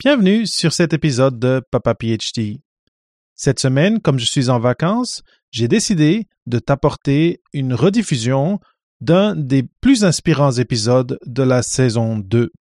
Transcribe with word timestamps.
Bienvenue 0.00 0.46
sur 0.46 0.72
cet 0.72 0.92
épisode 0.92 1.40
de 1.40 1.60
Papa 1.72 1.92
PhD. 1.92 2.60
Cette 3.34 3.58
semaine, 3.58 4.00
comme 4.00 4.20
je 4.20 4.26
suis 4.26 4.48
en 4.48 4.60
vacances, 4.60 5.24
j'ai 5.50 5.66
décidé 5.66 6.28
de 6.46 6.60
t'apporter 6.60 7.42
une 7.52 7.74
rediffusion 7.74 8.60
d'un 9.00 9.34
des 9.34 9.64
plus 9.80 10.04
inspirants 10.04 10.52
épisodes 10.52 11.18
de 11.26 11.42
la 11.42 11.64
saison 11.64 12.16
2. 12.16 12.52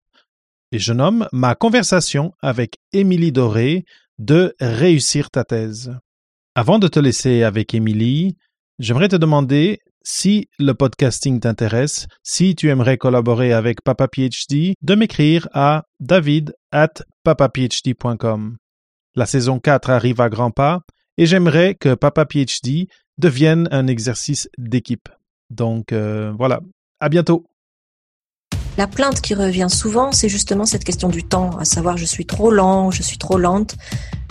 Et 0.71 0.79
je 0.79 0.94
nomme 0.94 1.28
ma 1.31 1.54
conversation 1.54 2.33
avec 2.42 2.79
Émilie 2.92 3.31
Doré 3.31 3.85
de 4.17 4.56
Réussir 4.60 5.29
ta 5.29 5.44
thèse. 5.44 5.96
Avant 6.56 6.79
de 6.79 6.88
te 6.88 6.99
laisser 6.99 7.44
avec 7.44 7.76
Émilie, 7.76 8.35
j'aimerais 8.79 9.10
te 9.10 9.15
demander 9.15 9.79
si 10.10 10.47
le 10.58 10.71
podcasting 10.71 11.42
t'intéresse, 11.42 12.08
si 12.23 12.55
tu 12.55 12.69
aimerais 12.69 12.97
collaborer 12.97 13.51
avec 13.51 13.81
Papa 13.81 14.08
PhD, 14.08 14.73
de 14.81 14.96
m'écrire 14.96 15.49
à 15.51 15.83
david 15.99 16.55
at 16.72 17.03
papaphd.com. 17.26 18.55
La 19.16 19.26
saison 19.26 19.59
4 19.59 19.90
arrive 19.90 20.22
à 20.22 20.30
grands 20.30 20.52
pas 20.52 20.80
et 21.18 21.26
j'aimerais 21.26 21.76
que 21.76 21.94
Papa 21.94 22.26
PhD 22.26 22.88
devienne 23.18 23.68
un 23.70 23.88
exercice 23.88 24.48
d'équipe. 24.58 25.09
Donc 25.49 25.91
euh, 25.91 26.32
voilà, 26.38 26.62
à 27.02 27.10
bientôt. 27.10 27.46
La 28.77 28.88
plainte 28.88 29.22
qui 29.22 29.34
revient 29.34 29.67
souvent, 29.70 30.12
c'est 30.12 30.30
justement 30.30 30.66
cette 30.66 30.84
question 30.84 31.09
du 31.09 31.23
temps, 31.23 31.58
à 31.58 31.66
savoir 31.66 31.98
je 31.98 32.05
suis 32.05 32.26
trop 32.26 32.52
lent, 32.52 32.91
je 32.91 33.02
suis 33.02 33.18
trop 33.18 33.38
lente, 33.38 33.76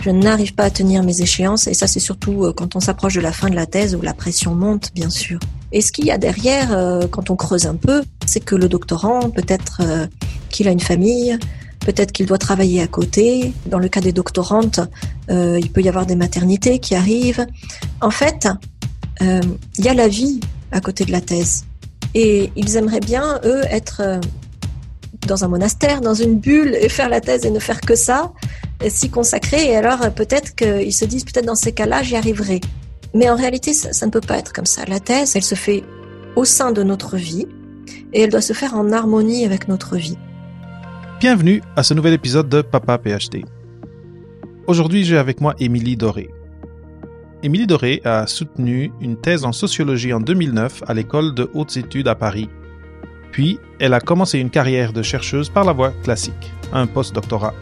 je 0.03 0.09
n'arrive 0.09 0.53
pas 0.53 0.63
à 0.63 0.69
tenir 0.69 1.03
mes 1.03 1.21
échéances, 1.21 1.67
et 1.67 1.73
ça 1.73 1.85
c'est 1.85 1.99
surtout 1.99 2.45
euh, 2.45 2.53
quand 2.53 2.75
on 2.75 2.79
s'approche 2.79 3.15
de 3.15 3.21
la 3.21 3.33
fin 3.33 3.49
de 3.49 3.55
la 3.55 3.65
thèse 3.65 3.93
où 3.93 4.01
la 4.01 4.13
pression 4.13 4.55
monte, 4.55 4.91
bien 4.95 5.09
sûr. 5.09 5.39
Et 5.73 5.81
ce 5.81 5.91
qu'il 5.91 6.05
y 6.05 6.11
a 6.11 6.17
derrière, 6.17 6.71
euh, 6.71 7.07
quand 7.07 7.29
on 7.29 7.35
creuse 7.35 7.65
un 7.65 7.75
peu, 7.75 8.03
c'est 8.25 8.39
que 8.39 8.55
le 8.55 8.69
doctorant, 8.69 9.29
peut-être 9.29 9.81
qu'il 10.49 10.67
a 10.67 10.71
une 10.71 10.79
famille, 10.79 11.37
peut-être 11.87 12.11
qu'il 12.11 12.25
doit 12.25 12.37
travailler 12.37 12.81
à 12.81 12.87
côté. 12.87 13.53
Dans 13.65 13.79
le 13.79 13.87
cas 13.87 14.01
des 14.01 14.11
doctorantes, 14.11 14.81
euh, 15.29 15.57
il 15.59 15.71
peut 15.71 15.81
y 15.81 15.87
avoir 15.87 16.05
des 16.05 16.17
maternités 16.17 16.79
qui 16.79 16.95
arrivent. 16.95 17.45
En 18.01 18.11
fait, 18.11 18.47
euh, 19.21 19.39
il 19.77 19.85
y 19.85 19.87
a 19.87 19.93
la 19.93 20.09
vie 20.09 20.39
à 20.71 20.81
côté 20.81 21.05
de 21.05 21.13
la 21.13 21.21
thèse. 21.21 21.65
Et 22.19 22.51
ils 22.55 22.77
aimeraient 22.77 22.99
bien, 22.99 23.39
eux, 23.45 23.61
être 23.69 24.01
euh, 24.03 24.19
dans 25.27 25.43
un 25.43 25.47
monastère, 25.47 26.01
dans 26.01 26.15
une 26.15 26.39
bulle, 26.39 26.73
et 26.73 26.89
faire 26.89 27.09
la 27.09 27.21
thèse 27.21 27.45
et 27.45 27.51
ne 27.51 27.59
faire 27.59 27.79
que 27.79 27.93
ça, 27.93 28.33
s'y 28.87 29.11
consacrer. 29.11 29.69
Et 29.69 29.75
alors, 29.75 29.99
peut-être 30.15 30.55
qu'ils 30.55 30.93
se 30.93 31.05
disent, 31.05 31.25
peut-être 31.25 31.45
dans 31.45 31.53
ces 31.53 31.73
cas-là, 31.73 32.01
j'y 32.01 32.15
arriverai. 32.15 32.59
Mais 33.13 33.29
en 33.29 33.35
réalité, 33.35 33.71
ça, 33.71 33.93
ça 33.93 34.07
ne 34.07 34.11
peut 34.11 34.19
pas 34.19 34.39
être 34.39 34.51
comme 34.51 34.65
ça. 34.65 34.83
La 34.87 34.99
thèse, 34.99 35.35
elle 35.35 35.43
se 35.43 35.53
fait 35.53 35.83
au 36.35 36.43
sein 36.43 36.71
de 36.71 36.81
notre 36.81 37.17
vie, 37.17 37.45
et 38.13 38.21
elle 38.21 38.31
doit 38.31 38.41
se 38.41 38.53
faire 38.53 38.73
en 38.73 38.91
harmonie 38.91 39.45
avec 39.45 39.67
notre 39.67 39.95
vie. 39.95 40.17
Bienvenue 41.19 41.61
à 41.75 41.83
ce 41.83 41.93
nouvel 41.93 42.13
épisode 42.13 42.49
de 42.49 42.63
Papa 42.63 42.97
PhD. 42.97 43.45
Aujourd'hui, 44.65 45.03
j'ai 45.03 45.19
avec 45.19 45.39
moi 45.39 45.53
Émilie 45.59 45.97
Doré. 45.97 46.29
Émilie 47.43 47.67
Doré 47.67 48.01
a 48.03 48.25
soutenu 48.25 48.91
une 48.99 49.15
thèse 49.15 49.45
en 49.45 49.51
sociologie 49.51 50.11
en 50.11 50.19
2009 50.19 50.83
à 50.87 50.95
l'école 50.95 51.35
de 51.35 51.47
hautes 51.53 51.77
études 51.77 52.07
à 52.07 52.15
Paris. 52.15 52.49
Puis, 53.31 53.59
elle 53.79 53.93
a 53.93 53.99
commencé 53.99 54.39
une 54.39 54.49
carrière 54.49 54.91
de 54.91 55.03
chercheuse 55.03 55.49
par 55.49 55.63
la 55.63 55.71
voie 55.71 55.91
classique, 56.01 56.51
un 56.73 56.87
post-doctorat. 56.87 57.53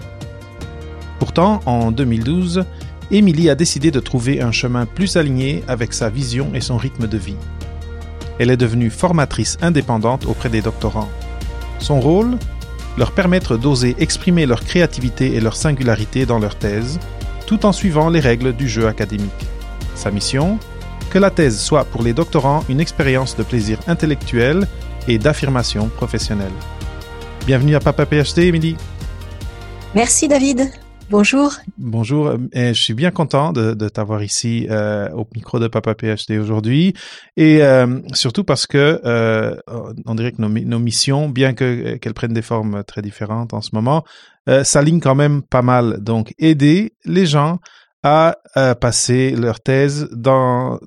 Pourtant, 1.20 1.60
en 1.66 1.92
2012, 1.92 2.64
Émilie 3.12 3.50
a 3.50 3.56
décidé 3.56 3.92
de 3.92 4.00
trouver 4.00 4.42
un 4.42 4.54
chemin 4.54 4.86
plus 4.86 5.18
aligné 5.18 5.62
avec 5.68 5.94
sa 5.94 6.10
vision 6.10 6.52
et 6.54 6.62
son 6.62 6.78
rythme 6.78 7.08
de 7.08 7.18
vie. 7.18 7.36
Elle 8.40 8.52
est 8.52 8.58
devenue 8.58 8.90
formatrice 8.90 9.58
indépendante 9.62 10.26
auprès 10.26 10.50
des 10.50 10.62
doctorants. 10.62 11.10
Son 11.80 12.00
rôle? 12.00 12.38
Leur 12.98 13.12
permettre 13.12 13.58
d'oser 13.58 13.94
exprimer 14.00 14.46
leur 14.46 14.64
créativité 14.64 15.36
et 15.36 15.42
leur 15.42 15.58
singularité 15.58 16.26
dans 16.26 16.40
leur 16.40 16.56
thèse, 16.56 16.98
tout 17.46 17.66
en 17.66 17.74
suivant 17.74 18.10
les 18.10 18.22
règles 18.22 18.54
du 18.56 18.70
jeu 18.70 18.88
académique. 18.88 19.32
Sa 19.96 20.12
mission 20.12 20.60
Que 21.10 21.18
la 21.18 21.32
thèse 21.32 21.60
soit 21.60 21.86
pour 21.86 22.04
les 22.04 22.14
doctorants 22.14 22.64
une 22.70 22.80
expérience 22.80 23.36
de 23.36 23.44
plaisir 23.44 23.80
intellectuel 23.88 24.68
et 25.08 25.18
d'affirmation 25.18 25.88
professionnelle. 25.90 26.52
Bienvenue 27.46 27.76
à 27.76 27.80
Papa 27.80 28.06
PhD, 28.06 28.40
Émilie. 28.40 28.76
Merci 29.94 30.28
David. 30.28 30.72
Bonjour. 31.12 31.54
Bonjour, 31.78 32.34
et 32.52 32.74
je 32.74 32.82
suis 32.82 32.96
bien 32.96 33.12
content 33.12 33.54
de, 33.54 33.76
de 33.76 33.90
t'avoir 33.90 34.24
ici 34.24 34.66
euh, 34.72 35.08
au 35.12 35.28
micro 35.36 35.60
de 35.60 35.68
Papa 35.68 35.94
PhD 35.94 36.40
aujourd'hui, 36.40 36.96
et 37.38 37.62
euh, 37.62 38.00
surtout 38.14 38.44
parce 38.44 38.66
que 38.66 39.02
euh, 39.06 39.56
on 40.08 40.16
dirait 40.16 40.32
que 40.32 40.42
nos, 40.42 40.50
nos 40.50 40.80
missions, 40.80 41.30
bien 41.30 41.54
que 41.54 41.98
qu'elles 41.98 42.16
prennent 42.16 42.34
des 42.34 42.42
formes 42.42 42.84
très 42.84 43.04
différentes 43.04 43.54
en 43.54 43.62
ce 43.62 43.70
moment, 43.74 44.04
s'alignent 44.64 45.00
quand 45.00 45.16
même 45.16 45.42
pas 45.44 45.62
mal. 45.62 46.00
Donc, 46.02 46.34
aider 46.40 46.94
les 47.06 47.26
gens 47.26 47.60
à, 48.06 48.38
à 48.54 48.76
passer 48.76 49.32
leur 49.32 49.60
thèse 49.60 50.08
dans 50.12 50.80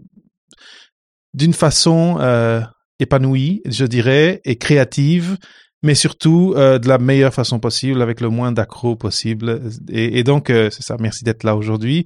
d'une 1.35 1.53
façon 1.53 2.17
euh, 2.21 2.61
épanouie, 3.01 3.61
je 3.67 3.85
dirais, 3.85 4.41
et 4.45 4.57
créative, 4.57 5.37
mais 5.83 5.97
surtout 5.97 6.55
euh, 6.57 6.79
de 6.79 6.87
la 6.87 6.99
meilleure 6.99 7.35
façon 7.35 7.59
possible, 7.59 8.03
avec 8.03 8.21
le 8.21 8.29
moins 8.29 8.53
d'accro 8.53 8.95
possible. 8.95 9.61
Et, 9.89 10.23
donc, 10.23 10.49
euh, 10.49 10.71
c'est 10.71 10.85
ça. 10.85 10.97
Merci 11.01 11.25
d'être 11.25 11.43
là 11.43 11.57
aujourd'hui. 11.57 12.05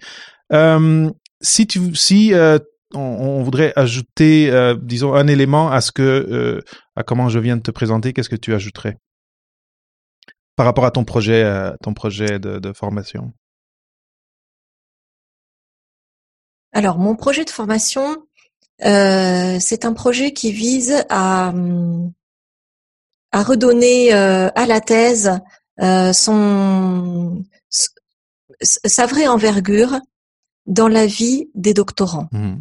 Euh, 0.52 1.10
si 1.42 1.66
tu, 1.66 1.94
si 1.94 2.32
on, 2.94 3.42
voudrait 3.42 3.74
ajouter, 3.76 4.50
disons, 4.80 5.12
un 5.12 5.26
élément 5.26 5.70
à 5.70 5.82
ce 5.82 5.92
que, 5.92 6.62
à 6.96 7.02
comment 7.02 7.28
je 7.28 7.38
viens 7.38 7.58
de 7.58 7.62
te 7.62 7.70
présenter, 7.70 8.14
qu'est-ce 8.14 8.30
que 8.30 8.36
tu 8.36 8.54
ajouterais? 8.54 8.96
Par 10.56 10.64
rapport 10.64 10.86
à 10.86 10.90
ton 10.90 11.04
projet, 11.04 11.44
ton 11.82 11.92
projet 11.92 12.38
de 12.38 12.72
formation 12.72 13.32
Alors, 16.72 16.98
mon 16.98 17.14
projet 17.14 17.44
de 17.44 17.50
formation, 17.50 18.16
euh, 18.84 19.58
c'est 19.60 19.84
un 19.84 19.92
projet 19.92 20.32
qui 20.32 20.52
vise 20.52 21.04
à, 21.08 21.52
à 23.30 23.42
redonner 23.42 24.14
euh, 24.14 24.48
à 24.54 24.66
la 24.66 24.80
thèse 24.80 25.38
euh, 25.80 26.12
son 26.12 27.44
sa 28.60 29.06
vraie 29.06 29.26
envergure 29.26 29.98
dans 30.66 30.86
la 30.86 31.06
vie 31.06 31.48
des 31.54 31.74
doctorants, 31.74 32.28
mmh. 32.30 32.54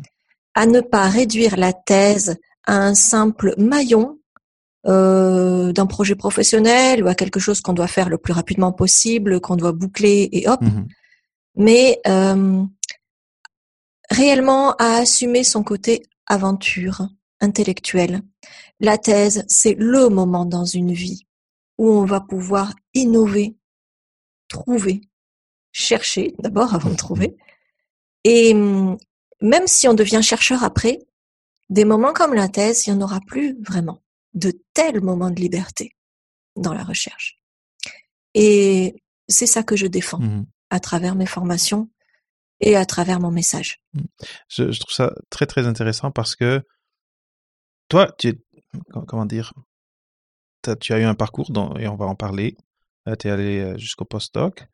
à 0.56 0.66
ne 0.66 0.82
pas 0.82 1.08
réduire 1.08 1.58
la 1.58 1.74
thèse 1.74 2.38
à 2.66 2.76
un 2.76 2.96
simple 2.96 3.54
maillon 3.58 4.18
d'un 4.84 5.86
projet 5.88 6.16
professionnel 6.16 7.04
ou 7.04 7.08
à 7.08 7.14
quelque 7.14 7.40
chose 7.40 7.62
qu'on 7.62 7.74
doit 7.74 7.86
faire 7.86 8.10
le 8.10 8.18
plus 8.18 8.34
rapidement 8.34 8.72
possible, 8.72 9.40
qu'on 9.40 9.56
doit 9.56 9.74
boucler 9.74 10.28
et 10.32 10.50
hop, 10.50 10.60
mmh. 10.62 10.86
mais 11.58 12.02
réellement 14.12 14.76
à 14.76 14.98
assumer 14.98 15.44
son 15.44 15.64
côté 15.64 16.04
aventure 16.28 17.08
intellectuelle. 17.40 18.22
La 18.80 18.98
thèse, 18.98 19.46
c'est 19.48 19.74
le 19.74 20.10
moment 20.10 20.46
dans 20.46 20.66
une 20.66 20.92
vie 20.92 21.26
où 21.78 21.90
on 21.90 22.06
va 22.06 22.20
pouvoir 22.22 22.74
innover, 22.94 23.56
trouver, 24.48 25.02
chercher 25.72 26.36
d'abord 26.40 26.76
avant 26.76 26.90
de 26.90 26.96
trouver. 26.96 27.36
Et 28.24 28.54
hum, 28.54 28.98
même 29.42 29.68
si 29.68 29.88
on 29.88 29.94
devient 29.94 30.22
chercheur 30.22 30.64
après, 30.64 31.00
des 31.70 31.86
moments 31.86 32.14
comme 32.14 32.34
la 32.34 32.50
thèse, 32.50 32.86
il 32.86 32.94
n'y 32.94 33.02
en 33.02 33.06
aura 33.06 33.22
plus 33.22 33.58
vraiment 33.62 34.04
de 34.34 34.52
tels 34.74 35.02
moments 35.02 35.32
de 35.32 35.40
liberté 35.40 35.96
dans 36.58 36.74
la 36.74 36.84
recherche. 36.84 37.40
Et 38.34 38.96
c'est 39.28 39.48
ça 39.48 39.64
que 39.64 39.76
je 39.76 39.88
défends 39.88 40.20
mmh. 40.20 40.46
à 40.70 40.80
travers 40.80 41.16
mes 41.16 41.26
formations 41.26 41.90
et 42.62 42.76
à 42.76 42.86
travers 42.86 43.20
mon 43.20 43.32
message. 43.32 43.82
Mmh. 43.94 44.02
Je, 44.50 44.80
trouve 44.80 44.94
ça 44.94 45.14
très 45.30 45.46
très 45.46 45.68
intéressant 45.68 46.12
parce 46.12 46.36
que 46.36 46.62
toi, 47.90 48.10
tu 48.18 48.40
comment 49.08 49.26
dire, 49.26 49.54
as, 50.68 50.76
tu 50.76 50.94
as 50.94 51.00
eu 51.00 51.04
un 51.04 51.16
parcours 51.16 51.52
et 51.80 51.88
on 51.88 51.96
va 51.96 52.06
en 52.06 52.16
parler. 52.16 52.56
Euh, 53.08 53.16
tu 53.16 53.28
es 53.28 53.32
allé 53.32 53.60
euh, 53.60 53.78
jusqu'au 53.78 54.06
postdoc. 54.06 54.66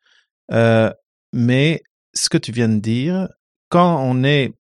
Euh, 0.52 0.92
mais 1.32 1.82
ce 2.14 2.28
que 2.28 2.38
tu 2.38 2.52
viens 2.52 2.68
de 2.68 2.78
dire, 2.78 3.28
quand 3.70 4.02
on 4.02 4.22
est 4.22 4.52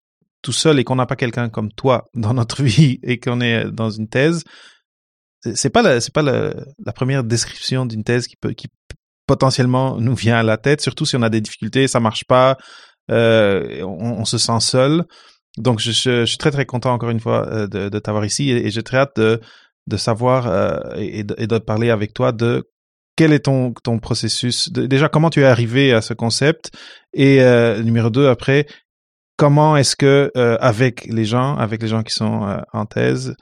tout 0.43 0.53
seul 0.53 0.79
et 0.79 0.85
qu'on 0.85 0.97
n'a 0.97 1.07
pas 1.07 1.17
quelqu'un 1.17 1.49
comme 1.49 1.73
toi 1.73 2.09
dans 2.15 2.35
notre 2.35 2.63
vie 2.63 2.99
et 3.03 3.19
qu'on 3.19 3.41
est 3.41 3.71
dans 3.71 3.91
une 3.91 4.09
thèse, 4.09 4.45
c'est 5.55 5.71
pas 5.71 6.01
c'est 6.01 6.13
pas 6.13 6.23
la, 6.23 6.55
la, 6.85 6.93
première 6.93 7.23
description 7.23 7.87
d'une 7.87 8.03
thèse 8.03 8.27
qui 8.27 8.37
peut, 8.37 8.53
qui 8.53 8.67
potentiellement 9.27 10.01
nous 10.01 10.15
vient 10.15 10.37
à 10.37 10.43
la 10.43 10.57
tête, 10.57 10.81
surtout 10.81 11.07
si 11.07 11.15
on 11.15 11.23
a 11.23 11.29
des 11.29 11.41
difficultés, 11.41 11.87
ça 11.87 12.01
marche 12.01 12.25
pas, 12.25 12.57
euh, 13.11 13.83
on, 13.83 14.21
on, 14.21 14.25
se 14.25 14.39
sent 14.39 14.61
seul. 14.61 15.05
Donc, 15.59 15.81
je, 15.81 15.91
je, 15.93 16.21
je, 16.21 16.25
suis 16.25 16.39
très, 16.39 16.51
très 16.51 16.67
content, 16.67 16.93
encore 16.93 17.11
une 17.11 17.21
fois, 17.21 17.47
euh, 17.49 17.67
de, 17.67 17.89
de 17.89 17.99
t'avoir 17.99 18.25
ici 18.25 18.51
et, 18.51 18.71
j'ai 18.71 18.83
très 18.83 18.99
hâte 18.99 19.17
de, 19.17 19.41
de 19.87 19.97
savoir 19.97 20.47
euh, 20.47 20.79
et, 20.97 21.25
de, 21.25 21.35
et, 21.39 21.47
de, 21.47 21.59
parler 21.59 21.91
avec 21.91 22.13
toi 22.13 22.33
de 22.33 22.69
quel 23.17 23.33
est 23.33 23.47
ton, 23.47 23.73
ton 23.73 23.99
processus. 23.99 24.71
Déjà, 24.71 25.09
comment 25.09 25.31
tu 25.31 25.41
es 25.41 25.45
arrivé 25.45 25.93
à 25.93 26.03
ce 26.03 26.13
concept 26.13 26.71
et 27.15 27.41
euh, 27.41 27.83
numéro 27.83 28.11
deux, 28.11 28.29
après, 28.29 28.67
comment 29.39 29.77
est-ce 29.77 29.97
que, 29.97 30.31
euh, 30.37 30.59
avec 30.61 31.07
les 31.07 31.25
gens, 31.25 31.57
avec 31.57 31.83
les 31.83 31.89
gens 31.89 32.03
qui 32.03 32.13
sont 32.13 32.47
euh, 32.47 32.59
en 32.73 32.85
thèse, 32.85 33.35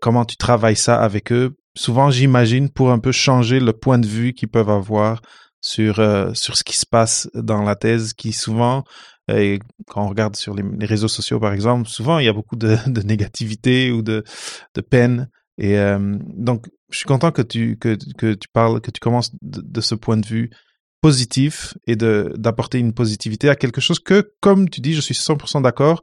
comment 0.00 0.24
tu 0.24 0.36
travailles 0.36 0.76
ça 0.76 0.98
avec 0.98 1.30
eux? 1.30 1.54
Souvent, 1.76 2.10
j'imagine, 2.10 2.70
pour 2.70 2.90
un 2.90 2.98
peu 2.98 3.12
changer 3.12 3.60
le 3.60 3.72
point 3.74 3.98
de 3.98 4.06
vue 4.06 4.32
qu'ils 4.32 4.48
peuvent 4.48 4.70
avoir 4.70 5.20
sur 5.68 6.00
euh, 6.00 6.32
sur 6.34 6.56
ce 6.56 6.64
qui 6.64 6.76
se 6.76 6.86
passe 6.86 7.28
dans 7.34 7.62
la 7.62 7.76
thèse, 7.76 8.12
qui 8.14 8.32
souvent 8.32 8.84
et 9.30 9.58
quand 9.86 10.04
on 10.04 10.08
regarde 10.08 10.36
sur 10.36 10.54
les, 10.54 10.86
réseaux 10.86 11.08
sociaux, 11.08 11.38
par 11.38 11.52
exemple, 11.52 11.86
souvent 11.86 12.18
il 12.18 12.24
y 12.24 12.28
a 12.28 12.32
beaucoup 12.32 12.56
de, 12.56 12.76
de 12.86 13.02
négativité 13.02 13.92
ou 13.92 14.00
de, 14.00 14.24
de 14.74 14.80
peine. 14.80 15.28
Et 15.58 15.76
donc, 16.36 16.66
je 16.88 16.98
suis 16.98 17.06
content 17.06 17.32
que 17.32 17.42
tu 17.42 17.76
que, 17.76 17.98
que 18.16 18.34
tu 18.34 18.48
parles, 18.52 18.80
que 18.80 18.90
tu 18.90 19.00
commences 19.00 19.32
de, 19.42 19.80
ce 19.80 19.94
point 19.94 20.16
de 20.16 20.26
vue 20.26 20.50
positif 21.00 21.74
et 21.86 21.96
d'apporter 21.96 22.78
une 22.78 22.92
positivité 22.92 23.48
à 23.48 23.56
quelque 23.56 23.80
chose 23.80 24.00
que, 24.00 24.32
comme 24.40 24.68
tu 24.68 24.80
dis, 24.80 24.94
je 24.94 25.00
suis 25.00 25.14
100% 25.14 25.62
d'accord. 25.62 26.02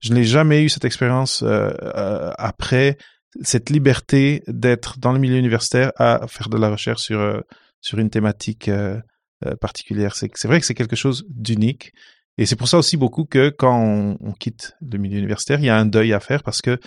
Je 0.00 0.12
n'ai 0.12 0.24
jamais 0.24 0.62
eu 0.62 0.68
cette 0.68 0.84
expérience 0.84 1.42
euh, 1.42 1.70
euh, 1.82 2.30
après 2.38 2.96
cette 3.42 3.70
liberté 3.70 4.42
d'être 4.46 4.98
dans 4.98 5.12
le 5.12 5.18
milieu 5.18 5.36
universitaire 5.36 5.92
à 5.96 6.26
faire 6.28 6.48
de 6.48 6.56
la 6.56 6.70
recherche 6.70 7.02
sur 7.02 7.18
euh, 7.18 7.40
sur 7.80 7.98
une 7.98 8.10
thématique 8.10 8.68
euh, 8.68 9.00
euh, 9.44 9.54
particulière. 9.56 10.14
C'est 10.16 10.44
vrai 10.44 10.60
que 10.60 10.66
c'est 10.66 10.74
quelque 10.74 10.96
chose 10.96 11.24
d'unique. 11.28 11.92
Et 12.38 12.46
c'est 12.46 12.56
pour 12.56 12.68
ça 12.68 12.78
aussi 12.78 12.96
beaucoup 12.96 13.24
que 13.24 13.48
quand 13.48 14.16
on, 14.20 14.32
quitte 14.32 14.74
le 14.80 14.98
milieu 14.98 15.18
universitaire, 15.18 15.58
il 15.58 15.66
y 15.66 15.70
a 15.70 15.78
un 15.78 15.86
deuil 15.86 16.12
à 16.12 16.20
faire 16.20 16.42
parce 16.42 16.60
que 16.60 16.78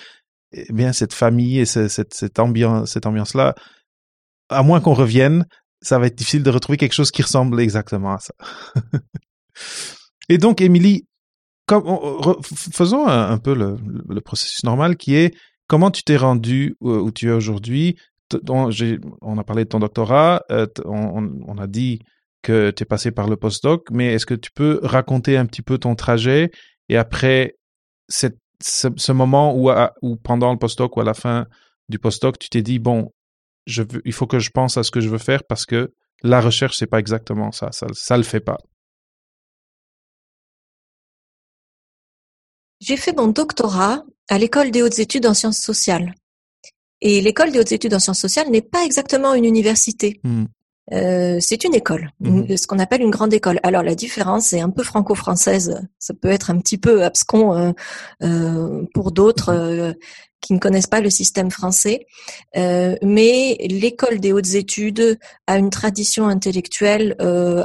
eh 0.52 0.72
bien 0.72 0.94
cette 0.94 1.14
famille 1.14 1.60
et 1.60 1.66
cette, 1.66 2.14
cette, 2.14 2.40
ambiance 2.40 2.92
cette 2.92 3.06
ambiance 3.06 3.34
là, 3.34 3.56
à 4.50 4.62
moins 4.64 4.80
qu'on 4.80 4.94
revienne, 4.94 5.46
ça 5.82 5.98
va 5.98 6.08
être 6.08 6.16
difficile 6.16 6.44
de 6.44 6.50
retrouver 6.50 6.78
quelque 6.78 6.94
chose 6.94 7.12
qui 7.12 7.22
ressemble 7.22 7.60
exactement 7.62 8.14
à 8.14 8.20
ça. 8.20 8.34
et 10.30 10.38
donc, 10.38 10.62
Émilie, 10.62 11.06
faisons 12.74 13.08
un, 13.08 13.32
un 13.32 13.38
peu 13.38 13.54
le, 13.54 14.22
processus 14.22 14.64
normal 14.64 14.98
qui 14.98 15.16
est 15.16 15.36
comment 15.68 15.92
tu 15.92 16.04
t'es 16.04 16.18
rendu 16.18 16.76
où, 16.80 16.92
où, 16.92 17.12
tu 17.12 17.30
es 17.30 17.32
aujourd'hui. 17.32 17.96
On, 18.50 19.38
a 19.38 19.44
parlé 19.44 19.64
de 19.64 19.70
ton 19.70 19.80
doctorat, 19.80 20.44
euh, 20.52 20.68
on, 20.86 21.58
a 21.58 21.68
dit 21.68 22.00
que 22.42 22.72
tu 22.72 22.84
es 22.84 22.86
passé 22.86 23.12
par 23.12 23.28
le 23.28 23.38
postdoc, 23.38 23.90
mais 23.92 24.14
est-ce 24.14 24.26
que 24.26 24.34
tu 24.34 24.52
peux 24.52 24.80
raconter 24.84 25.38
un 25.38 25.46
petit 25.46 25.62
peu 25.62 25.78
ton 25.78 25.96
trajet 25.96 26.52
et 26.90 26.98
après 26.98 27.56
ce, 28.10 29.12
moment 29.12 29.56
où 30.02 30.16
pendant 30.18 30.52
le 30.52 30.58
postdoc 30.58 30.98
ou 30.98 31.02
à 31.02 31.04
la 31.04 31.14
fin 31.14 31.46
du 31.88 32.00
postdoc, 32.00 32.38
tu 32.40 32.50
t'es 32.50 32.62
dit, 32.62 32.80
bon, 32.80 33.12
je 33.66 33.84
veux, 33.84 34.02
il 34.06 34.14
faut 34.14 34.28
que 34.28 34.40
je 34.40 34.50
pense 34.50 34.78
à 34.78 34.84
ce 34.84 34.92
que 34.92 35.00
je 35.00 35.10
veux 35.10 35.18
faire 35.18 35.44
parce 35.44 35.66
que 35.66 35.94
la 36.24 36.42
recherche, 36.42 36.78
c'est 36.78 36.88
pas 36.88 37.00
exactement 37.00 37.52
ça. 37.52 37.72
Ça, 37.72 37.88
ça 37.94 38.18
le 38.18 38.24
fait 38.24 38.40
pas. 38.40 38.58
J'ai 42.82 42.98
fait 42.98 43.14
mon 43.14 43.28
doctorat 43.28 44.04
à 44.30 44.38
l'école 44.38 44.72
des 44.72 44.82
hautes 44.82 45.00
études 45.00 45.26
en 45.26 45.34
sciences 45.34 45.60
sociales. 45.60 46.14
Et 47.02 47.22
l'école 47.22 47.52
des 47.52 47.60
hautes 47.60 47.72
études 47.72 47.94
en 47.94 48.00
sciences 48.00 48.20
sociales 48.20 48.50
n'est 48.50 48.62
pas 48.62 48.84
exactement 48.86 49.34
une 49.34 49.46
université. 49.46 50.20
Mmh. 50.24 50.46
Euh, 50.92 51.38
c'est 51.40 51.64
une 51.64 51.76
école, 51.76 52.10
mmh. 52.20 52.58
ce 52.58 52.66
qu'on 52.66 52.80
appelle 52.80 53.02
une 53.02 53.12
grande 53.12 53.34
école. 53.34 53.60
Alors 53.62 53.84
la 53.84 53.94
différence 53.94 54.54
est 54.54 54.60
un 54.60 54.72
peu 54.72 54.84
franco-française, 54.84 55.88
ça 56.00 56.14
peut 56.16 56.30
être 56.30 56.50
un 56.50 56.58
petit 56.58 56.80
peu 56.80 57.04
abscon 57.04 57.54
euh, 57.54 57.72
euh, 58.24 58.86
pour 58.96 59.12
d'autres 59.12 59.94
qui 60.42 60.54
ne 60.54 60.60
connaissent 60.60 60.88
pas 60.88 61.02
le 61.02 61.10
système 61.10 61.52
français, 61.52 62.08
euh, 62.56 62.96
mais 63.02 63.58
l'école 63.70 64.20
des 64.20 64.32
hautes 64.32 64.56
études 64.56 65.20
a 65.48 65.58
une 65.58 65.70
tradition 65.70 66.28
intellectuelle 66.28 67.16
euh, 67.22 67.64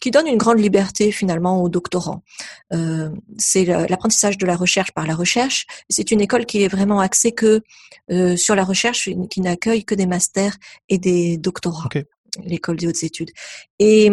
qui 0.00 0.10
donne 0.10 0.26
une 0.26 0.38
grande 0.38 0.58
liberté 0.58 1.12
finalement 1.12 1.62
aux 1.62 1.68
doctorants. 1.68 2.22
Euh, 2.72 3.10
c'est 3.38 3.64
l'apprentissage 3.64 4.38
de 4.38 4.46
la 4.46 4.56
recherche 4.56 4.92
par 4.92 5.06
la 5.06 5.14
recherche. 5.14 5.66
C'est 5.90 6.10
une 6.10 6.20
école 6.20 6.46
qui 6.46 6.62
est 6.62 6.68
vraiment 6.68 7.00
axée 7.00 7.32
que 7.32 7.60
euh, 8.10 8.36
sur 8.36 8.54
la 8.54 8.64
recherche, 8.64 9.10
qui 9.30 9.40
n'accueille 9.40 9.84
que 9.84 9.94
des 9.94 10.06
masters 10.06 10.56
et 10.88 10.98
des 10.98 11.36
doctorats. 11.36 11.86
Okay. 11.86 12.04
L'école 12.44 12.76
des 12.76 12.86
hautes 12.86 13.02
études. 13.02 13.30
Et 13.78 14.10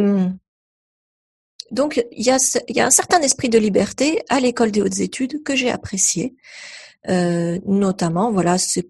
donc 1.72 2.04
il 2.12 2.26
y, 2.26 2.32
a, 2.32 2.62
il 2.68 2.76
y 2.76 2.82
a 2.82 2.86
un 2.86 2.92
certain 2.92 3.22
esprit 3.22 3.48
de 3.48 3.58
liberté 3.58 4.24
à 4.28 4.40
l'école 4.40 4.72
des 4.72 4.82
hautes 4.82 5.00
études 5.00 5.44
que 5.44 5.56
j'ai 5.56 5.70
apprécié. 5.70 6.36
Euh, 7.08 7.60
notamment, 7.66 8.32
voilà, 8.32 8.58
c'est 8.58 8.90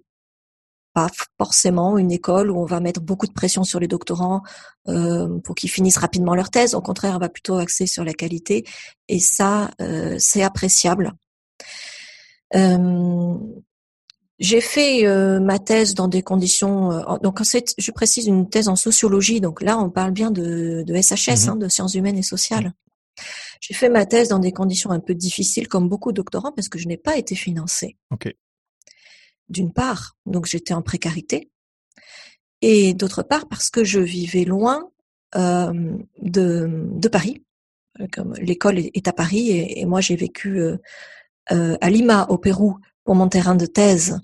pas 0.93 1.09
forcément 1.37 1.97
une 1.97 2.11
école 2.11 2.49
où 2.49 2.59
on 2.59 2.65
va 2.65 2.79
mettre 2.79 3.01
beaucoup 3.01 3.27
de 3.27 3.33
pression 3.33 3.63
sur 3.63 3.79
les 3.79 3.87
doctorants 3.87 4.41
euh, 4.87 5.39
pour 5.39 5.55
qu'ils 5.55 5.69
finissent 5.69 5.97
rapidement 5.97 6.35
leur 6.35 6.49
thèse. 6.49 6.73
Au 6.73 6.81
contraire, 6.81 7.15
on 7.15 7.19
va 7.19 7.29
plutôt 7.29 7.57
axer 7.57 7.85
sur 7.85 8.03
la 8.03 8.13
qualité. 8.13 8.65
Et 9.07 9.19
ça, 9.19 9.69
euh, 9.81 10.15
c'est 10.19 10.41
appréciable. 10.41 11.13
Euh, 12.55 13.35
j'ai 14.39 14.61
fait 14.61 15.05
euh, 15.05 15.39
ma 15.39 15.59
thèse 15.59 15.93
dans 15.93 16.07
des 16.07 16.21
conditions. 16.21 16.91
Euh, 16.91 17.17
donc, 17.21 17.41
en 17.41 17.43
fait, 17.43 17.73
je 17.77 17.91
précise 17.91 18.25
une 18.25 18.49
thèse 18.49 18.69
en 18.69 18.75
sociologie. 18.75 19.41
Donc 19.41 19.61
là, 19.61 19.77
on 19.77 19.89
parle 19.89 20.11
bien 20.11 20.31
de, 20.31 20.83
de 20.87 20.95
SHS, 20.95 21.45
mmh 21.45 21.49
hein, 21.49 21.55
de 21.57 21.67
sciences 21.67 21.93
humaines 21.93 22.17
et 22.17 22.23
sociales. 22.23 22.73
J'ai 23.59 23.73
fait 23.73 23.89
ma 23.89 24.05
thèse 24.05 24.29
dans 24.29 24.39
des 24.39 24.51
conditions 24.51 24.91
un 24.91 24.99
peu 24.99 25.13
difficiles, 25.15 25.67
comme 25.67 25.89
beaucoup 25.89 26.11
de 26.11 26.17
doctorants, 26.17 26.51
parce 26.51 26.69
que 26.69 26.79
je 26.79 26.87
n'ai 26.87 26.97
pas 26.97 27.17
été 27.17 27.35
financée. 27.35 27.97
Okay. 28.11 28.37
D'une 29.49 29.73
part, 29.73 30.17
donc 30.25 30.45
j'étais 30.45 30.73
en 30.73 30.81
précarité, 30.81 31.51
et 32.61 32.93
d'autre 32.93 33.23
part 33.23 33.47
parce 33.47 33.69
que 33.69 33.83
je 33.83 33.99
vivais 33.99 34.43
loin 34.43 34.89
euh, 35.35 35.97
de, 36.21 36.87
de, 36.91 37.07
Paris. 37.07 37.43
Comme 38.13 38.33
l'école 38.35 38.79
est 38.79 39.07
à 39.07 39.13
Paris 39.13 39.49
et, 39.49 39.81
et 39.81 39.85
moi 39.85 40.01
j'ai 40.01 40.15
vécu 40.15 40.59
euh, 40.59 40.77
euh, 41.51 41.77
à 41.81 41.89
Lima, 41.89 42.27
au 42.29 42.37
Pérou, 42.37 42.77
pour 43.03 43.15
mon 43.15 43.27
terrain 43.27 43.55
de 43.55 43.65
thèse, 43.65 44.19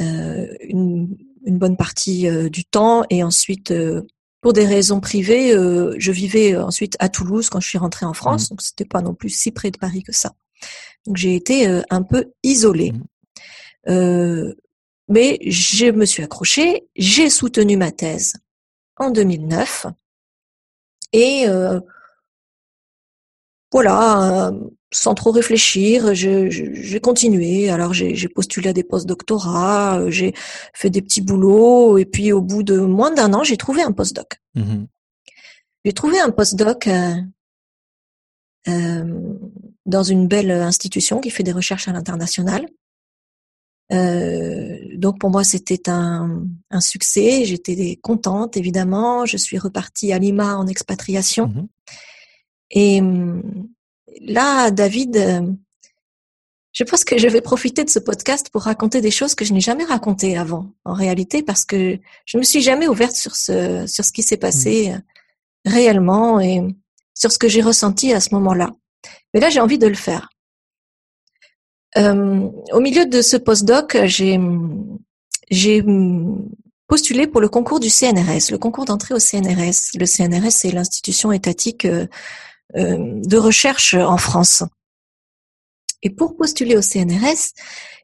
euh, 0.00 0.46
une, 0.60 1.16
une, 1.44 1.58
bonne 1.58 1.76
partie 1.76 2.28
euh, 2.28 2.48
du 2.48 2.64
temps, 2.64 3.04
et 3.10 3.24
ensuite 3.24 3.70
euh, 3.70 4.02
pour 4.40 4.52
des 4.52 4.66
raisons 4.66 5.00
privées, 5.00 5.52
euh, 5.52 5.94
je 5.98 6.12
vivais 6.12 6.56
ensuite 6.56 6.96
à 7.00 7.08
Toulouse 7.08 7.50
quand 7.50 7.60
je 7.60 7.68
suis 7.68 7.78
rentrée 7.78 8.06
en 8.06 8.14
France, 8.14 8.46
mmh. 8.46 8.48
donc 8.50 8.62
c'était 8.62 8.84
pas 8.84 9.02
non 9.02 9.14
plus 9.14 9.30
si 9.30 9.50
près 9.50 9.70
de 9.70 9.78
Paris 9.78 10.02
que 10.02 10.12
ça. 10.12 10.32
Donc 11.06 11.16
j'ai 11.16 11.34
été 11.34 11.66
euh, 11.66 11.82
un 11.90 12.02
peu 12.02 12.32
isolée. 12.42 12.92
Mmh. 12.92 13.04
Euh, 13.88 14.54
mais 15.08 15.38
je 15.46 15.86
me 15.86 16.04
suis 16.04 16.22
accrochée, 16.22 16.86
j'ai 16.94 17.30
soutenu 17.30 17.76
ma 17.76 17.90
thèse 17.90 18.34
en 18.96 19.10
2009 19.10 19.86
et 21.12 21.48
euh, 21.48 21.80
voilà, 23.72 24.52
sans 24.90 25.14
trop 25.14 25.30
réfléchir, 25.30 26.14
j'ai 26.14 27.00
continué. 27.00 27.70
Alors 27.70 27.92
j'ai 27.92 28.28
postulé 28.28 28.70
à 28.70 28.72
des 28.72 28.84
post-doctorats, 28.84 30.00
euh, 30.00 30.10
j'ai 30.10 30.32
fait 30.74 30.90
des 30.90 31.02
petits 31.02 31.20
boulots, 31.20 31.98
et 31.98 32.04
puis 32.04 32.32
au 32.32 32.40
bout 32.40 32.62
de 32.62 32.78
moins 32.80 33.10
d'un 33.10 33.34
an, 33.34 33.44
j'ai 33.44 33.56
trouvé 33.56 33.82
un 33.82 33.92
postdoc. 33.92 34.40
Mmh 34.54 34.84
j'ai 35.84 35.92
trouvé 35.94 36.18
un 36.18 36.30
postdoc 36.30 36.86
euh, 36.88 37.14
euh, 38.68 39.22
dans 39.86 40.02
une 40.02 40.26
belle 40.26 40.50
institution 40.50 41.20
qui 41.20 41.30
fait 41.30 41.44
des 41.44 41.52
recherches 41.52 41.88
à 41.88 41.92
l'international. 41.92 42.68
Euh, 43.90 44.76
donc 44.96 45.18
pour 45.18 45.30
moi 45.30 45.44
c'était 45.44 45.88
un, 45.88 46.44
un 46.70 46.80
succès, 46.80 47.46
j'étais 47.46 47.98
contente 48.02 48.58
évidemment. 48.58 49.24
Je 49.24 49.38
suis 49.38 49.56
repartie 49.56 50.12
à 50.12 50.18
Lima 50.18 50.56
en 50.56 50.66
expatriation. 50.66 51.46
Mmh 51.46 51.68
et 52.70 53.00
là, 54.20 54.70
David, 54.70 55.16
euh, 55.16 55.42
je 56.72 56.84
pense 56.84 57.04
que 57.04 57.18
je 57.18 57.28
vais 57.28 57.40
profiter 57.40 57.84
de 57.84 57.90
ce 57.90 57.98
podcast 57.98 58.50
pour 58.50 58.62
raconter 58.62 59.00
des 59.00 59.10
choses 59.10 59.34
que 59.34 59.44
je 59.44 59.52
n'ai 59.52 59.60
jamais 59.60 59.84
racontées 59.84 60.36
avant, 60.36 60.72
en 60.84 60.92
réalité, 60.92 61.42
parce 61.42 61.64
que 61.64 61.98
je 62.24 62.36
ne 62.36 62.40
me 62.40 62.44
suis 62.44 62.60
jamais 62.60 62.88
ouverte 62.88 63.16
sur 63.16 63.36
ce, 63.36 63.86
sur 63.86 64.04
ce 64.04 64.12
qui 64.12 64.22
s'est 64.22 64.36
passé 64.36 64.92
mmh. 64.92 65.70
réellement 65.70 66.40
et 66.40 66.62
sur 67.14 67.32
ce 67.32 67.38
que 67.38 67.48
j'ai 67.48 67.62
ressenti 67.62 68.12
à 68.12 68.20
ce 68.20 68.34
moment-là. 68.34 68.70
Mais 69.34 69.40
là, 69.40 69.50
j'ai 69.50 69.60
envie 69.60 69.78
de 69.78 69.86
le 69.86 69.94
faire. 69.94 70.28
Euh, 71.96 72.48
au 72.72 72.80
milieu 72.80 73.06
de 73.06 73.22
ce 73.22 73.36
postdoc, 73.36 73.96
j'ai, 74.04 74.38
j'ai 75.50 75.82
postulé 76.86 77.26
pour 77.26 77.40
le 77.40 77.48
concours 77.48 77.80
du 77.80 77.90
CNRS, 77.90 78.50
le 78.50 78.58
concours 78.58 78.84
d'entrée 78.84 79.14
au 79.14 79.18
CNRS. 79.18 79.98
Le 79.98 80.06
CNRS, 80.06 80.50
c'est 80.50 80.70
l'institution 80.70 81.32
étatique 81.32 81.84
euh, 81.84 82.06
euh, 82.06 82.06
de 82.74 83.36
recherche 83.36 83.94
en 83.94 84.18
France. 84.18 84.62
Et 86.02 86.10
pour 86.10 86.36
postuler 86.36 86.76
au 86.76 86.82
CNRS, 86.82 87.52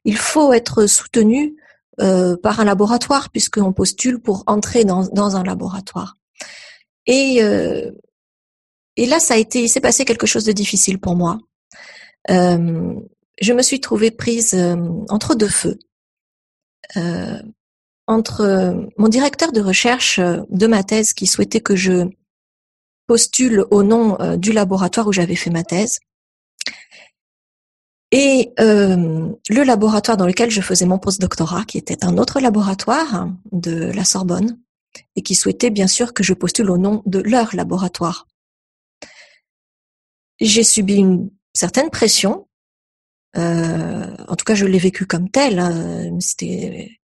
il 0.04 0.16
faut 0.16 0.52
être 0.52 0.87
soutenu 0.87 1.56
euh, 2.00 2.37
par 2.37 2.59
un 2.61 2.64
laboratoire 2.64 3.30
puisqu'on 3.30 3.73
postule 3.73 4.21
pour 4.21 4.42
entrer 4.47 4.85
dans, 4.85 5.37
un 5.37 5.44
laboratoire. 5.44 6.16
Et, 7.06 7.42
euh, 7.42 7.92
et 8.97 9.06
là, 9.06 9.21
ça 9.21 9.35
a 9.35 9.37
été, 9.37 9.62
il 9.62 9.68
s'est 9.68 9.80
passé 9.80 10.04
quelque 10.04 10.26
chose 10.26 10.44
de 10.44 10.52
difficile 10.52 10.99
pour 10.99 11.16
moi. 11.16 11.38
Euh, 12.30 12.94
je 13.40 13.52
me 13.52 13.62
suis 13.62 13.80
trouvée 13.80 14.11
prise 14.11 14.54
euh, 14.54 14.76
entre 15.09 15.35
deux 15.35 15.49
feux. 15.49 15.78
Euh, 16.97 17.40
entre 18.06 18.90
mon 18.99 19.09
directeur 19.09 19.50
de 19.52 19.61
recherche 19.61 20.21
de 20.21 20.66
ma 20.66 20.83
thèse 20.83 21.14
qui 21.14 21.26
souhaitait 21.26 21.62
que 21.62 21.75
je 21.75 22.06
postule 23.06 23.64
au 23.70 23.82
nom 23.82 24.20
euh, 24.20 24.37
du 24.37 24.52
laboratoire 24.52 25.06
où 25.06 25.12
j'avais 25.12 25.37
fait 25.37 25.50
ma 25.50 25.64
thèse. 25.64 25.99
Et 28.11 28.52
euh, 28.61 29.28
le 29.49 29.62
laboratoire 29.64 30.16
dans 30.16 30.26
lequel 30.26 30.50
je 30.50 30.61
faisais 30.61 30.87
mon 30.87 30.99
postdoctorat, 30.99 31.64
qui 31.64 31.78
était 31.78 32.04
un 32.04 32.16
autre 32.16 32.38
laboratoire 32.38 33.28
de 33.50 33.90
la 33.90 34.04
Sorbonne, 34.04 34.61
et 35.16 35.23
qui 35.23 35.34
souhaitaient 35.34 35.70
bien 35.70 35.88
sûr 35.88 36.14
que 36.14 36.23
je 36.23 36.32
postule 36.32 36.70
au 36.70 36.78
nom 36.78 37.02
de 37.06 37.18
leur 37.18 37.56
laboratoire. 37.56 38.28
J'ai 40.40 40.62
subi 40.62 40.94
une 40.94 41.30
certaine 41.54 41.90
pression. 41.90 42.46
Euh, 43.37 44.16
en 44.28 44.37
tout 44.37 44.44
cas, 44.44 44.54
je 44.54 44.66
l'ai 44.66 44.78
vécu 44.78 45.06
comme 45.06 45.28
tel. 45.28 45.58
Hein. 45.58 46.16
C'était 46.20 47.00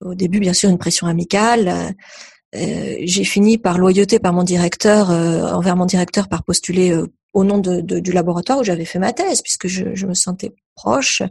au 0.00 0.14
début, 0.14 0.40
bien 0.40 0.54
sûr, 0.54 0.70
une 0.70 0.78
pression 0.78 1.06
amicale. 1.06 1.94
Euh, 2.54 2.96
j'ai 3.02 3.24
fini 3.24 3.58
par 3.58 3.78
loyauté 3.78 4.18
par 4.18 4.32
mon 4.32 4.42
directeur, 4.42 5.10
euh, 5.10 5.52
envers 5.52 5.76
mon 5.76 5.84
directeur, 5.84 6.28
par 6.28 6.44
postuler 6.44 6.92
euh, 6.92 7.06
au 7.34 7.44
nom 7.44 7.58
de, 7.58 7.80
de, 7.82 7.98
du 7.98 8.10
laboratoire 8.12 8.58
où 8.58 8.64
j'avais 8.64 8.86
fait 8.86 8.98
ma 8.98 9.12
thèse, 9.12 9.42
puisque 9.42 9.66
je, 9.66 9.94
je 9.94 10.06
me 10.06 10.14
sentais 10.14 10.54
proche. 10.74 11.22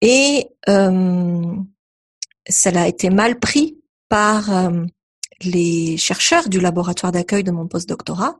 Et 0.00 0.48
euh, 0.68 1.56
ça 2.48 2.70
a 2.70 2.86
été 2.86 3.10
mal 3.10 3.40
pris 3.40 3.80
par 4.08 4.54
euh, 4.54 4.84
les 5.42 5.96
chercheurs 5.96 6.48
du 6.48 6.60
laboratoire 6.60 7.12
d'accueil 7.12 7.42
de 7.42 7.50
mon 7.50 7.66
postdoctorat. 7.66 8.38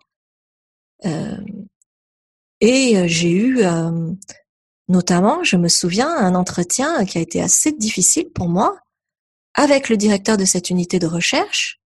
Et 2.60 3.08
j'ai 3.08 3.32
eu, 3.32 3.58
notamment, 4.86 5.42
je 5.42 5.56
me 5.56 5.66
souviens, 5.66 6.08
un 6.16 6.36
entretien 6.36 7.04
qui 7.04 7.18
a 7.18 7.20
été 7.20 7.42
assez 7.42 7.72
difficile 7.72 8.30
pour 8.30 8.48
moi 8.48 8.81
avec 9.54 9.88
le 9.88 9.96
directeur 9.96 10.36
de 10.36 10.44
cette 10.44 10.70
unité 10.70 10.98
de 10.98 11.06
recherche, 11.06 11.80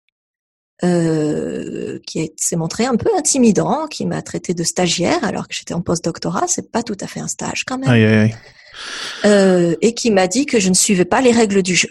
euh, 0.84 1.98
qui 2.06 2.32
s'est 2.36 2.56
montré 2.56 2.84
un 2.84 2.96
peu 2.96 3.08
intimidant, 3.16 3.86
qui 3.86 4.04
m'a 4.04 4.20
traité 4.22 4.52
de 4.52 4.62
stagiaire 4.62 5.24
alors 5.24 5.48
que 5.48 5.54
j'étais 5.54 5.74
en 5.74 5.80
postdoctorat, 5.80 6.46
c'est 6.48 6.70
pas 6.70 6.82
tout 6.82 6.96
à 7.00 7.06
fait 7.06 7.20
un 7.20 7.28
stage 7.28 7.64
quand 7.64 7.78
même, 7.78 7.88
Aïe, 7.88 8.04
aïe. 8.04 8.36
Euh, 9.24 9.74
et 9.80 9.94
qui 9.94 10.10
m'a 10.10 10.26
dit 10.26 10.44
que 10.44 10.60
je 10.60 10.68
ne 10.68 10.74
suivais 10.74 11.06
pas 11.06 11.22
les 11.22 11.32
règles 11.32 11.62
du 11.62 11.74
jeu. 11.74 11.88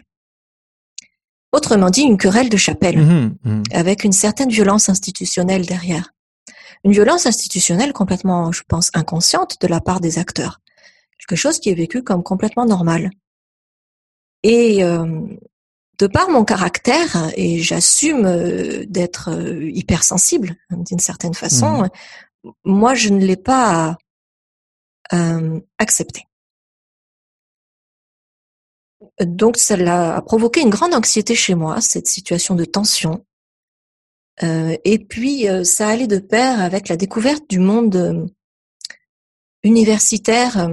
Autrement 1.52 1.90
dit, 1.90 2.02
une 2.02 2.18
querelle 2.18 2.50
de 2.50 2.58
chapelle, 2.58 3.00
Mhm, 3.00 3.38
mhm. 3.44 3.64
avec 3.72 4.04
une 4.04 4.12
certaine 4.12 4.50
violence 4.50 4.90
institutionnelle 4.90 5.66
derrière. 5.66 6.12
Une 6.84 6.92
violence 6.92 7.26
institutionnelle 7.26 7.94
complètement, 7.94 8.52
je 8.52 8.62
pense, 8.68 8.92
inconsciente 8.94 9.60
de 9.62 9.68
la 9.68 9.82
part 9.82 10.00
des 10.00 10.20
acteurs. 10.20 10.62
Quelque 11.18 11.36
chose 11.36 11.60
qui 11.60 11.70
est 11.70 11.76
vécu 11.76 12.04
comme 12.04 12.22
complètement 12.22 12.66
normal. 12.66 13.10
Et 14.44 14.84
euh, 14.84 15.24
de 15.98 16.08
par 16.08 16.30
mon 16.30 16.44
caractère, 16.44 17.32
et 17.36 17.60
j'assume 17.62 18.26
euh, 18.26 18.86
d'être 18.88 19.30
euh, 19.32 19.70
hypersensible 19.70 20.56
d'une 20.70 21.00
certaine 21.00 21.34
façon, 21.34 21.90
moi 22.64 22.94
je 22.94 23.10
ne 23.10 23.24
l'ai 23.26 23.38
pas 23.38 23.98
euh, 25.14 25.60
accepté. 25.78 26.24
Donc 29.22 29.58
cela 29.58 30.18
a 30.18 30.22
provoqué 30.22 30.62
une 30.62 30.70
grande 30.70 30.94
anxiété 30.94 31.36
chez 31.36 31.56
moi, 31.56 31.80
cette 31.80 32.08
situation 32.08 32.56
de 32.56 32.66
tension. 32.66 33.26
Euh, 34.44 34.76
et 34.84 35.00
puis 35.00 35.46
ça 35.64 35.88
allait 35.88 36.08
de 36.08 36.20
pair 36.20 36.60
avec 36.60 36.90
la 36.90 36.98
découverte 36.98 37.50
du 37.50 37.60
monde 37.60 38.30
universitaire 39.64 40.70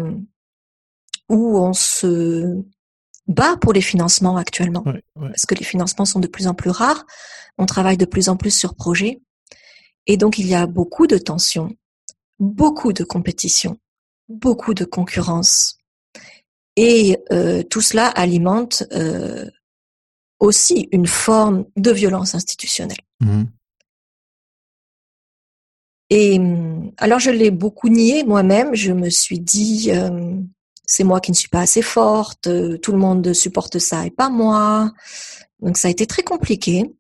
où 1.29 1.59
on 1.59 1.73
se 1.73 2.63
bat 3.27 3.57
pour 3.57 3.73
les 3.73 3.81
financements 3.81 4.37
actuellement 4.37 4.83
Ouais, 4.85 5.03
ouais. 5.17 5.29
parce 5.29 5.47
que 5.47 5.55
les 5.55 5.65
financements 5.65 6.05
sont 6.05 6.21
de 6.21 6.27
plus 6.27 6.47
en 6.47 6.55
plus 6.55 6.71
rares, 6.71 7.05
on 7.59 7.67
travaille 7.67 7.97
de 7.97 8.05
plus 8.05 8.29
en 8.29 8.37
plus 8.37 8.51
sur 8.51 8.75
projets, 8.75 9.21
et 10.07 10.17
donc 10.17 10.39
il 10.39 10.47
y 10.47 10.55
a 10.55 10.67
beaucoup 10.67 11.07
de 11.07 11.19
tensions, 11.19 11.75
beaucoup 12.39 12.93
de 12.93 13.05
compétition, 13.05 13.79
beaucoup 14.29 14.75
de 14.75 14.85
concurrence, 14.85 15.77
et 16.77 17.19
euh, 17.33 17.63
tout 17.63 17.81
cela 17.83 18.07
alimente 18.07 18.85
euh, 18.93 19.49
aussi 20.41 20.89
une 20.91 21.07
forme 21.07 21.67
de 21.77 21.91
violence 21.91 22.35
institutionnelle. 22.35 22.99
Mhm. 23.21 23.47
Et 26.11 26.39
hum, 26.39 26.93
alors 26.99 27.19
je 27.19 27.31
l'ai 27.31 27.51
beaucoup 27.51 27.89
nié 27.89 28.25
moi-même. 28.25 28.75
Je 28.75 28.93
me 28.93 29.09
suis 29.09 29.41
dit 29.41 29.91
euh, 29.93 30.37
c'est 30.87 31.05
moi 31.05 31.21
qui 31.21 31.31
ne 31.31 31.37
suis 31.37 31.49
pas 31.49 31.61
assez 31.61 31.83
forte. 31.83 32.47
euh, 32.49 32.77
tout 32.79 32.93
le 32.93 32.99
monde 32.99 33.33
supporte 33.33 33.79
ça 33.79 34.05
et 34.07 34.11
pas 34.11 34.29
moi. 34.29 34.93
Donc 35.61 35.77
ça 35.77 35.89
a 35.89 35.91
été 35.91 36.07
très 36.07 36.23
compliqué. 36.23 36.91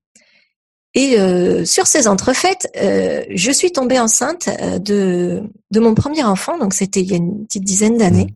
Et 0.95 1.19
euh, 1.19 1.65
sur 1.65 1.87
ces 1.87 2.07
entrefaites, 2.07 2.69
euh, 2.77 3.25
je 3.31 3.51
suis 3.51 3.73
tombée 3.73 3.99
enceinte 3.99 4.49
euh, 4.61 4.79
de 4.79 5.43
de 5.71 5.81
mon 5.81 5.95
premier 5.95 6.23
enfant. 6.25 6.59
Donc 6.59 6.75
c'était 6.75 7.01
il 7.01 7.11
y 7.11 7.15
a 7.15 7.17
une 7.17 7.47
petite 7.47 7.65
dizaine 7.65 7.97
d'années. 7.97 8.35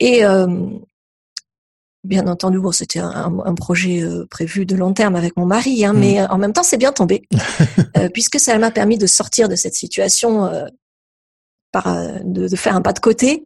Et 0.00 0.24
euh, 0.24 0.46
bien 2.04 2.26
entendu, 2.28 2.60
bon, 2.60 2.70
c'était 2.72 3.00
un, 3.00 3.36
un 3.44 3.54
projet 3.54 4.00
euh, 4.00 4.26
prévu 4.30 4.64
de 4.64 4.76
long 4.76 4.92
terme 4.94 5.16
avec 5.16 5.36
mon 5.36 5.44
mari, 5.44 5.84
hein, 5.84 5.92
Mhm. 5.92 5.98
mais 6.00 6.26
en 6.28 6.38
même 6.38 6.52
temps, 6.52 6.62
c'est 6.62 6.76
bien 6.76 6.92
tombé, 6.92 7.22
euh, 7.96 8.08
puisque 8.08 8.38
ça 8.38 8.56
m'a 8.58 8.70
permis 8.70 8.96
de 8.96 9.06
sortir 9.08 9.48
de 9.48 9.56
cette 9.56 9.74
situation, 9.74 10.46
euh, 10.46 10.66
par, 11.72 11.86
de, 12.24 12.46
de 12.48 12.56
faire 12.56 12.76
un 12.76 12.80
pas 12.80 12.92
de 12.92 13.00
côté. 13.00 13.44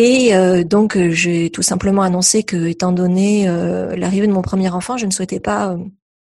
Et 0.00 0.32
euh, 0.32 0.62
donc, 0.62 0.96
euh, 0.96 1.10
j'ai 1.10 1.50
tout 1.50 1.62
simplement 1.62 2.02
annoncé 2.02 2.44
que, 2.44 2.68
étant 2.68 2.92
donné 2.92 3.48
euh, 3.48 3.96
l'arrivée 3.96 4.28
de 4.28 4.32
mon 4.32 4.42
premier 4.42 4.68
enfant, 4.68 4.96
je 4.96 5.06
ne 5.06 5.10
souhaitais 5.10 5.40
pas 5.40 5.72
euh, 5.72 5.78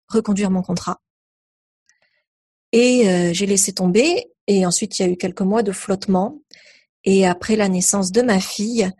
reconduire 0.08 0.50
mon 0.50 0.62
contrat. 0.62 1.02
Et 2.72 3.34
j'ai 3.34 3.46
laissé 3.46 3.72
tomber. 3.72 4.32
Et 4.48 4.66
ensuite, 4.66 5.00
il 5.00 5.02
y 5.02 5.06
a 5.06 5.12
eu 5.12 5.16
quelques 5.16 5.42
mois 5.42 5.64
de 5.64 5.72
flottement. 5.72 6.42
Et 7.06 7.26
après 7.26 7.56
la 7.56 7.70
naissance 7.70 8.12
de 8.12 8.22
ma 8.22 8.42
fille, 8.42 8.92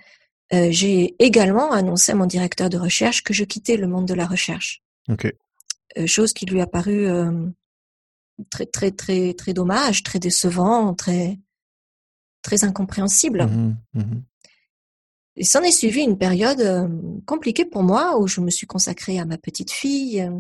j'ai 0.52 1.14
également 1.20 1.74
annoncé 1.74 2.14
à 2.14 2.16
mon 2.16 2.26
directeur 2.26 2.70
de 2.70 2.78
recherche 2.78 3.22
que 3.22 3.34
je 3.34 3.44
quittais 3.44 3.76
le 3.76 3.88
monde 3.88 4.08
de 4.08 4.14
la 4.14 4.28
recherche. 4.28 4.82
Ok. 5.10 5.34
Euh, 5.98 6.08
chose 6.08 6.32
qui 6.32 6.46
lui 6.46 6.62
a 6.62 6.68
paru 6.68 7.08
très 8.50 8.66
très 8.66 8.92
très 8.92 9.34
très 9.34 9.52
dommage, 9.52 10.04
très 10.04 10.20
décevant, 10.20 10.94
très 10.94 11.38
très 12.44 12.64
incompréhensible. 12.64 13.46
Mhm, 13.46 13.78
mhm. 13.94 14.24
Et 15.38 15.44
s'en 15.44 15.62
est 15.64 15.72
suivi 15.72 16.02
une 16.02 16.18
période 16.18 16.62
euh, 16.62 16.88
compliquée 17.26 17.66
pour 17.66 17.84
moi 17.84 18.18
où 18.20 18.28
je 18.28 18.40
me 18.40 18.50
suis 18.50 18.68
consacrée 18.68 19.20
à 19.20 19.26
ma 19.26 19.38
petite 19.38 19.72
fille. 19.72 20.22
euh. 20.22 20.40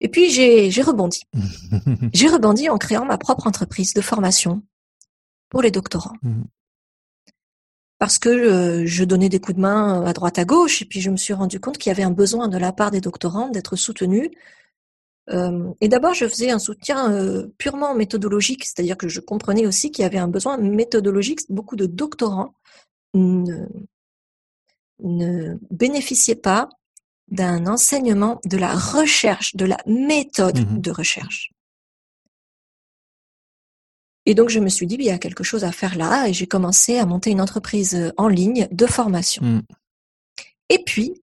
Et 0.00 0.08
puis 0.08 0.30
j'ai 0.30 0.70
j'ai 0.70 0.82
rebondi. 0.82 1.22
J'ai 2.12 2.28
rebondi 2.28 2.68
en 2.68 2.76
créant 2.76 3.04
ma 3.04 3.18
propre 3.18 3.46
entreprise 3.46 3.94
de 3.94 4.00
formation 4.00 4.62
pour 5.48 5.62
les 5.62 5.70
doctorants. 5.70 6.16
Mhm. 6.22 6.44
Parce 7.98 8.18
que 8.18 8.28
euh, 8.28 8.82
je 8.84 9.04
donnais 9.04 9.28
des 9.28 9.38
coups 9.38 9.56
de 9.56 9.60
main 9.60 10.04
à 10.04 10.12
droite 10.12 10.38
à 10.38 10.44
gauche 10.44 10.82
et 10.82 10.86
puis 10.86 11.00
je 11.00 11.10
me 11.10 11.16
suis 11.16 11.34
rendu 11.34 11.60
compte 11.60 11.78
qu'il 11.78 11.90
y 11.90 11.94
avait 11.94 12.02
un 12.02 12.10
besoin 12.10 12.48
de 12.48 12.58
la 12.58 12.72
part 12.72 12.90
des 12.90 13.00
doctorants 13.00 13.48
d'être 13.48 13.76
soutenus. 13.76 14.30
Euh, 15.30 15.72
et 15.80 15.86
d'abord, 15.86 16.14
je 16.14 16.26
faisais 16.26 16.50
un 16.50 16.58
soutien 16.58 17.46
purement 17.58 17.94
méthodologique, 17.94 18.64
c'est-à-dire 18.64 18.96
que 18.96 19.06
je 19.06 19.20
comprenais 19.20 19.68
aussi 19.68 19.92
qu'il 19.92 20.02
y 20.02 20.06
avait 20.06 20.18
un 20.18 20.26
besoin 20.26 20.56
méthodologique. 20.56 21.42
Beaucoup 21.48 21.76
de 21.76 21.86
doctorants 21.86 22.56
ne, 23.14 23.66
ne 25.00 25.56
bénéficiaient 25.70 26.34
pas 26.36 26.68
d'un 27.28 27.66
enseignement 27.66 28.40
de 28.44 28.56
la 28.56 28.74
recherche, 28.74 29.56
de 29.56 29.64
la 29.64 29.78
méthode 29.86 30.58
Mhm. 30.58 30.80
de 30.80 30.90
recherche. 30.90 31.50
Et 34.26 34.34
donc, 34.34 34.50
je 34.50 34.60
me 34.60 34.68
suis 34.68 34.86
dit, 34.86 34.94
il 34.96 35.04
y 35.04 35.10
a 35.10 35.18
quelque 35.18 35.42
chose 35.42 35.64
à 35.64 35.72
faire 35.72 35.96
là, 35.96 36.28
et 36.28 36.32
j'ai 36.32 36.46
commencé 36.46 36.98
à 36.98 37.06
monter 37.06 37.30
une 37.30 37.40
entreprise 37.40 37.94
euh, 37.94 38.12
en 38.16 38.28
ligne 38.28 38.68
de 38.70 38.86
formation. 38.86 39.42
Mhm. 39.42 39.62
Et 40.68 40.84
puis, 40.84 41.20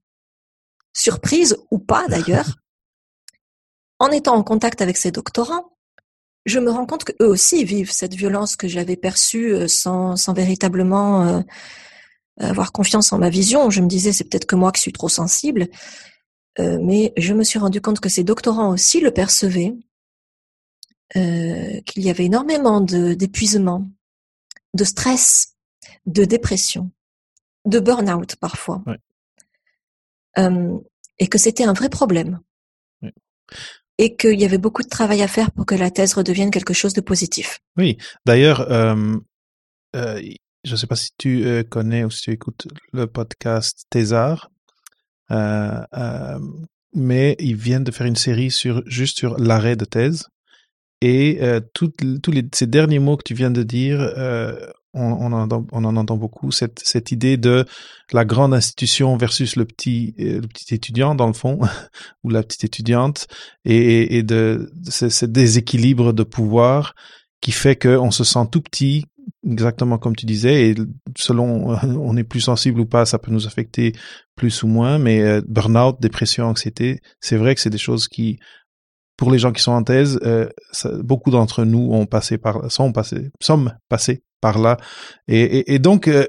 surprise 0.94 1.58
ou 1.72 1.80
pas 1.80 2.08
d'ailleurs, 2.08 2.58
en 4.00 4.10
étant 4.10 4.36
en 4.36 4.44
contact 4.44 4.82
avec 4.82 4.98
ces 4.98 5.12
doctorants, 5.12 5.78
je 6.46 6.60
me 6.60 6.72
rends 6.72 6.86
compte 6.86 7.04
qu'eux 7.04 7.26
aussi 7.28 7.64
vivent 7.64 7.92
cette 7.92 8.14
violence 8.16 8.56
que 8.56 8.68
j'avais 8.68 8.96
perçue 8.96 9.54
euh, 9.54 9.68
sans, 9.68 10.16
sans 10.16 10.34
véritablement 10.34 11.24
euh, 11.28 11.42
avoir 12.40 12.72
confiance 12.72 13.12
en 13.14 13.18
ma 13.20 13.30
vision. 13.30 13.70
Je 13.70 13.82
me 13.82 13.88
disais, 13.88 14.14
c'est 14.14 14.24
peut-être 14.24 14.46
que 14.46 14.56
moi 14.56 14.72
qui 14.72 14.82
suis 14.82 14.94
trop 14.94 15.10
sensible. 15.10 15.68
Euh, 16.60 16.80
mais 16.82 17.14
je 17.18 17.34
me 17.34 17.44
suis 17.44 17.60
rendu 17.60 17.80
compte 17.82 18.00
que 18.00 18.10
ces 18.10 18.24
doctorants 18.24 18.72
aussi 18.72 19.00
le 19.00 19.12
percevaient, 19.12 19.74
euh, 21.16 21.82
qu'il 21.82 22.04
y 22.04 22.10
avait 22.10 22.26
énormément 22.26 22.82
de- 22.82 23.14
d'épuisement, 23.14 23.88
de 24.74 24.84
stress, 24.84 25.56
de 26.06 26.26
dépression, 26.26 26.92
de 27.66 27.80
burn-out 27.80 28.36
parfois. 28.36 28.84
Ouais. 28.88 28.98
Euh, 30.38 30.78
et 31.18 31.28
que 31.28 31.38
c'était 31.38 31.66
un 31.66 31.74
vrai 31.74 31.90
problème. 31.90 32.40
Ouais. 33.02 33.14
Et 34.02 34.16
qu'il 34.16 34.40
y 34.40 34.46
avait 34.46 34.58
beaucoup 34.58 34.82
de 34.82 34.88
travail 34.88 35.22
à 35.22 35.28
faire 35.28 35.52
pour 35.52 35.66
que 35.66 35.76
la 35.76 35.92
thèse 35.92 36.14
redevienne 36.14 36.52
quelque 36.52 36.74
chose 36.74 36.94
de 36.94 37.02
positif. 37.02 37.60
Oui, 37.78 37.98
d'ailleurs, 38.26 38.62
euh, 38.72 39.18
euh, 39.96 40.22
je 40.64 40.72
ne 40.72 40.78
sais 40.78 40.88
pas 40.88 40.96
si 40.96 41.10
tu 41.18 41.46
euh, 41.46 41.64
connais 41.64 42.06
ou 42.06 42.10
si 42.10 42.22
tu 42.22 42.32
écoutes 42.32 42.68
le 42.94 43.08
podcast 43.08 43.86
Thésard, 43.90 44.50
mais 46.96 47.36
ils 47.40 47.58
viennent 47.58 47.84
de 47.84 47.92
faire 47.92 48.08
une 48.08 48.16
série 48.16 48.52
sur 48.52 48.82
juste 48.86 49.18
sur 49.18 49.38
l'arrêt 49.38 49.76
de 49.76 49.86
thèse. 49.86 50.28
Et 51.02 51.40
tous 51.74 51.92
les, 52.02 52.48
ces 52.54 52.68
derniers 52.68 53.00
mots 53.00 53.18
que 53.18 53.24
tu 53.24 53.34
viens 53.34 53.52
de 53.52 53.64
dire, 53.64 54.00
on, 54.94 55.02
on, 55.02 55.32
en, 55.34 55.48
on 55.72 55.86
en 55.86 55.98
entend 55.98 56.18
beaucoup 56.18 56.52
cette, 56.52 56.80
cette 56.84 57.12
idée 57.12 57.38
de 57.38 57.66
la 58.12 58.26
grande 58.26 58.54
institution 58.54 59.18
versus 59.18 59.56
le 59.56 59.66
petit, 59.66 60.16
le 60.18 60.42
petit 60.42 60.74
étudiant 60.74 61.16
dans 61.16 61.28
le 61.28 61.34
fond 61.34 61.60
ou 62.24 62.30
la 62.30 62.44
petite 62.44 62.64
étudiante 62.64 63.28
et, 63.66 64.18
et 64.18 64.24
de, 64.24 64.72
de 64.74 64.92
ce, 64.92 65.26
déséquilibre 65.26 66.14
de 66.14 66.24
pouvoir 66.24 66.96
qui 67.42 67.52
fait 67.52 67.76
qu'on 67.76 68.12
se 68.12 68.24
sent 68.24 68.48
tout 68.52 68.62
petit, 68.62 69.06
exactement 69.48 69.98
comme 69.98 70.16
tu 70.16 70.26
disais, 70.26 70.70
et 70.70 70.76
selon 71.18 71.78
on 71.84 72.18
est 72.18 72.24
plus 72.24 72.42
sensible 72.42 72.80
ou 72.82 72.86
pas, 72.86 73.06
ça 73.06 73.20
peut 73.20 73.32
nous 73.32 73.48
affecter 73.48 73.94
plus 74.36 74.64
ou 74.64 74.68
moins, 74.68 74.98
mais 74.98 75.22
euh, 75.22 75.42
burn-out, 75.48 75.98
dépression, 76.02 76.46
anxiété, 76.46 77.00
c'est 77.20 77.38
vrai 77.38 77.56
que 77.56 77.62
c'est 77.62 77.70
des 77.70 77.78
choses 77.78 78.08
qui, 78.08 78.40
pour 79.18 79.32
les 79.32 79.40
gens 79.40 79.52
qui 79.52 79.62
sont 79.62 79.72
en 79.72 79.84
thèse, 79.84 80.20
euh, 80.24 80.50
beaucoup 81.02 81.32
d'entre 81.32 81.64
nous 81.64 81.92
ont 81.92 82.06
passé 82.06 82.38
par, 82.38 82.72
sont 82.72 82.92
passés, 82.92 83.30
sommes 83.40 83.74
passés 83.88 84.24
par 84.42 84.60
là, 84.60 84.78
et, 85.28 85.42
et, 85.42 85.74
et 85.74 85.80
donc 85.80 86.08
euh, 86.08 86.28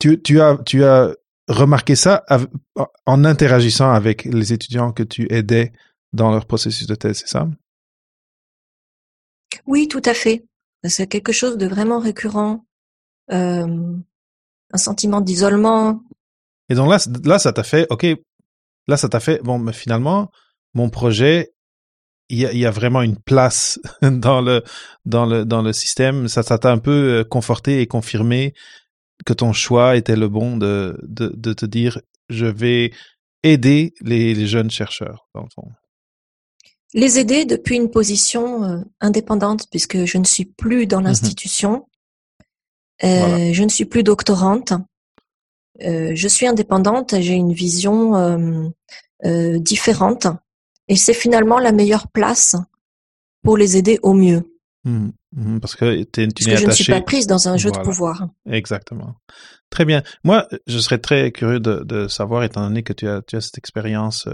tu, 0.00 0.20
tu 0.22 0.40
as, 0.40 0.56
tu 0.64 0.84
as 0.84 1.14
remarqué 1.48 1.94
ça 1.94 2.24
en 3.06 3.24
interagissant 3.24 3.90
avec 3.90 4.24
les 4.24 4.52
étudiants 4.52 4.92
que 4.92 5.02
tu 5.02 5.32
aidais 5.32 5.72
dans 6.12 6.30
leur 6.30 6.46
processus 6.46 6.86
de 6.86 6.94
thèse, 6.94 7.18
c'est 7.18 7.28
ça? 7.28 7.48
Oui, 9.66 9.88
tout 9.88 10.02
à 10.04 10.14
fait. 10.14 10.44
C'est 10.84 11.06
quelque 11.06 11.32
chose 11.32 11.56
de 11.56 11.66
vraiment 11.66 11.98
récurrent. 11.98 12.64
Euh, 13.30 13.96
un 14.72 14.78
sentiment 14.78 15.20
d'isolement. 15.20 16.02
Et 16.68 16.74
donc 16.74 16.90
là, 16.90 16.98
là, 17.24 17.38
ça 17.38 17.52
t'a 17.52 17.62
fait, 17.62 17.86
ok, 17.90 18.06
là, 18.86 18.96
ça 18.96 19.08
t'a 19.08 19.20
fait, 19.20 19.42
bon, 19.42 19.58
mais 19.58 19.72
finalement, 19.72 20.30
mon 20.74 20.90
projet, 20.90 21.52
il 22.28 22.38
y 22.38 22.46
a, 22.46 22.52
il 22.52 22.58
y 22.58 22.66
a 22.66 22.70
vraiment 22.70 23.02
une 23.02 23.16
place 23.16 23.78
dans 24.02 24.40
le, 24.40 24.62
dans 25.04 25.26
le, 25.26 25.44
dans 25.44 25.62
le 25.62 25.72
système. 25.72 26.28
Ça, 26.28 26.42
ça 26.42 26.58
t'a 26.58 26.70
un 26.70 26.78
peu 26.78 27.20
euh, 27.20 27.24
conforté 27.24 27.80
et 27.80 27.86
confirmé 27.86 28.54
que 29.24 29.32
ton 29.32 29.52
choix 29.52 29.96
était 29.96 30.16
le 30.16 30.28
bon 30.28 30.56
de, 30.56 30.98
de, 31.02 31.32
de 31.34 31.52
te 31.52 31.66
dire, 31.66 32.00
je 32.28 32.46
vais 32.46 32.92
aider 33.42 33.94
les, 34.00 34.34
les 34.34 34.46
jeunes 34.46 34.70
chercheurs, 34.70 35.28
dans 35.34 35.42
le 35.42 35.48
fond. 35.54 35.68
Les 36.94 37.18
aider 37.18 37.44
depuis 37.44 37.76
une 37.76 37.90
position 37.90 38.64
euh, 38.64 38.78
indépendante 39.00 39.66
puisque 39.70 40.04
je 40.04 40.18
ne 40.18 40.24
suis 40.24 40.46
plus 40.46 40.86
dans 40.86 41.00
mmh 41.00 41.04
l'institution, 41.04 41.86
euh, 43.04 43.18
voilà. 43.18 43.52
je 43.52 43.62
ne 43.62 43.68
suis 43.68 43.84
plus 43.84 44.02
doctorante, 44.02 44.72
euh, 45.82 46.12
je 46.14 46.28
suis 46.28 46.46
indépendante, 46.46 47.14
j'ai 47.20 47.34
une 47.34 47.52
vision 47.52 48.16
euh, 48.16 48.68
euh, 49.24 49.58
différente 49.58 50.26
et 50.88 50.96
c'est 50.96 51.14
finalement 51.14 51.58
la 51.58 51.72
meilleure 51.72 52.08
place 52.08 52.56
pour 53.42 53.56
les 53.56 53.76
aider 53.76 53.98
au 54.02 54.14
mieux. 54.14 54.42
Mmh, 54.84 55.08
mmh, 55.36 55.60
parce 55.60 55.76
que, 55.76 56.02
tu 56.02 56.28
parce 56.28 56.46
que 56.46 56.56
je 56.56 56.66
ne 56.66 56.72
suis 56.72 56.92
pas 56.92 57.00
prise 57.00 57.26
dans 57.26 57.48
un 57.48 57.56
jeu 57.56 57.68
voilà. 57.68 57.84
de 57.84 57.88
pouvoir. 57.88 58.28
Exactement. 58.46 59.16
Très 59.70 59.84
bien. 59.84 60.02
Moi, 60.24 60.48
je 60.66 60.78
serais 60.78 60.98
très 60.98 61.30
curieux 61.30 61.60
de, 61.60 61.82
de 61.84 62.08
savoir, 62.08 62.42
étant 62.44 62.62
donné 62.62 62.82
que 62.82 62.92
tu 62.92 63.06
as, 63.06 63.22
tu 63.22 63.36
as 63.36 63.40
cette 63.40 63.58
expérience 63.58 64.26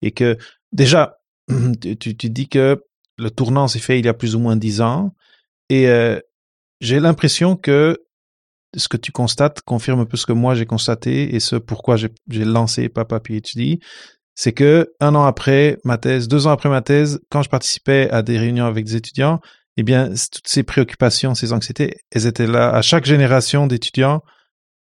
et 0.00 0.12
que 0.12 0.38
déjà, 0.72 1.18
tu, 1.80 1.96
tu, 1.96 2.30
dis 2.30 2.48
que 2.48 2.82
le 3.18 3.30
tournant 3.30 3.68
s'est 3.68 3.78
fait 3.78 3.98
il 3.98 4.06
y 4.06 4.08
a 4.08 4.14
plus 4.14 4.34
ou 4.34 4.38
moins 4.38 4.56
dix 4.56 4.80
ans 4.80 5.14
et 5.68 5.88
euh, 5.88 6.18
j'ai 6.80 7.00
l'impression 7.00 7.56
que 7.56 7.98
ce 8.76 8.88
que 8.88 8.96
tu 8.96 9.12
constates 9.12 9.62
confirme 9.62 10.00
un 10.00 10.04
peu 10.04 10.16
ce 10.16 10.26
que 10.26 10.32
moi 10.32 10.54
j'ai 10.54 10.66
constaté 10.66 11.34
et 11.34 11.40
ce 11.40 11.56
pourquoi 11.56 11.96
j'ai 11.96 12.44
lancé 12.44 12.88
Papa 12.88 13.20
PhD, 13.20 13.80
c'est 14.38 14.52
que 14.52 14.94
un 15.00 15.16
an 15.16 15.24
après 15.24 15.78
ma 15.82 15.98
thèse, 15.98 16.28
deux 16.28 16.46
ans 16.46 16.50
après 16.50 16.68
ma 16.68 16.80
thèse, 16.80 17.20
quand 17.28 17.42
je 17.42 17.48
participais 17.48 18.08
à 18.10 18.22
des 18.22 18.38
réunions 18.38 18.66
avec 18.66 18.84
des 18.84 18.94
étudiants, 18.94 19.40
eh 19.76 19.82
bien 19.82 20.10
toutes 20.10 20.46
ces 20.46 20.62
préoccupations, 20.62 21.34
ces 21.34 21.52
anxiétés, 21.52 21.96
elles 22.12 22.26
étaient 22.26 22.46
là 22.46 22.70
à 22.70 22.80
chaque 22.80 23.04
génération 23.04 23.66
d'étudiants 23.66 24.22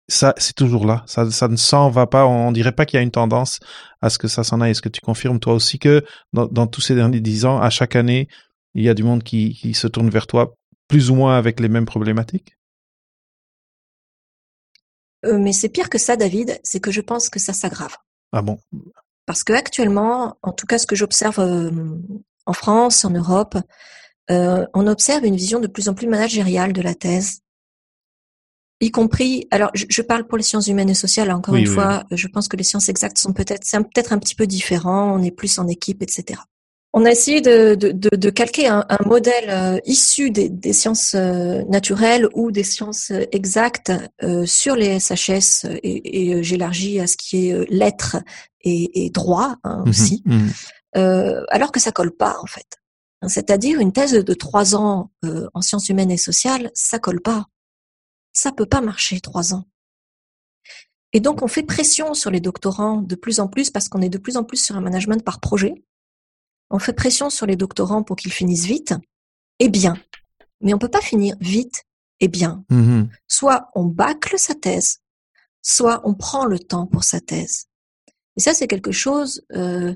ça, 0.08 0.34
c'est 0.36 0.54
toujours 0.54 0.86
là. 0.86 1.02
Ça, 1.06 1.30
ça 1.30 1.48
ne 1.48 1.56
s'en 1.56 1.90
va 1.90 2.06
pas. 2.06 2.26
On, 2.26 2.48
on 2.48 2.52
dirait 2.52 2.72
pas 2.72 2.86
qu'il 2.86 2.96
y 2.96 3.00
a 3.00 3.02
une 3.02 3.10
tendance 3.10 3.58
à 4.00 4.10
ce 4.10 4.18
que 4.18 4.28
ça 4.28 4.44
s'en 4.44 4.60
aille. 4.60 4.70
Est-ce 4.70 4.82
que 4.82 4.88
tu 4.88 5.00
confirmes 5.00 5.40
toi 5.40 5.54
aussi 5.54 5.78
que 5.78 6.04
dans, 6.32 6.46
dans, 6.46 6.66
tous 6.66 6.80
ces 6.80 6.94
derniers 6.94 7.20
dix 7.20 7.44
ans, 7.44 7.60
à 7.60 7.70
chaque 7.70 7.96
année, 7.96 8.28
il 8.74 8.84
y 8.84 8.88
a 8.88 8.94
du 8.94 9.02
monde 9.02 9.24
qui, 9.24 9.54
qui 9.54 9.74
se 9.74 9.88
tourne 9.88 10.10
vers 10.10 10.26
toi, 10.26 10.54
plus 10.86 11.10
ou 11.10 11.16
moins 11.16 11.36
avec 11.36 11.58
les 11.58 11.68
mêmes 11.68 11.86
problématiques? 11.86 12.56
Euh, 15.24 15.38
Mais 15.38 15.52
c'est 15.52 15.70
pire 15.70 15.90
que 15.90 15.98
ça, 15.98 16.16
David. 16.16 16.60
C'est 16.62 16.80
que 16.80 16.92
je 16.92 17.00
pense 17.00 17.28
que 17.28 17.40
ça 17.40 17.52
s'aggrave. 17.52 17.96
Ah 18.32 18.42
bon? 18.42 18.58
Parce 19.26 19.44
que 19.44 19.52
actuellement, 19.52 20.36
en 20.42 20.52
tout 20.52 20.66
cas, 20.66 20.78
ce 20.78 20.86
que 20.86 20.96
j'observe 20.96 21.40
euh, 21.40 21.70
en 22.46 22.52
France, 22.52 23.04
en 23.04 23.10
Europe, 23.10 23.56
euh, 24.30 24.64
on 24.74 24.86
observe 24.86 25.24
une 25.24 25.36
vision 25.36 25.60
de 25.60 25.66
plus 25.66 25.88
en 25.88 25.94
plus 25.94 26.08
managériale 26.08 26.72
de 26.72 26.82
la 26.82 26.94
thèse 26.94 27.40
y 28.80 28.90
compris, 28.90 29.48
alors 29.50 29.70
je, 29.74 29.86
je, 29.88 30.02
parle 30.02 30.26
pour 30.26 30.36
les 30.36 30.44
sciences 30.44 30.66
humaines 30.66 30.90
et 30.90 30.94
sociales, 30.94 31.30
encore 31.30 31.54
oui, 31.54 31.62
une 31.62 31.68
oui, 31.68 31.74
fois, 31.74 32.04
oui. 32.10 32.16
je 32.16 32.28
pense 32.28 32.48
que 32.48 32.56
les 32.56 32.64
sciences 32.64 32.88
exactes 32.88 33.18
sont 33.18 33.32
peut-être, 33.32 33.64
c'est 33.64 33.78
peut-être 33.78 34.12
un 34.12 34.18
petit 34.18 34.34
peu 34.34 34.46
différent, 34.46 35.14
on 35.14 35.22
est 35.22 35.30
plus 35.30 35.58
en 35.58 35.66
équipe, 35.66 36.02
etc. 36.02 36.40
On 36.98 37.04
a 37.04 37.10
essayé 37.10 37.42
de, 37.42 37.74
de, 37.74 37.92
de, 37.92 38.08
de 38.08 38.30
calquer 38.30 38.68
un, 38.68 38.86
un 38.88 39.04
modèle 39.04 39.50
euh, 39.50 39.78
issu 39.84 40.30
des, 40.30 40.48
des, 40.48 40.72
sciences 40.72 41.14
euh, 41.14 41.62
naturelles 41.68 42.26
ou 42.32 42.50
des 42.50 42.64
sciences 42.64 43.10
euh, 43.10 43.26
exactes 43.32 43.92
euh, 44.22 44.46
sur 44.46 44.76
les 44.76 44.98
SHS 44.98 45.66
et, 45.82 46.22
et 46.22 46.34
euh, 46.34 46.42
j'élargis 46.42 46.98
à 46.98 47.06
ce 47.06 47.18
qui 47.18 47.50
est 47.50 47.70
lettres 47.70 48.16
et, 48.62 49.04
et 49.04 49.10
droit 49.10 49.56
hein, 49.62 49.82
mmh, 49.84 49.88
aussi, 49.90 50.22
mmh. 50.24 50.48
alors 51.50 51.70
que 51.70 51.80
ça 51.80 51.92
colle 51.92 52.16
pas 52.16 52.38
en 52.42 52.46
fait. 52.46 52.78
C'est-à-dire 53.28 53.78
une 53.78 53.92
thèse 53.92 54.12
de 54.12 54.34
trois 54.34 54.74
ans 54.74 55.10
en 55.22 55.60
sciences 55.60 55.90
humaines 55.90 56.10
et 56.10 56.16
sociales, 56.16 56.70
ça 56.74 56.98
colle 56.98 57.20
pas 57.20 57.46
ça 58.36 58.52
peut 58.52 58.66
pas 58.66 58.80
marcher 58.80 59.20
trois 59.20 59.54
ans. 59.54 59.64
Et 61.12 61.20
donc, 61.20 61.42
on 61.42 61.48
fait 61.48 61.62
pression 61.62 62.12
sur 62.14 62.30
les 62.30 62.40
doctorants 62.40 63.00
de 63.00 63.14
plus 63.14 63.40
en 63.40 63.48
plus 63.48 63.70
parce 63.70 63.88
qu'on 63.88 64.02
est 64.02 64.10
de 64.10 64.18
plus 64.18 64.36
en 64.36 64.44
plus 64.44 64.62
sur 64.62 64.76
un 64.76 64.82
management 64.82 65.24
par 65.24 65.40
projet. 65.40 65.82
On 66.70 66.78
fait 66.78 66.92
pression 66.92 67.30
sur 67.30 67.46
les 67.46 67.56
doctorants 67.56 68.02
pour 68.02 68.16
qu'ils 68.16 68.32
finissent 68.32 68.66
vite 68.66 68.94
et 69.58 69.68
bien. 69.68 69.94
Mais 70.60 70.74
on 70.74 70.78
peut 70.78 70.88
pas 70.88 71.00
finir 71.00 71.36
vite 71.40 71.84
et 72.20 72.28
bien. 72.28 72.64
Mmh. 72.70 73.04
Soit 73.28 73.68
on 73.74 73.84
bâcle 73.84 74.38
sa 74.38 74.54
thèse, 74.54 75.00
soit 75.62 76.00
on 76.04 76.14
prend 76.14 76.44
le 76.44 76.58
temps 76.58 76.86
pour 76.86 77.04
sa 77.04 77.20
thèse. 77.20 77.66
Et 78.36 78.40
ça, 78.40 78.54
c'est 78.54 78.66
quelque 78.66 78.92
chose, 78.92 79.44
euh, 79.54 79.94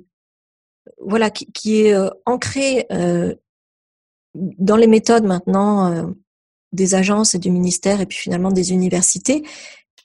voilà, 0.98 1.30
qui, 1.30 1.50
qui 1.52 1.82
est 1.82 1.94
euh, 1.94 2.10
ancré 2.26 2.86
euh, 2.92 3.34
dans 4.34 4.76
les 4.76 4.86
méthodes 4.86 5.24
maintenant 5.24 6.14
des 6.72 6.94
agences 6.94 7.34
et 7.34 7.38
du 7.38 7.50
ministère 7.50 8.00
et 8.00 8.06
puis 8.06 8.18
finalement 8.18 8.52
des 8.52 8.72
universités. 8.72 9.44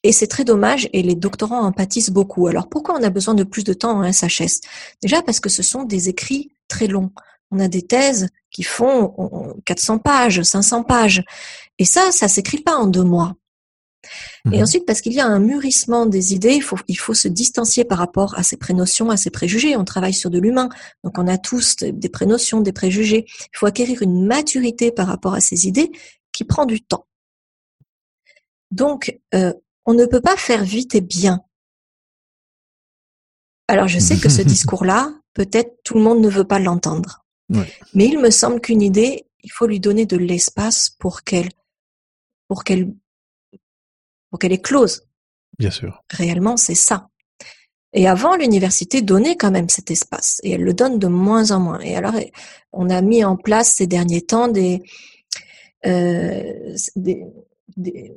Et 0.01 0.12
c'est 0.12 0.28
très 0.28 0.43
dommage 0.43 0.89
et 0.93 1.04
les 1.04 1.15
doctorants 1.15 1.62
en 1.62 1.71
pâtissent 1.71 2.10
beaucoup. 2.10 2.47
Alors 2.47 2.67
pourquoi 2.67 2.95
on 2.99 3.04
a 3.04 3.10
besoin 3.10 3.34
de 3.36 3.43
plus 3.43 3.63
de 3.63 3.73
temps 3.73 3.99
en 3.99 4.12
SHS 4.12 4.62
Déjà 5.01 5.21
parce 5.21 5.39
que 5.39 5.49
ce 5.49 5.63
sont 5.63 5.84
des 5.84 6.10
écrits 6.10 6.55
très 6.67 6.88
longs. 6.88 7.12
On 7.51 7.60
a 7.60 7.67
des 7.67 7.84
thèses 7.84 8.28
qui 8.51 8.63
font 8.63 9.56
400 9.65 9.99
pages, 9.99 10.41
500 10.41 10.84
pages. 10.84 11.23
Et 11.78 11.86
ça, 11.86 12.12
ça 12.12 12.28
s'écrit 12.28 12.62
pas 12.62 12.75
en 12.75 12.88
deux 12.88 13.04
mois. 13.04 13.36
Mmh. 14.45 14.54
Et 14.54 14.63
ensuite, 14.63 14.86
parce 14.86 15.01
qu'il 15.01 15.13
y 15.13 15.19
a 15.19 15.25
un 15.25 15.39
mûrissement 15.39 16.06
des 16.06 16.34
idées, 16.34 16.54
il 16.54 16.62
faut, 16.62 16.78
il 16.88 16.97
faut 16.97 17.13
se 17.13 17.28
distancier 17.28 17.86
par 17.86 17.97
rapport 17.97 18.38
à 18.38 18.43
ces 18.43 18.58
prénotions, 18.58 19.10
à 19.10 19.17
ces 19.17 19.30
préjugés. 19.30 19.75
On 19.75 19.84
travaille 19.84 20.13
sur 20.13 20.30
de 20.30 20.39
l'humain, 20.39 20.69
donc 21.04 21.17
on 21.17 21.28
a 21.28 21.38
tous 21.38 21.78
des 21.78 22.10
prénotions, 22.10 22.62
des 22.62 22.73
préjugés. 22.73 23.25
Il 23.28 23.58
faut 23.58 23.65
acquérir 23.65 24.01
une 24.01 24.25
maturité 24.25 24.91
par 24.91 25.08
rapport 25.08 25.34
à 25.34 25.41
ces 25.41 25.67
idées 25.67 25.91
qui 26.32 26.43
prend 26.43 26.65
du 26.65 26.82
temps. 26.82 27.08
Donc, 28.71 29.19
euh, 29.34 29.54
on 29.86 29.93
ne 29.93 30.06
peut 30.06 30.21
pas 30.21 30.38
faire 30.38 30.63
vite 30.63 30.95
et 30.95 31.01
bien. 31.01 31.41
Alors, 33.67 33.88
je 33.88 33.99
sais 33.99 34.17
que 34.17 34.30
ce 34.30 34.41
discours-là, 34.43 35.13
peut-être 35.36 35.84
tout 35.84 35.93
le 35.93 36.02
monde 36.02 36.21
ne 36.21 36.30
veut 36.30 36.48
pas 36.48 36.58
l'entendre. 36.58 37.24
Ouais. 37.54 37.71
Mais 37.93 38.06
il 38.06 38.17
me 38.17 38.32
semble 38.32 38.60
qu'une 38.60 38.82
idée, 38.82 39.28
il 39.43 39.52
faut 39.52 39.67
lui 39.67 39.80
donner 39.80 40.08
de 40.08 40.17
l'espace 40.17 40.89
pour 40.89 41.21
qu'elle, 41.21 41.50
pour 42.48 42.63
qu'elle, 42.63 42.91
pour 44.32 44.39
qu'elle 44.39 44.54
éclose. 44.54 45.06
Bien 45.60 45.69
sûr. 45.69 46.04
Réellement, 46.10 46.58
c'est 46.58 46.74
ça. 46.74 47.10
Et 47.93 48.08
avant, 48.08 48.36
l'université 48.36 49.02
donnait 49.02 49.38
quand 49.38 49.52
même 49.52 49.69
cet 49.69 49.91
espace, 49.91 50.41
et 50.43 50.52
elle 50.52 50.63
le 50.63 50.74
donne 50.74 51.00
de 51.00 51.08
moins 51.08 51.52
en 51.52 51.60
moins. 51.60 51.80
Et 51.80 51.95
alors, 51.95 52.15
on 52.74 52.89
a 52.89 53.02
mis 53.02 53.24
en 53.24 53.38
place 53.38 53.76
ces 53.76 53.88
derniers 53.88 54.21
temps 54.21 54.50
des, 54.50 54.82
euh, 55.86 56.76
des, 56.98 57.24
des, 57.78 58.12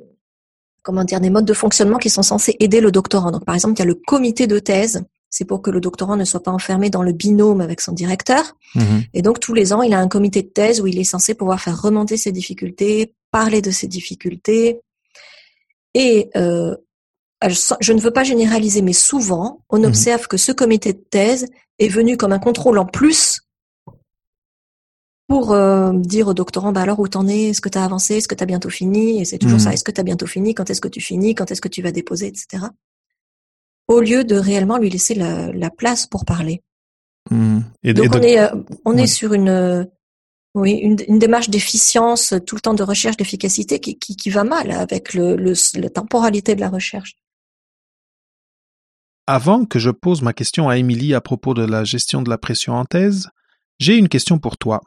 comment 0.81 1.05
dire, 1.05 1.21
des 1.21 1.29
modes 1.29 1.45
de 1.45 1.53
fonctionnement 1.53 1.97
qui 1.97 2.09
sont 2.09 2.23
censés 2.23 2.57
aider 2.59 2.81
le 2.81 2.91
doctorant. 2.91 3.31
Donc, 3.31 3.45
par 3.45 3.55
exemple, 3.55 3.75
il 3.75 3.79
y 3.79 3.83
a 3.83 3.85
le 3.85 3.95
comité 3.95 4.47
de 4.47 4.59
thèse. 4.59 5.03
C'est 5.29 5.45
pour 5.45 5.61
que 5.61 5.69
le 5.69 5.79
doctorant 5.79 6.15
ne 6.15 6.25
soit 6.25 6.41
pas 6.41 6.51
enfermé 6.51 6.89
dans 6.89 7.03
le 7.03 7.11
binôme 7.11 7.61
avec 7.61 7.81
son 7.81 7.91
directeur. 7.91 8.55
Mmh. 8.75 8.99
Et 9.13 9.21
donc, 9.21 9.39
tous 9.39 9.53
les 9.53 9.73
ans, 9.73 9.81
il 9.81 9.93
a 9.93 9.99
un 9.99 10.07
comité 10.07 10.41
de 10.41 10.47
thèse 10.47 10.81
où 10.81 10.87
il 10.87 10.97
est 10.99 11.03
censé 11.03 11.33
pouvoir 11.35 11.61
faire 11.61 11.79
remonter 11.81 12.17
ses 12.17 12.31
difficultés, 12.31 13.13
parler 13.31 13.61
de 13.61 13.71
ses 13.71 13.87
difficultés. 13.87 14.81
Et 15.93 16.29
euh, 16.35 16.75
je 17.47 17.93
ne 17.93 17.99
veux 17.99 18.11
pas 18.11 18.23
généraliser, 18.23 18.81
mais 18.81 18.93
souvent, 18.93 19.63
on 19.69 19.79
mmh. 19.79 19.85
observe 19.85 20.27
que 20.27 20.37
ce 20.37 20.51
comité 20.51 20.93
de 20.93 21.03
thèse 21.09 21.47
est 21.77 21.87
venu 21.87 22.17
comme 22.17 22.33
un 22.33 22.39
contrôle 22.39 22.77
en 22.77 22.85
plus 22.85 23.41
pour 25.29 25.53
euh, 25.53 25.93
dire 25.93 26.27
au 26.27 26.33
doctorant, 26.33 26.71
bah 26.71 26.81
alors 26.81 26.99
où 26.99 27.07
t'en 27.07 27.27
es, 27.27 27.49
est-ce 27.49 27.61
que 27.61 27.69
t'as 27.69 27.85
avancé, 27.85 28.15
est-ce 28.15 28.27
que 28.27 28.33
t'as 28.33 28.47
bientôt 28.47 28.71
fini, 28.71 29.21
et 29.21 29.25
c'est 29.25 29.37
toujours 29.37 29.59
Mhm. 29.59 29.63
ça, 29.63 29.73
est-ce 29.73 29.83
que 29.83 29.91
t'as 29.91 30.01
bientôt 30.01 30.25
fini, 30.25 30.55
quand 30.55 30.71
est-ce 30.71 30.81
que 30.81 30.87
tu 30.87 31.01
finis, 31.01 31.35
quand 31.35 31.51
est-ce 31.51 31.61
que 31.61 31.67
tu 31.67 31.83
vas 31.83 31.91
déposer, 31.91 32.25
etc. 32.25 32.65
Au 33.89 33.99
lieu 33.99 34.23
de 34.23 34.35
réellement 34.35 34.77
lui 34.77 34.89
laisser 34.89 35.15
la, 35.15 35.51
la 35.51 35.69
place 35.71 36.07
pour 36.07 36.23
parler. 36.23 36.61
Et, 37.83 37.93
Donc 37.93 38.05
et 38.05 38.17
on 38.17 38.21
est, 38.21 38.39
euh, 38.39 38.55
on 38.85 38.95
Ouais. 38.95 39.03
est 39.03 39.07
sur 39.07 39.33
une, 39.33 39.49
euh, 39.49 39.83
oui, 40.55 40.73
une, 40.73 40.97
une 41.07 41.19
démarche 41.19 41.49
d'efficience, 41.49 42.33
tout 42.45 42.55
le 42.55 42.61
temps 42.61 42.73
de 42.75 42.83
recherche 42.83 43.17
d'efficacité 43.17 43.79
qui, 43.79 43.97
qui, 43.99 44.15
qui 44.15 44.29
va 44.29 44.43
mal 44.43 44.71
avec 44.71 45.13
le, 45.13 45.35
le, 45.35 45.53
la 45.81 45.89
temporalité 45.89 46.55
de 46.55 46.61
la 46.61 46.69
recherche. 46.69 47.15
Avant 49.27 49.65
que 49.65 49.77
je 49.79 49.91
pose 49.91 50.21
ma 50.21 50.33
question 50.33 50.69
à 50.69 50.77
Émilie 50.77 51.13
à 51.13 51.21
propos 51.21 51.53
de 51.53 51.63
la 51.63 51.83
gestion 51.83 52.21
de 52.23 52.29
la 52.29 52.37
pression 52.39 52.73
en 52.73 52.85
thèse, 52.85 53.27
j'ai 53.79 53.95
une 53.95 54.09
question 54.09 54.39
pour 54.39 54.57
toi. 54.57 54.81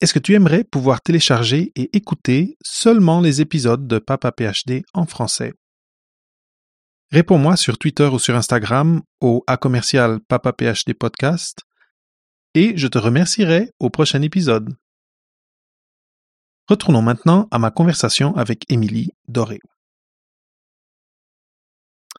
Est-ce 0.00 0.14
que 0.14 0.20
tu 0.20 0.34
aimerais 0.34 0.62
pouvoir 0.62 1.00
télécharger 1.00 1.72
et 1.74 1.96
écouter 1.96 2.56
seulement 2.62 3.20
les 3.20 3.40
épisodes 3.40 3.86
de 3.86 3.98
Papa 3.98 4.30
PhD 4.30 4.82
en 4.94 5.06
français? 5.06 5.52
Réponds-moi 7.12 7.56
sur 7.56 7.78
Twitter 7.78 8.06
ou 8.06 8.18
sur 8.18 8.34
Instagram 8.34 9.00
au 9.20 9.44
A 9.46 9.56
commercial 9.56 10.18
Papa 10.28 10.52
PhD 10.52 10.92
podcast 10.92 11.60
et 12.54 12.76
je 12.76 12.88
te 12.88 12.98
remercierai 12.98 13.70
au 13.78 13.90
prochain 13.90 14.22
épisode. 14.22 14.74
Retournons 16.68 17.02
maintenant 17.02 17.46
à 17.52 17.60
ma 17.60 17.70
conversation 17.70 18.34
avec 18.34 18.64
Émilie 18.72 19.12
Doré. 19.28 19.60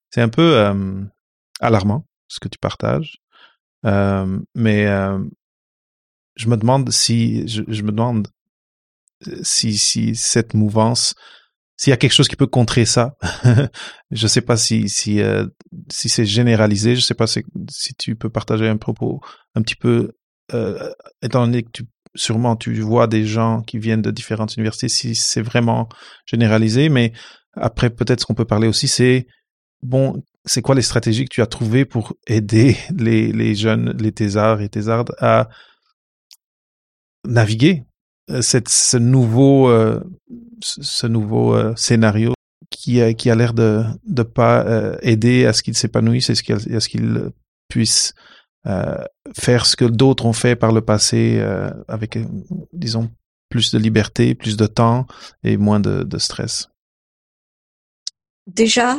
C'est 0.10 0.22
un 0.22 0.30
peu 0.30 0.58
euh, 0.58 1.04
alarmant 1.60 2.06
ce 2.30 2.40
que 2.40 2.48
tu 2.48 2.58
partages, 2.58 3.18
euh, 3.86 4.40
mais 4.56 4.88
euh, 4.88 5.20
je 6.38 6.48
me 6.48 6.56
demande 6.56 6.90
si 6.92 7.46
je, 7.46 7.64
je 7.68 7.82
me 7.82 7.92
demande 7.92 8.30
si 9.42 9.78
si 9.78 10.16
cette 10.16 10.54
mouvance, 10.54 11.14
s'il 11.78 11.92
y 11.92 11.94
a 11.94 11.98
quelque 11.98 12.14
chose 12.14 12.28
qui 12.28 12.36
peut 12.36 12.48
contrer 12.48 12.86
ça. 12.86 13.16
je 14.12 14.28
sais 14.28 14.42
pas 14.42 14.58
si 14.58 14.90
si 14.90 15.22
euh, 15.22 15.46
si 15.90 16.10
c'est 16.10 16.26
généralisé. 16.26 16.96
Je 16.96 17.02
sais 17.02 17.14
pas 17.14 17.28
si, 17.28 17.44
si 17.70 17.94
tu 17.96 18.16
peux 18.16 18.30
partager 18.30 18.68
un 18.68 18.78
propos 18.78 19.22
un 19.56 19.62
petit 19.62 19.76
peu 19.76 20.12
euh, 20.54 20.92
étant 21.22 21.46
donné 21.46 21.64
que 21.64 21.72
tu 21.72 21.84
sûrement 22.16 22.56
tu 22.56 22.74
vois 22.80 23.08
des 23.08 23.26
gens 23.26 23.62
qui 23.62 23.78
viennent 23.78 24.02
de 24.02 24.12
différentes 24.12 24.56
universités 24.56 24.90
si 24.90 25.14
c'est 25.14 25.42
vraiment 25.42 25.88
généralisé 26.26 26.90
mais 26.90 27.14
après 27.54 27.90
peut-être 27.90 28.22
ce 28.22 28.26
qu'on 28.26 28.34
peut 28.34 28.46
parler 28.46 28.68
aussi 28.68 28.88
c'est 28.88 29.28
bon 29.84 30.24
c'est 30.46 30.62
quoi 30.62 30.74
les 30.74 30.82
stratégies 30.82 31.26
que 31.26 31.34
tu 31.34 31.42
as 31.42 31.48
trouvées 31.48 31.86
pour 31.86 32.16
aider 32.26 32.78
les 32.98 33.32
les 33.32 33.56
jeunes 33.56 33.96
les 34.00 34.12
thésards 34.12 34.62
et 34.62 34.70
thésardes 34.70 35.14
à 35.20 35.50
naviguer 37.26 37.84
cette 38.42 38.70
ce 38.70 38.98
nouveau 38.98 39.70
euh, 39.70 40.02
ce 40.62 41.08
nouveau 41.08 41.56
euh, 41.56 41.76
scénario 41.76 42.34
qui 42.70 43.02
a, 43.02 43.14
qui 43.14 43.30
a 43.30 43.36
l'air 43.36 43.54
de 43.54 43.84
de 44.06 44.24
pas 44.24 44.66
euh, 44.66 44.98
aider 45.02 45.46
à 45.46 45.54
ce 45.54 45.64
qu'ils 45.64 45.78
s'épanouissent 45.78 46.30
et 46.30 46.34
qu'il- 46.36 46.76
à 46.76 46.80
ce 46.80 46.90
qu'ils 46.90 47.32
puissent 47.70 48.14
euh, 48.66 49.04
faire 49.36 49.66
ce 49.66 49.76
que 49.76 49.86
d'autres 49.86 50.26
ont 50.26 50.34
fait 50.34 50.56
par 50.56 50.72
le 50.74 50.82
passé 50.82 51.38
euh, 51.40 51.70
avec, 51.88 52.18
euh, 52.18 52.26
disons, 52.74 53.10
plus 53.50 53.72
de 53.72 53.80
liberté, 53.80 54.36
plus 54.36 54.58
de 54.58 54.68
temps 54.68 55.08
et 55.44 55.56
moins 55.56 55.80
de, 55.80 56.04
de 56.04 56.18
stress. 56.18 56.68
Déjà, 58.46 58.98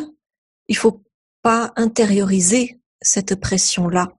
il 0.68 0.76
faut 0.76 1.02
pas 1.42 1.72
intérioriser 1.76 2.80
cette 3.02 3.34
pression-là. 3.34 4.14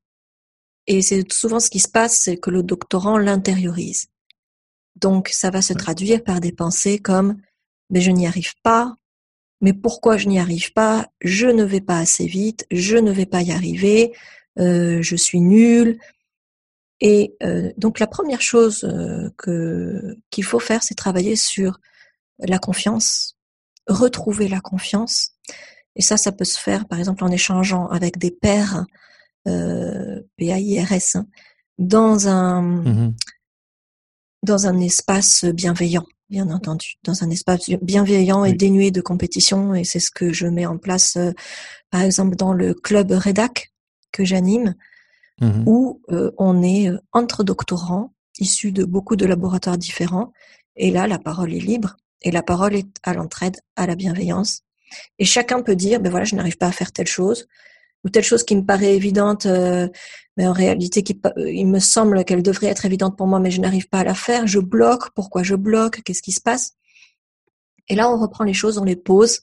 Et 0.85 1.01
c'est 1.01 1.31
souvent 1.31 1.59
ce 1.59 1.69
qui 1.69 1.79
se 1.79 1.89
passe, 1.89 2.17
c'est 2.19 2.37
que 2.37 2.49
le 2.51 2.63
doctorant 2.63 3.17
l'intériorise. 3.17 4.07
Donc, 4.95 5.29
ça 5.29 5.49
va 5.49 5.61
se 5.61 5.73
traduire 5.73 6.23
par 6.23 6.39
des 6.39 6.51
pensées 6.51 6.99
comme 6.99 7.37
mais 7.89 8.01
je 8.01 8.11
n'y 8.11 8.27
arrive 8.27 8.53
pas, 8.63 8.95
mais 9.61 9.73
pourquoi 9.73 10.17
je 10.17 10.27
n'y 10.27 10.39
arrive 10.39 10.71
pas? 10.73 11.07
Je 11.21 11.47
ne 11.47 11.63
vais 11.63 11.81
pas 11.81 11.97
assez 11.97 12.25
vite, 12.25 12.65
je 12.71 12.97
ne 12.97 13.11
vais 13.11 13.25
pas 13.25 13.41
y 13.41 13.51
arriver, 13.51 14.13
euh, 14.59 15.01
je 15.01 15.15
suis 15.15 15.41
nul. 15.41 15.99
Et 17.01 17.35
euh, 17.43 17.71
donc, 17.77 17.99
la 17.99 18.07
première 18.07 18.41
chose 18.41 18.83
euh, 18.83 19.29
que 19.37 20.17
qu'il 20.29 20.43
faut 20.43 20.59
faire, 20.59 20.83
c'est 20.83 20.95
travailler 20.95 21.35
sur 21.35 21.79
la 22.39 22.59
confiance, 22.59 23.37
retrouver 23.87 24.47
la 24.47 24.59
confiance. 24.59 25.31
Et 25.95 26.01
ça, 26.01 26.17
ça 26.17 26.31
peut 26.31 26.45
se 26.45 26.59
faire, 26.59 26.87
par 26.87 26.99
exemple, 26.99 27.23
en 27.23 27.31
échangeant 27.31 27.87
avec 27.87 28.17
des 28.17 28.31
pairs, 28.31 28.85
euh, 29.47 30.21
P-A-I-R-S, 30.37 31.15
hein, 31.15 31.27
dans 31.77 32.27
un, 32.27 32.61
Mhm. 32.61 33.15
Dans 34.43 34.67
un 34.67 34.79
espace 34.79 35.45
bienveillant, 35.45 36.05
bien 36.29 36.49
entendu, 36.49 36.95
dans 37.03 37.23
un 37.23 37.29
espace 37.29 37.69
bienveillant 37.81 38.45
et 38.45 38.51
Oui. 38.51 38.57
dénué 38.57 38.91
de 38.91 39.01
compétition. 39.01 39.75
Et 39.75 39.83
c'est 39.83 39.99
ce 39.99 40.11
que 40.11 40.31
je 40.31 40.47
mets 40.47 40.65
en 40.65 40.77
place, 40.77 41.17
euh, 41.17 41.31
par 41.89 42.01
exemple, 42.01 42.35
dans 42.35 42.53
le 42.53 42.73
club 42.73 43.11
Redac 43.11 43.71
que 44.11 44.23
j'anime, 44.25 44.75
Mhm. 45.41 45.63
où 45.67 46.01
euh, 46.11 46.31
on 46.37 46.61
est 46.63 46.89
euh, 46.89 46.97
entre 47.13 47.43
doctorants, 47.43 48.13
issus 48.39 48.71
de 48.71 48.83
beaucoup 48.85 49.15
de 49.15 49.25
laboratoires 49.25 49.77
différents. 49.77 50.33
Et 50.75 50.91
là, 50.91 51.07
la 51.07 51.19
parole 51.19 51.53
est 51.53 51.59
libre 51.59 51.97
et 52.21 52.31
la 52.31 52.43
parole 52.43 52.75
est 52.75 52.87
à 53.03 53.13
l'entraide, 53.13 53.57
à 53.75 53.87
la 53.87 53.95
bienveillance. 53.95 54.61
Et 55.17 55.25
chacun 55.25 55.61
peut 55.61 55.75
dire, 55.75 55.99
ben 55.99 56.09
voilà, 56.09 56.25
je 56.25 56.35
n'arrive 56.35 56.57
pas 56.57 56.67
à 56.67 56.71
faire 56.71 56.91
telle 56.91 57.07
chose 57.07 57.47
ou 58.03 58.09
telle 58.09 58.23
chose 58.23 58.43
qui 58.43 58.55
me 58.55 58.65
paraît 58.65 58.95
évidente, 58.95 59.45
euh, 59.45 59.87
mais 60.37 60.47
en 60.47 60.53
réalité, 60.53 61.03
qui, 61.03 61.19
euh, 61.37 61.51
il 61.51 61.67
me 61.67 61.79
semble 61.79 62.23
qu'elle 62.23 62.41
devrait 62.43 62.67
être 62.67 62.85
évidente 62.85 63.17
pour 63.17 63.27
moi, 63.27 63.39
mais 63.39 63.51
je 63.51 63.59
n'arrive 63.59 63.89
pas 63.89 63.99
à 63.99 64.03
la 64.05 64.13
faire. 64.13 64.47
Je 64.47 64.59
bloque. 64.59 65.09
Pourquoi 65.15 65.43
je 65.43 65.55
bloque? 65.55 66.01
Qu'est-ce 66.03 66.21
qui 66.21 66.31
se 66.31 66.41
passe? 66.41 66.73
Et 67.89 67.95
là, 67.95 68.09
on 68.11 68.17
reprend 68.17 68.43
les 68.43 68.53
choses, 68.53 68.77
on 68.77 68.83
les 68.85 68.95
pose 68.95 69.41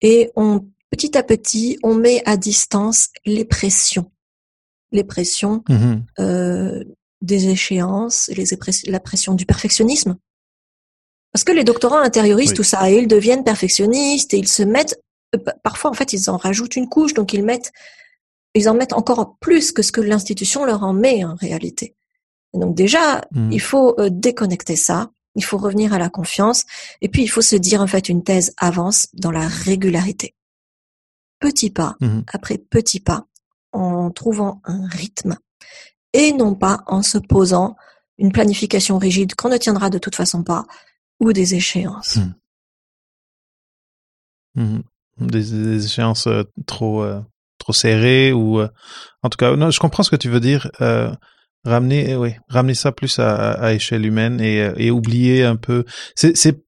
et 0.00 0.30
on 0.36 0.66
petit 0.90 1.16
à 1.16 1.22
petit, 1.22 1.78
on 1.82 1.94
met 1.94 2.22
à 2.26 2.36
distance 2.36 3.08
les 3.26 3.44
pressions, 3.44 4.10
les 4.92 5.04
pressions 5.04 5.62
Mhm. 5.68 6.04
euh, 6.18 6.84
des 7.22 7.48
échéances, 7.48 8.28
les 8.34 8.46
la 8.86 9.00
pression 9.00 9.34
du 9.34 9.46
perfectionnisme. 9.46 10.16
Parce 11.32 11.44
que 11.44 11.52
les 11.52 11.64
doctorants 11.64 11.98
intériorisent 11.98 12.50
Oui. 12.50 12.56
tout 12.56 12.62
ça 12.62 12.90
et 12.90 12.96
ils 12.98 13.08
deviennent 13.08 13.44
perfectionnistes 13.44 14.32
et 14.32 14.38
ils 14.38 14.48
se 14.48 14.62
mettent, 14.62 14.98
parfois 15.62 15.90
en 15.90 15.94
fait 15.94 16.12
ils 16.12 16.30
en 16.30 16.36
rajoutent 16.36 16.76
une 16.76 16.88
couche, 16.88 17.14
donc 17.14 17.32
ils 17.32 17.44
mettent, 17.44 17.72
ils 18.54 18.68
en 18.68 18.74
mettent 18.74 18.92
encore 18.94 19.36
plus 19.38 19.72
que 19.72 19.82
ce 19.82 19.92
que 19.92 20.00
l'institution 20.00 20.64
leur 20.64 20.82
en 20.82 20.92
met 20.92 21.24
en 21.24 21.34
réalité. 21.34 21.94
Donc 22.54 22.74
déjà, 22.74 23.22
Mhm. 23.32 23.52
il 23.52 23.60
faut 23.60 23.98
euh, 24.00 24.08
déconnecter 24.10 24.76
ça, 24.76 25.10
il 25.34 25.44
faut 25.44 25.58
revenir 25.58 25.92
à 25.92 25.98
la 25.98 26.08
confiance 26.08 26.64
et 27.02 27.08
puis 27.10 27.22
il 27.22 27.28
faut 27.28 27.42
se 27.42 27.56
dire 27.56 27.82
en 27.82 27.86
fait 27.86 28.08
une 28.08 28.22
thèse 28.24 28.54
avance 28.56 29.08
dans 29.12 29.30
la 29.30 29.46
régularité. 29.46 30.34
Petit 31.38 31.70
pas 31.70 31.96
Mhm. 32.00 32.24
après 32.32 32.56
petit 32.56 33.00
pas, 33.00 33.26
en 33.72 34.10
trouvant 34.10 34.62
un 34.64 34.86
rythme 34.86 35.36
et 36.14 36.32
non 36.32 36.54
pas 36.54 36.82
en 36.86 37.02
se 37.02 37.18
posant 37.18 37.76
une 38.16 38.32
planification 38.32 38.96
rigide 38.96 39.34
qu'on 39.34 39.50
ne 39.50 39.58
tiendra 39.58 39.90
de 39.90 39.98
toute 39.98 40.14
façon 40.16 40.42
pas 40.42 40.64
ou 41.20 41.34
des 41.34 41.54
échéances. 41.54 42.18
Mhm. 44.54 44.82
Des, 45.18 45.50
des 45.50 45.84
échéances 45.86 46.26
euh, 46.26 46.42
trop 46.66 47.02
euh, 47.02 47.20
trop 47.58 47.72
serrées 47.72 48.32
ou 48.34 48.60
euh, 48.60 48.68
en 49.22 49.30
tout 49.30 49.38
cas 49.38 49.56
non 49.56 49.70
je 49.70 49.80
comprends 49.80 50.02
ce 50.02 50.10
que 50.10 50.16
tu 50.16 50.28
veux 50.28 50.40
dire 50.40 50.70
euh, 50.82 51.10
ramener 51.64 52.12
euh, 52.12 52.18
oui 52.18 52.34
ramener 52.48 52.74
ça 52.74 52.92
plus 52.92 53.18
à, 53.18 53.52
à 53.52 53.72
échelle 53.72 54.04
humaine 54.04 54.42
et, 54.42 54.60
euh, 54.60 54.74
et 54.76 54.90
oublier 54.90 55.42
un 55.42 55.56
peu. 55.56 55.84
C'est 56.14 56.36
c'est 56.36 56.62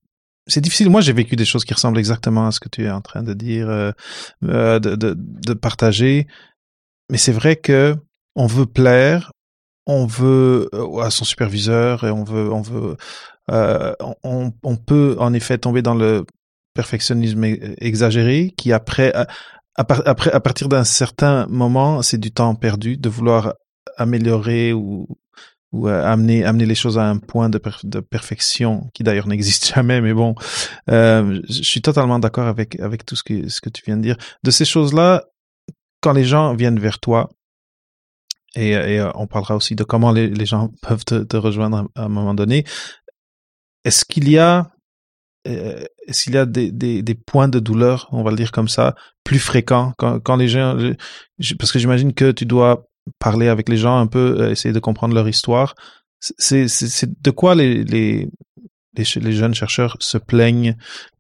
c'est 0.47 0.63
difficile. 0.63 0.89
Moi 0.89 1.03
j'ai 1.03 1.13
vécu 1.13 1.37
des 1.37 1.45
choses 1.45 1.67
qui 1.67 1.75
ressemblent 1.75 1.99
exactement 1.99 2.47
à 2.47 2.53
ce 2.53 2.59
que 2.61 2.71
tu 2.71 2.85
es 2.85 2.91
en 2.91 3.03
train 3.03 3.23
de 3.23 3.35
dire 3.35 3.69
de, 4.41 4.79
de 4.79 5.15
de 5.19 5.53
partager. 5.53 6.27
Mais 7.11 7.19
c'est 7.19 7.33
vrai 7.33 7.57
que 7.57 7.97
on 8.35 8.47
veut 8.47 8.65
plaire 8.67 9.31
on 9.87 10.07
veut 10.07 10.71
à 11.03 11.11
son 11.11 11.25
superviseur 11.25 12.05
et 12.05 12.11
on 12.11 12.25
veut 12.25 12.51
on 12.51 12.63
veut 12.63 12.97
euh, 13.51 13.95
on, 14.23 14.53
on 14.63 14.77
peut 14.77 15.17
en 15.19 15.33
effet 15.33 15.59
tomber 15.59 15.83
dans 15.83 15.95
le 15.95 16.25
perfectionnisme 16.79 17.43
exagéré 17.81 18.55
qui 18.57 18.73
après 18.73 19.13
à, 19.13 19.27
à 19.75 20.41
partir 20.41 20.69
d'un 20.69 20.85
certain 20.85 21.45
moment 21.49 22.03
c'est 22.03 22.19
du 22.19 22.31
temps 22.31 22.55
perdu 22.55 22.97
de 22.97 23.09
vouloir 23.09 23.55
améliorer 23.97 24.73
ou 24.73 25.09
ou 25.73 25.89
euh, 25.89 26.05
amener 26.05 26.45
amener 26.45 26.67
les 26.67 26.77
choses 26.77 26.97
à 26.97 27.07
un 27.11 27.19
point 27.19 27.49
de, 27.49 27.61
de 27.83 27.99
perfection 27.99 28.89
qui 28.95 29.03
d'ailleurs 29.03 29.27
n'existe 29.33 29.75
jamais 29.75 30.01
mais 30.01 30.15
bon 30.15 30.37
euh, 30.89 31.41
je 31.49 31.63
suis 31.63 31.83
totalement 31.83 32.21
d'accord 32.21 32.47
avec 32.47 32.79
avec 32.79 33.05
tout 33.05 33.17
ce 33.17 33.25
que 33.25 33.49
ce 33.49 33.61
que 33.61 33.71
tu 33.71 33.83
viens 33.85 33.97
de 33.97 34.03
dire. 34.03 34.19
De 34.45 34.53
ces 34.53 34.65
choses 34.65 34.95
là 34.95 35.25
quand 36.01 36.13
les 36.13 36.25
gens 36.33 36.55
viennent 36.55 36.79
vers 36.79 37.01
toi 37.01 37.29
et, 38.55 38.77
euh, 38.77 39.11
on 39.17 39.27
parlera 39.27 39.57
aussi 39.57 39.75
de 39.75 39.83
comment 39.83 40.13
les, 40.13 40.47
gens 40.47 40.71
peuvent 40.83 41.05
te 41.05 41.37
rejoindre 41.37 41.89
à 41.97 42.05
un 42.05 42.09
moment 42.09 42.35
donné 42.35 42.65
est-ce 43.85 44.05
qu'il 44.05 44.29
y 44.31 44.39
a 44.39 44.71
euh, 45.49 45.85
qu'il 46.13 46.35
y 46.35 46.37
a 46.37 46.47
des, 46.47 46.71
des, 46.71 47.03
des 47.03 47.15
points 47.15 47.49
de 47.49 47.59
douleur, 47.59 48.09
on 48.13 48.23
va 48.23 48.31
le 48.31 48.37
dire 48.37 48.53
comme 48.53 48.69
ça, 48.69 48.95
plus 49.25 49.39
fréquents 49.39 49.93
quand, 49.97 50.21
quand 50.21 50.37
les 50.37 50.49
gens, 50.49 50.77
parce 51.59 51.73
que 51.73 51.79
j'imagine 51.79 52.13
que 52.13 52.31
tu 52.31 52.45
dois 52.45 52.87
parler 53.19 53.49
avec 53.49 53.69
les 53.69 53.77
gens 53.77 53.99
un 53.99 54.07
peu, 54.07 54.41
euh, 54.41 54.51
essayer 54.51 54.75
de 54.75 54.81
comprendre 54.81 55.15
leur 55.15 55.29
histoire. 55.29 55.75
c'est 56.21 56.67
de 57.23 57.31
quoi 57.31 57.55
les, 57.55 57.85
les, 57.85 58.29
les, 58.95 59.33
jeunes 59.33 59.55
chercheurs 59.55 59.97
se 60.01 60.19
plaignent 60.19 60.77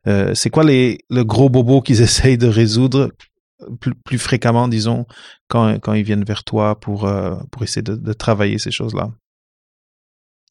euh, 0.07 0.35
C'est 0.35 0.51
quoi 0.51 0.65
les, 0.65 0.99
le 1.09 1.25
gros 1.25 1.49
bobo 1.49 1.81
qu'ils 1.81 2.03
essayent 2.09 2.39
de 2.39 2.49
résoudre 2.49 3.11
plus, 3.81 3.95
plus, 3.95 4.19
fréquemment, 4.19 4.69
disons, 4.69 5.07
quand, 5.49 5.79
quand 5.81 5.95
ils 5.95 6.05
viennent 6.05 6.25
vers 6.25 6.45
toi 6.45 6.79
pour, 6.79 7.11
pour 7.51 7.63
essayer 7.63 7.83
de, 7.83 7.97
de 7.97 8.13
travailler 8.13 8.59
ces 8.59 8.71
choses-là? 8.71 9.11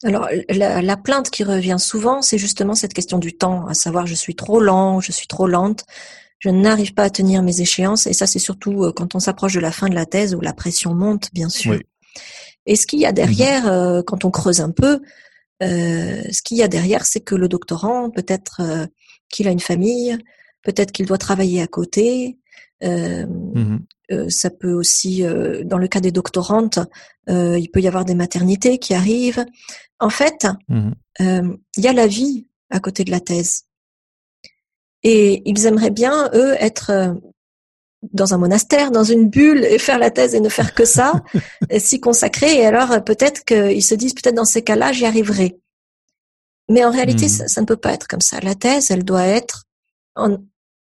Alors, 0.04 0.28
la, 0.48 0.80
la, 0.80 0.96
plainte 0.96 1.30
qui 1.30 1.42
revient 1.42 1.76
souvent, 1.78 2.22
c'est 2.22 2.38
justement 2.38 2.74
cette 2.74 2.94
question 2.94 3.18
du 3.18 3.36
temps, 3.36 3.66
à 3.66 3.74
savoir 3.74 4.06
je 4.06 4.14
suis 4.14 4.36
trop 4.36 4.60
lent, 4.60 5.00
je 5.00 5.10
suis 5.12 5.26
trop 5.26 5.46
lente, 5.46 5.84
je 6.38 6.50
n'arrive 6.50 6.94
pas 6.94 7.04
à 7.04 7.10
tenir 7.10 7.42
mes 7.42 7.60
échéances, 7.60 8.06
et 8.06 8.12
ça 8.12 8.26
c'est 8.26 8.38
surtout 8.38 8.84
euh, 8.84 8.92
quand 8.92 9.14
on 9.14 9.18
s'approche 9.20 9.54
de 9.54 9.60
la 9.60 9.72
fin 9.72 9.88
de 9.88 9.94
la 9.94 10.06
thèse 10.06 10.34
où 10.34 10.40
la 10.40 10.52
pression 10.52 10.94
monte, 10.94 11.30
bien 11.32 11.48
sûr. 11.48 11.78
Et 12.66 12.76
ce 12.76 12.86
qu'il 12.86 13.00
y 13.00 13.06
a 13.06 13.12
derrière, 13.12 13.64
mhm. 13.64 13.70
euh, 13.70 14.02
quand 14.02 14.24
on 14.24 14.30
creuse 14.30 14.60
un 14.60 14.70
peu, 14.70 15.00
euh, 15.62 16.22
ce 16.30 16.42
qu'il 16.42 16.58
y 16.58 16.62
a 16.62 16.68
derrière, 16.68 17.04
c'est 17.06 17.20
que 17.20 17.34
le 17.34 17.48
doctorant, 17.48 18.10
peut-être 18.10 18.60
euh, 18.60 18.86
qu'il 19.30 19.48
a 19.48 19.50
une 19.50 19.60
famille, 19.60 20.16
peut-être 20.62 20.92
qu'il 20.92 21.06
doit 21.06 21.18
travailler 21.18 21.62
à 21.62 21.66
côté. 21.66 22.38
Mhm. 22.82 23.80
ça 24.28 24.50
peut 24.50 24.72
aussi, 24.72 25.22
dans 25.64 25.78
le 25.78 25.88
cas 25.88 26.00
des 26.00 26.12
doctorantes, 26.12 26.78
il 27.28 27.68
peut 27.72 27.80
y 27.80 27.88
avoir 27.88 28.04
des 28.04 28.14
maternités 28.14 28.78
qui 28.78 28.94
arrivent. 28.94 29.44
En 29.98 30.10
fait, 30.10 30.46
mhm. 30.68 30.94
il 31.76 31.84
y 31.84 31.88
a 31.88 31.92
la 31.92 32.06
vie 32.06 32.46
à 32.70 32.80
côté 32.80 33.04
de 33.04 33.10
la 33.10 33.20
thèse. 33.20 33.64
Et 35.02 35.42
ils 35.48 35.66
aimeraient 35.66 35.90
bien, 35.90 36.30
eux, 36.34 36.54
être 36.58 37.20
dans 38.02 38.34
un 38.34 38.38
monastère, 38.38 38.90
dans 38.90 39.04
une 39.04 39.28
bulle 39.28 39.64
et 39.64 39.78
faire 39.78 39.98
la 39.98 40.10
thèse 40.10 40.34
et 40.34 40.40
ne 40.40 40.48
faire 40.48 40.74
que 40.74 40.84
ça, 40.84 41.22
s'y 41.78 42.00
consacrer. 42.00 42.58
Et 42.58 42.66
alors 42.66 43.02
peut-être 43.04 43.44
qu'ils 43.44 43.84
se 43.84 43.94
disent 43.94 44.14
peut-être 44.14 44.36
dans 44.36 44.44
ces 44.44 44.62
cas-là 44.62 44.92
j'y 44.92 45.06
arriverai. 45.06 45.58
Mais 46.68 46.84
en 46.84 46.90
réalité 46.90 47.26
hmm. 47.26 47.48
ça, 47.48 47.60
ne 47.60 47.66
peut 47.66 47.76
pas 47.76 47.92
être 47.92 48.06
comme 48.06 48.20
ça. 48.20 48.40
La 48.40 48.54
thèse 48.54 48.90
elle 48.90 49.04
doit 49.04 49.26
être, 49.26 49.64
en, 50.14 50.36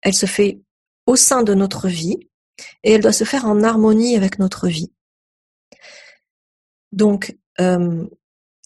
elle 0.02 0.14
se 0.14 0.26
fait 0.26 0.60
au 1.06 1.16
sein 1.16 1.42
de 1.42 1.54
notre 1.54 1.88
vie 1.88 2.16
et 2.84 2.92
elle 2.92 3.00
doit 3.00 3.12
se 3.12 3.24
faire 3.24 3.46
en 3.46 3.62
harmonie 3.62 4.16
avec 4.16 4.38
notre 4.38 4.68
vie. 4.68 4.92
Donc 6.92 7.36
euh, 7.60 8.04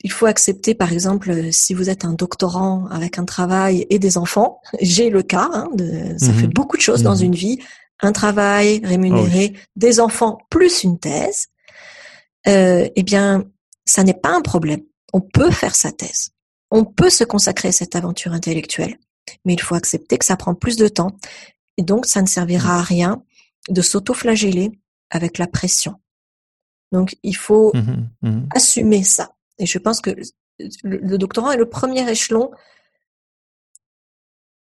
il 0.03 0.13
faut 0.13 0.27
accepter, 0.27 0.75
par 0.75 0.93
exemple, 0.93 1.53
si 1.53 1.75
vous 1.75 1.91
êtes 1.91 2.05
un 2.05 2.13
doctorant 2.13 2.87
avec 2.91 3.19
un 3.19 3.25
travail 3.25 3.87
et 3.91 3.99
des 3.99 4.19
enfants, 4.19 4.61
j'ai 4.81 5.11
le 5.11 5.23
cas, 5.23 5.49
hein, 5.53 5.69
de, 5.75 6.15
ça 6.19 6.33
fait 6.33 6.47
hmm. 6.47 6.53
beaucoup 6.53 6.77
de 6.77 6.83
choses 6.83 7.03
dans 7.03 7.17
hmm. 7.17 7.25
une 7.25 7.35
vie, 7.35 7.59
un 8.01 8.13
travail 8.13 8.81
rémunéré, 8.85 9.55
ah 9.55 9.59
des 9.77 10.01
enfants 10.01 10.39
plus 10.51 10.85
une 10.85 10.99
thèse, 10.99 11.47
euh, 12.47 12.89
eh 12.95 13.03
bien, 13.03 13.45
ça 13.85 14.05
n'est 14.05 14.15
pas 14.15 14.31
un 14.31 14.43
problème. 14.43 14.83
On 15.13 15.21
peut 15.21 15.51
faire 15.51 15.75
sa 15.75 15.93
thèse. 15.93 16.31
On 16.71 16.85
peut 16.85 17.11
se 17.11 17.25
consacrer 17.25 17.69
à 17.69 17.73
cette 17.73 17.97
aventure 17.97 18.33
intellectuelle, 18.33 18.99
mais 19.45 19.55
il 19.55 19.61
faut 19.61 19.75
accepter 19.75 20.19
que 20.19 20.25
ça 20.25 20.37
prend 20.37 20.55
plus 20.55 20.77
de 20.77 20.89
temps. 20.89 21.17
Et 21.77 21.83
donc, 21.83 22.07
ça 22.07 22.23
ne 22.23 22.27
servira 22.27 22.79
à 22.79 22.83
rien 22.83 23.23
de 23.69 23.83
s'auto-flageller 23.83 24.71
avec 25.11 25.39
la 25.39 25.47
pression. 25.47 25.95
Donc, 26.93 27.17
il 27.23 27.37
faut 27.37 27.73
mmh 27.75 28.29
mmh 28.29 28.49
assumer 28.55 29.03
ça. 29.03 29.33
Et 29.59 29.67
je 29.67 29.79
pense 29.79 30.01
que 30.01 30.11
le 30.83 31.19
doctorant 31.19 31.51
est 31.51 31.57
le 31.57 31.69
premier 31.69 32.09
échelon. 32.09 32.51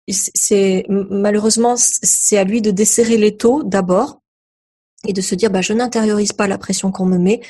C'est 0.07 0.85
malheureusement 0.89 1.75
c'est 1.77 2.37
à 2.37 2.43
lui 2.43 2.61
de 2.61 2.71
desserrer 2.71 3.17
les 3.17 3.37
taux 3.37 3.63
d'abord 3.63 4.21
et 5.07 5.13
de 5.13 5.21
se 5.21 5.33
dire 5.33 5.49
bah 5.49 5.61
je 5.61 5.71
n'intériorise 5.71 6.33
pas 6.33 6.47
la 6.47 6.57
pression 6.57 6.91
qu'on 6.91 7.05
me 7.05 7.17
met. 7.17 7.41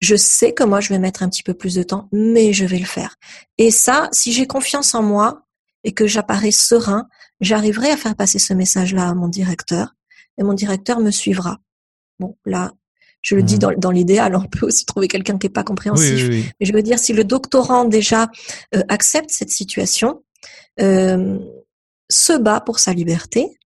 Je 0.00 0.16
sais 0.16 0.52
que 0.52 0.64
moi 0.64 0.80
je 0.80 0.90
vais 0.90 0.98
mettre 0.98 1.22
un 1.22 1.30
petit 1.30 1.42
peu 1.42 1.54
plus 1.54 1.74
de 1.74 1.82
temps 1.82 2.08
mais 2.12 2.52
je 2.52 2.66
vais 2.66 2.78
le 2.78 2.84
faire. 2.84 3.16
Et 3.56 3.70
ça 3.70 4.10
si 4.12 4.32
j'ai 4.32 4.46
confiance 4.46 4.94
en 4.94 5.02
moi 5.02 5.46
et 5.84 5.92
que 5.92 6.06
j'apparais 6.06 6.50
serein 6.50 7.08
j'arriverai 7.40 7.90
à 7.90 7.96
faire 7.96 8.14
passer 8.14 8.38
ce 8.38 8.54
message 8.54 8.94
là 8.94 9.08
à 9.08 9.14
mon 9.14 9.28
directeur 9.28 9.94
et 10.38 10.42
mon 10.42 10.54
directeur 10.54 11.00
me 11.00 11.10
suivra 11.10 11.60
bon 12.18 12.36
là 12.44 12.72
je 13.20 13.36
le 13.36 13.44
dis 13.44 13.54
mmh. 13.54 13.76
dans, 13.78 13.90
l'idéal, 13.92 14.34
on 14.34 14.48
peut 14.48 14.66
aussi 14.66 14.84
trouver 14.84 15.06
quelqu'un 15.06 15.38
qui 15.38 15.46
n'est 15.46 15.52
pas 15.52 15.62
compréhensif. 15.62 16.28
Mais 16.28 16.66
je 16.66 16.72
veux 16.72 16.82
dire, 16.82 16.98
si 16.98 17.12
le 17.12 17.22
doctorant 17.22 17.84
déjà 17.84 18.28
euh, 18.74 18.82
accepte 18.88 19.30
cette 19.30 19.50
situation, 19.50 20.24
euh, 20.80 21.38
se 22.10 22.36
bat 22.36 22.60
pour 22.60 22.78
sa 22.78 22.92
liberté, 22.92 23.58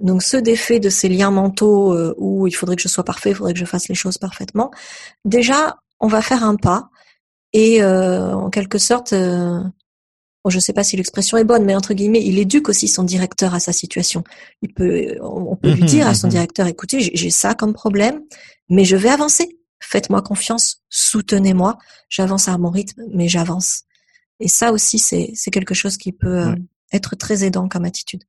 donc 0.00 0.22
ce 0.22 0.36
défait 0.36 0.80
de 0.80 0.90
ces 0.90 1.08
liens 1.08 1.30
mentaux 1.30 1.92
euh, 1.92 2.14
où 2.18 2.46
il 2.46 2.52
faudrait 2.52 2.76
que 2.76 2.82
je 2.82 2.88
sois 2.88 3.04
parfait, 3.04 3.30
il 3.30 3.34
faudrait 3.34 3.52
que 3.52 3.58
je 3.58 3.64
fasse 3.64 3.88
les 3.88 3.94
choses 3.94 4.18
parfaitement, 4.18 4.70
déjà 5.24 5.78
on 6.00 6.08
va 6.08 6.22
faire 6.22 6.44
un 6.44 6.56
pas 6.56 6.90
et 7.52 7.82
euh, 7.82 8.34
en 8.34 8.50
quelque 8.50 8.78
sorte, 8.78 9.14
euh, 10.46 10.50
je 10.50 10.56
ne 10.56 10.60
sais 10.60 10.72
pas 10.72 10.84
si 10.84 10.96
l'expression 10.96 11.36
est 11.36 11.44
bonne, 11.44 11.64
mais 11.64 11.74
entre 11.74 11.94
guillemets, 11.94 12.24
il 12.24 12.38
éduque 12.38 12.68
aussi 12.68 12.88
son 12.88 13.04
directeur 13.04 13.54
à 13.54 13.60
sa 13.60 13.72
situation. 13.72 14.24
Il 14.62 14.72
peut, 14.72 15.16
on 15.20 15.56
peut 15.56 15.72
lui 15.72 15.82
mmh 15.82 15.86
dire 15.86 16.06
à 16.06 16.14
son 16.14 16.26
mmh 16.26 16.30
directeur, 16.30 16.66
écoutez, 16.66 17.00
j'ai 17.00 17.30
ça 17.30 17.54
comme 17.54 17.72
problème, 17.72 18.22
mais 18.68 18.84
je 18.84 18.96
vais 18.96 19.10
avancer. 19.10 19.58
Faites-moi 19.80 20.22
confiance, 20.22 20.82
soutenez-moi, 20.88 21.78
j'avance 22.08 22.48
à 22.48 22.56
mon 22.58 22.70
rythme, 22.70 23.02
mais 23.12 23.28
j'avance. 23.28 23.82
Et 24.40 24.48
ça 24.48 24.72
aussi, 24.72 24.98
c'est 24.98 25.50
quelque 25.50 25.74
chose 25.74 25.96
qui 25.96 26.12
peut 26.12 26.54
être 26.92 27.16
très 27.16 27.44
aidant 27.44 27.68
comme 27.68 27.84
attitude. 27.84 28.22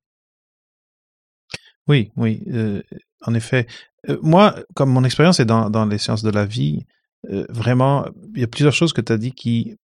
Oui, 1.87 2.11
oui, 2.17 2.43
euh, 2.49 2.81
en 3.21 3.33
effet. 3.33 3.67
Euh, 4.09 4.17
moi, 4.21 4.55
comme 4.75 4.89
mon 4.89 5.03
expérience 5.03 5.39
est 5.39 5.45
dans, 5.45 5.69
dans 5.69 5.85
les 5.85 5.97
sciences 5.97 6.23
de 6.23 6.29
la 6.29 6.45
vie, 6.45 6.85
euh, 7.29 7.45
vraiment, 7.49 8.05
il 8.35 8.41
y 8.41 8.43
a 8.43 8.47
plusieurs 8.47 8.73
choses 8.73 8.93
que 8.93 9.01
tu 9.01 9.11
as 9.11 9.17
dit 9.17 9.31
qui 9.31 9.75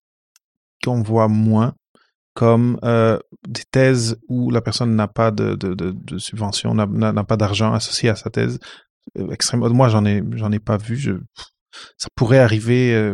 qu'on 0.83 1.01
voit 1.01 1.29
moins, 1.29 1.75
comme 2.33 2.79
des 3.47 3.63
thèses 3.71 4.17
où 4.27 4.49
la 4.49 4.61
personne 4.61 4.95
n'a 4.95 5.07
pas 5.07 5.31
de, 5.31 5.55
de, 5.55 5.73
de, 5.73 5.91
de 5.91 6.17
subvention, 6.17 6.73
n'a 6.73 7.23
pas 7.23 7.37
d'argent 7.37 7.73
associé 7.73 8.09
à 8.09 8.15
sa 8.15 8.29
thèse. 8.29 8.59
extrêmement, 9.31 9.69
moi, 9.69 9.89
j'en 9.89 10.05
ai, 10.05 10.23
j'en 10.33 10.51
ai 10.51 10.59
pas 10.59 10.77
vu. 10.77 10.95
Je, 10.97 11.11
ça 11.97 12.07
pourrait 12.15 12.39
arriver, 12.39 13.13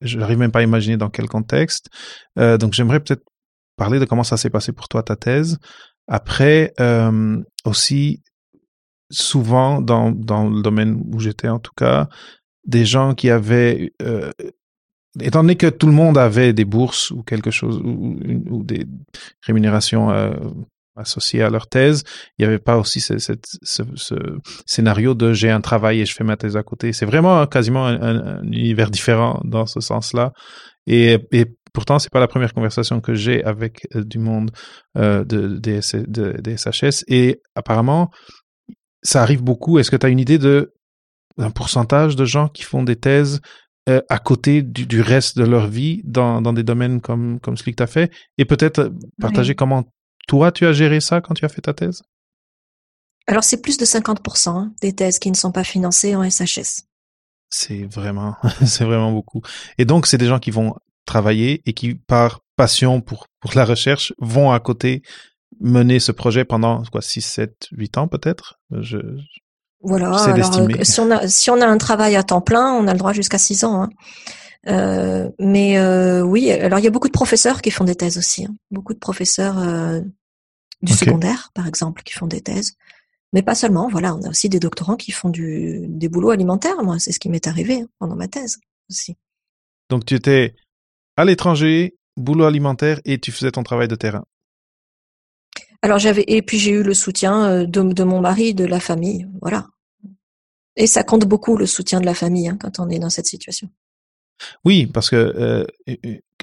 je 0.00 0.18
n'arrive 0.18 0.38
même 0.38 0.52
pas 0.52 0.60
à 0.60 0.62
imaginer 0.62 0.96
dans 0.96 1.10
quel 1.10 1.28
contexte. 1.28 1.88
donc, 2.36 2.72
j'aimerais 2.72 3.00
peut-être 3.00 3.24
parler 3.76 3.98
de 3.98 4.04
comment 4.04 4.24
ça 4.24 4.36
s'est 4.36 4.50
passé 4.50 4.72
pour 4.72 4.88
toi 4.88 5.02
ta 5.02 5.16
thèse. 5.16 5.58
Après, 6.06 6.74
euh, 6.80 7.40
aussi, 7.64 8.22
souvent 9.10 9.80
dans, 9.80 10.10
dans 10.10 10.50
le 10.50 10.60
domaine 10.60 11.00
où 11.12 11.20
j'étais 11.20 11.48
en 11.48 11.60
tout 11.60 11.72
cas, 11.76 12.08
des 12.66 12.84
gens 12.84 13.14
qui 13.14 13.30
avaient, 13.30 13.92
euh, 14.02 14.32
étant 15.20 15.42
donné 15.42 15.56
que 15.56 15.66
tout 15.66 15.86
le 15.86 15.92
monde 15.92 16.18
avait 16.18 16.52
des 16.52 16.64
bourses 16.64 17.10
ou 17.10 17.22
quelque 17.22 17.50
chose, 17.50 17.80
ou, 17.82 18.62
des 18.62 18.86
rémunérations 19.42 20.10
euh, 20.10 20.32
associées 20.96 21.42
à 21.42 21.50
leur 21.50 21.66
thèse, 21.66 22.04
il 22.38 22.42
n'y 22.42 22.46
avait 22.46 22.58
pas 22.58 22.76
aussi 22.76 23.00
ce, 23.00 23.14
scénario 24.66 25.14
de 25.14 25.32
j'ai 25.32 25.50
un 25.50 25.60
travail 25.60 26.00
et 26.00 26.06
je 26.06 26.14
fais 26.14 26.24
ma 26.24 26.36
thèse 26.36 26.56
à 26.56 26.62
côté. 26.62 26.92
C'est 26.92 27.06
vraiment 27.06 27.46
quasiment 27.46 27.86
un, 27.86 28.00
un, 28.00 28.42
univers 28.44 28.90
différent 28.90 29.40
dans 29.44 29.66
ce 29.66 29.80
sens-là. 29.80 30.32
Et, 30.86 31.18
et 31.32 31.46
pourtant, 31.72 31.98
c'est 31.98 32.10
pas 32.10 32.20
la 32.20 32.28
première 32.28 32.54
conversation 32.54 33.00
que 33.00 33.14
j'ai 33.14 33.44
avec 33.44 33.86
euh, 33.94 34.04
du 34.04 34.18
monde 34.18 34.50
euh, 34.96 35.24
de, 35.24 35.58
des, 35.58 35.80
de, 35.94 36.56
SHS. 36.56 37.04
Et 37.08 37.40
apparemment, 37.54 38.10
ça 39.02 39.22
arrive 39.22 39.42
beaucoup. 39.42 39.78
Est-ce 39.78 39.90
que 39.90 39.96
tu 39.96 40.06
as 40.06 40.10
une 40.10 40.20
idée 40.20 40.38
de 40.38 40.74
un 41.38 41.50
pourcentage 41.50 42.16
de 42.16 42.24
gens 42.24 42.48
qui 42.48 42.64
font 42.64 42.82
des 42.82 42.96
thèses 42.96 43.40
euh, 43.90 44.00
à 44.08 44.18
côté 44.18 44.62
du, 44.62 44.86
du, 44.86 45.00
reste 45.00 45.36
de 45.36 45.44
leur 45.44 45.66
vie 45.66 46.00
dans, 46.04 46.40
dans 46.40 46.52
des 46.52 46.62
domaines 46.62 47.00
comme, 47.00 47.40
comme 47.40 47.56
celui 47.56 47.72
que 47.72 47.78
tu 47.78 47.82
as 47.82 47.88
fait 47.88 48.12
Et 48.38 48.44
peut-être 48.44 48.92
partager 49.20 49.54
comment 49.54 49.84
toi, 50.28 50.52
tu 50.52 50.64
as 50.64 50.72
géré 50.72 51.00
ça 51.00 51.20
quand 51.20 51.34
tu 51.34 51.44
as 51.44 51.48
fait 51.48 51.62
ta 51.62 51.74
thèse? 51.74 52.02
Alors, 53.26 53.42
c'est 53.42 53.60
plus 53.60 53.78
de 53.78 53.84
50% 53.84 54.48
hein, 54.48 54.72
des 54.80 54.92
thèses 54.92 55.18
qui 55.18 55.30
ne 55.30 55.36
sont 55.36 55.52
pas 55.52 55.64
financées 55.64 56.14
en 56.14 56.28
SHS. 56.28 56.84
C'est 57.48 57.84
vraiment, 57.84 58.36
c'est 58.64 58.84
vraiment 58.84 59.12
beaucoup. 59.12 59.42
Et 59.76 59.84
donc, 59.84 60.06
c'est 60.06 60.18
des 60.18 60.26
gens 60.26 60.38
qui 60.38 60.52
vont 60.52 60.74
travailler 61.04 61.62
et 61.66 61.72
qui, 61.72 61.94
par 61.94 62.40
passion 62.56 63.00
pour, 63.00 63.26
pour 63.40 63.52
la 63.56 63.64
recherche, 63.64 64.12
vont 64.18 64.52
à 64.52 64.60
côté 64.60 65.02
mener 65.58 65.98
ce 65.98 66.12
projet 66.12 66.44
pendant 66.44 66.82
quoi 66.84 67.02
6, 67.02 67.22
7, 67.22 67.68
8 67.72 67.98
ans 67.98 68.08
peut-être? 68.08 68.60
Je, 68.70 68.98
Voilà, 69.82 70.08
alors, 70.08 70.58
euh, 70.58 70.84
si, 70.84 71.00
on 71.00 71.10
a, 71.10 71.26
si 71.26 71.50
on 71.50 71.60
a 71.60 71.66
un 71.66 71.78
travail 71.78 72.14
à 72.14 72.22
temps 72.22 72.42
plein, 72.42 72.72
on 72.72 72.86
a 72.86 72.92
le 72.92 72.98
droit 72.98 73.12
jusqu'à 73.12 73.38
6 73.38 73.64
ans. 73.64 73.82
Hein. 73.84 73.90
Euh, 74.68 75.30
mais 75.38 75.78
euh, 75.78 76.20
oui, 76.22 76.50
alors 76.50 76.78
il 76.78 76.84
y 76.84 76.88
a 76.88 76.90
beaucoup 76.90 77.08
de 77.08 77.12
professeurs 77.12 77.62
qui 77.62 77.70
font 77.70 77.84
des 77.84 77.94
thèses 77.94 78.18
aussi. 78.18 78.44
Hein. 78.44 78.54
Beaucoup 78.70 78.92
de 78.92 78.98
professeurs 78.98 79.58
euh, 79.58 80.00
du 80.82 80.92
secondaire, 80.92 81.50
par 81.54 81.66
exemple, 81.66 82.02
qui 82.02 82.12
font 82.12 82.26
des 82.26 82.40
thèses. 82.40 82.74
Mais 83.32 83.42
pas 83.42 83.54
seulement, 83.54 83.88
voilà, 83.88 84.14
on 84.14 84.22
a 84.22 84.28
aussi 84.28 84.48
des 84.48 84.58
doctorants 84.58 84.96
qui 84.96 85.12
font 85.12 85.28
du, 85.28 85.86
des 85.88 86.08
boulots 86.08 86.30
alimentaires. 86.30 86.82
Moi, 86.82 86.98
c'est 86.98 87.12
ce 87.12 87.20
qui 87.20 87.28
m'est 87.28 87.46
arrivé 87.46 87.82
hein, 87.82 87.88
pendant 87.98 88.16
ma 88.16 88.28
thèse 88.28 88.58
aussi. 88.90 89.16
Donc 89.88 90.04
tu 90.04 90.14
étais 90.14 90.54
à 91.16 91.24
l'étranger, 91.24 91.96
boulot 92.16 92.44
alimentaire 92.44 93.00
et 93.04 93.18
tu 93.18 93.32
faisais 93.32 93.52
ton 93.52 93.62
travail 93.62 93.88
de 93.88 93.94
terrain. 93.94 94.24
Alors 95.82 95.98
j'avais 95.98 96.24
et 96.26 96.42
puis 96.42 96.58
j'ai 96.58 96.72
eu 96.72 96.82
le 96.82 96.94
soutien 96.94 97.44
euh, 97.44 97.66
de, 97.66 98.04
mon 98.04 98.20
mari, 98.20 98.54
de 98.54 98.64
la 98.64 98.80
famille, 98.80 99.26
voilà. 99.40 99.66
Et 100.76 100.86
ça 100.86 101.02
compte 101.02 101.26
beaucoup 101.26 101.56
le 101.56 101.66
soutien 101.66 102.00
de 102.00 102.06
la 102.06 102.14
famille 102.14 102.48
hein, 102.48 102.58
quand 102.60 102.78
on 102.78 102.88
est 102.88 102.98
dans 102.98 103.10
cette 103.10 103.26
situation. 103.26 103.68
Oui, 104.64 104.86
parce 104.86 105.10
que 105.10 105.16
euh, 105.16 105.66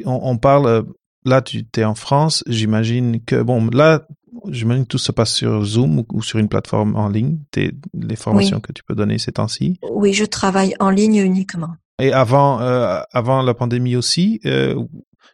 on, 0.06 0.20
on, 0.24 0.38
parle 0.38 0.86
là, 1.26 1.42
tu 1.42 1.66
es 1.78 1.84
en 1.84 1.96
France, 1.96 2.44
j'imagine 2.48 3.24
que 3.24 3.42
bon, 3.42 3.68
là, 3.68 4.08
j'imagine 4.50 4.84
que 4.84 4.90
tout 4.90 4.98
se 4.98 5.12
passe 5.12 5.34
sur 5.34 5.64
Zoom 5.64 6.04
ou, 6.12 6.22
sur 6.22 6.40
une 6.40 6.50
plateforme 6.50 6.96
en 6.96 7.10
ligne. 7.10 7.40
Les 7.56 8.16
formations 8.16 8.58
Oui. 8.58 8.62
que 8.62 8.72
tu 8.72 8.84
peux 8.84 8.96
donner 8.96 9.18
ces 9.18 9.34
temps-ci. 9.34 9.80
Oui, 9.92 10.14
je 10.14 10.26
travaille 10.26 10.74
en 10.80 10.90
ligne 10.90 11.18
uniquement. 11.18 11.76
Et 12.00 12.14
avant, 12.14 12.62
euh, 12.62 13.00
avant 13.12 13.42
la 13.42 13.54
pandémie 13.54 13.96
aussi, 13.96 14.40
euh, 14.46 14.76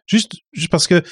juste, 0.06 0.32
juste 0.52 0.70
parce 0.70 0.86
que 0.86 1.02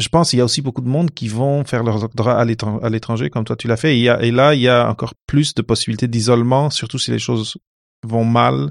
je 0.00 0.08
pense 0.08 0.30
qu'il 0.30 0.38
y 0.38 0.42
a 0.42 0.44
aussi 0.44 0.62
beaucoup 0.62 0.80
de 0.80 0.88
monde 0.88 1.10
qui 1.10 1.28
vont 1.28 1.62
faire 1.64 1.84
leur 1.84 2.00
doctorat 2.00 2.40
à 2.40 2.44
l'étran- 2.44 2.78
à 2.78 2.88
l'étranger, 2.88 3.28
comme 3.28 3.44
toi 3.44 3.54
tu 3.54 3.68
l'as 3.68 3.76
fait. 3.76 3.98
Et, 3.98 4.30
là, 4.30 4.54
il 4.54 4.60
y 4.60 4.68
a 4.68 4.88
encore 4.88 5.12
plus 5.26 5.54
de 5.54 5.62
possibilités 5.62 6.08
d'isolement, 6.08 6.70
surtout 6.70 6.98
si 6.98 7.10
les 7.10 7.18
choses 7.18 7.58
vont 8.02 8.24
mal. 8.24 8.70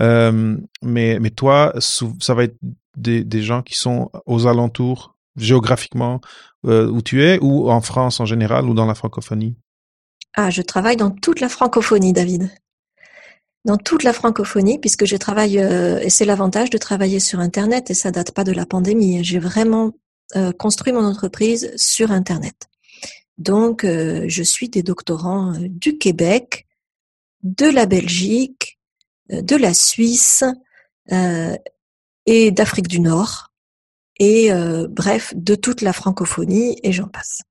Euh, 0.00 0.56
mais, 0.82 1.18
toi, 1.30 1.72
ça 1.78 2.34
va 2.34 2.44
être 2.44 2.56
des, 2.96 3.42
gens 3.42 3.62
qui 3.62 3.76
sont 3.76 4.10
aux 4.26 4.46
alentours 4.46 5.16
géographiquement 5.36 6.20
euh, 6.66 6.86
où 6.88 7.00
tu 7.00 7.24
es, 7.24 7.38
ou 7.40 7.70
en 7.70 7.80
France 7.80 8.20
en 8.20 8.26
général, 8.26 8.66
ou 8.66 8.74
dans 8.74 8.86
la 8.86 8.94
francophonie? 8.94 9.56
Ah, 10.34 10.50
je 10.50 10.60
travaille 10.60 10.96
dans 10.96 11.10
toute 11.10 11.40
la 11.40 11.48
francophonie, 11.48 12.12
David. 12.12 12.50
Dans 13.64 13.78
toute 13.78 14.02
la 14.02 14.12
francophonie, 14.12 14.78
puisque 14.78 15.06
je 15.06 15.16
travaille, 15.16 15.58
euh, 15.58 15.98
et 16.00 16.10
c'est 16.10 16.24
l'avantage 16.26 16.68
de 16.70 16.78
travailler 16.78 17.20
sur 17.20 17.40
Internet, 17.40 17.90
et 17.90 17.94
ça 17.94 18.10
date 18.10 18.32
pas 18.32 18.44
de 18.44 18.52
la 18.52 18.66
pandémie. 18.66 19.24
J'ai 19.24 19.38
vraiment 19.38 19.94
euh, 20.36 20.52
construit 20.52 20.92
mon 20.92 21.06
entreprise 21.06 21.72
sur 21.76 22.10
Internet. 22.10 22.68
Donc, 23.38 23.84
euh, 23.84 24.26
je 24.28 24.42
suis 24.42 24.68
des 24.68 24.82
doctorants 24.82 25.54
euh, 25.54 25.68
du 25.70 25.96
Québec, 25.96 26.66
de 27.42 27.64
la 27.64 27.86
Belgique, 27.86 28.78
de 29.30 29.56
la 29.56 29.72
Suisse 29.72 30.44
et 32.26 32.50
d'Afrique 32.50 32.88
du 32.88 33.00
Nord, 33.00 33.52
et 34.18 34.50
bref, 34.90 35.32
de 35.36 35.54
toute 35.54 35.80
la 35.80 35.92
francophonie, 35.92 36.76
et 36.82 36.92
j'en 36.92 37.06
passe. 37.06 37.42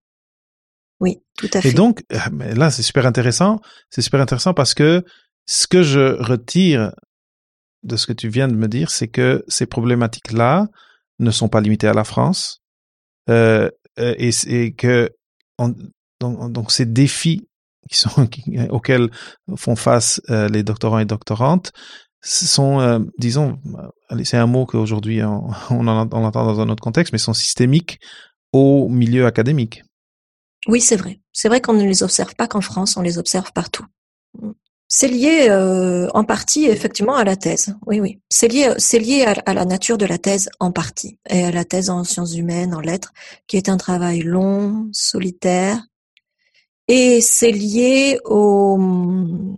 Oui, 0.99 1.19
tout 1.37 1.49
à 1.53 1.61
fait. 1.61 1.69
Et 1.69 1.73
donc, 1.73 2.03
là, 2.09 2.69
c'est 2.69 2.83
super 2.83 3.05
intéressant. 3.05 3.59
C'est 3.89 4.01
super 4.01 4.19
intéressant 4.19 4.53
parce 4.53 4.73
que 4.73 5.05
ce 5.45 5.65
que 5.67 5.81
je 5.81 6.21
retire 6.21 6.91
de 7.83 7.95
ce 7.95 8.05
que 8.05 8.13
tu 8.13 8.27
viens 8.27 8.47
de 8.47 8.55
me 8.55 8.67
dire, 8.67 8.91
c'est 8.91 9.07
que 9.07 9.45
ces 9.47 9.65
problématiques-là 9.65 10.67
ne 11.19 11.31
sont 11.31 11.47
pas 11.47 11.61
limitées 11.61 11.87
à 11.87 11.93
la 11.93 12.03
France 12.03 12.61
euh, 13.29 13.69
euh, 13.99 14.15
et, 14.17 14.73
que 14.73 15.09
on- 15.57 15.73
donc, 16.19 16.71
ces 16.71 16.85
défis 16.85 17.47
auxquels 18.69 19.09
font 19.55 19.75
face 19.75 20.21
euh, 20.29 20.49
les 20.49 20.63
doctorants 20.63 20.99
et 20.99 21.05
doctorantes 21.05 21.71
sont, 22.21 23.07
disons, 23.19 23.59
c'est 24.23 24.37
un 24.37 24.47
mot 24.47 24.65
qu'aujourd'hui 24.65 25.23
on, 25.23 25.49
on, 25.69 25.87
en- 25.87 26.09
on 26.11 26.19
l'entend 26.21 26.45
dans 26.45 26.59
un 26.59 26.69
autre 26.69 26.81
contexte, 26.83 27.13
mais 27.13 27.19
sont 27.19 27.33
systémiques 27.33 27.99
au 28.51 28.89
milieu 28.89 29.25
académique. 29.25 29.83
Oui, 30.67 30.81
c'est 30.81 30.95
vrai. 30.95 31.19
C'est 31.31 31.47
vrai 31.47 31.61
qu'on 31.61 31.73
ne 31.73 31.85
les 31.85 32.03
observe 32.03 32.35
pas 32.35 32.47
qu'en 32.47 32.61
France, 32.61 32.97
on 32.97 33.01
les 33.01 33.19
observe 33.19 33.53
partout. 33.53 33.85
C'est 34.89 35.09
lié 35.09 35.47
euh, 35.49 36.07
en 36.13 36.23
partie 36.23 36.65
effectivement 36.65 37.15
à 37.15 37.23
la 37.25 37.35
thèse. 37.35 37.75
Oui, 37.85 37.99
oui. 37.99 38.21
C'est 38.29 38.47
lié, 38.47 38.73
c'est 38.77 38.99
lié 38.99 39.23
à, 39.23 39.33
à 39.45 39.53
la 39.53 39.65
nature 39.65 39.97
de 39.97 40.05
la 40.05 40.17
thèse 40.17 40.49
en 40.59 40.71
partie 40.71 41.19
et 41.29 41.43
à 41.43 41.51
la 41.51 41.65
thèse 41.65 41.89
en 41.89 42.03
sciences 42.05 42.35
humaines, 42.35 42.73
en 42.73 42.79
lettres, 42.79 43.11
qui 43.47 43.57
est 43.57 43.67
un 43.67 43.77
travail 43.77 44.21
long, 44.21 44.89
solitaire, 44.93 45.85
et 46.87 47.19
c'est 47.21 47.51
lié 47.51 48.17
aux 48.23 48.75
hum, 48.75 49.57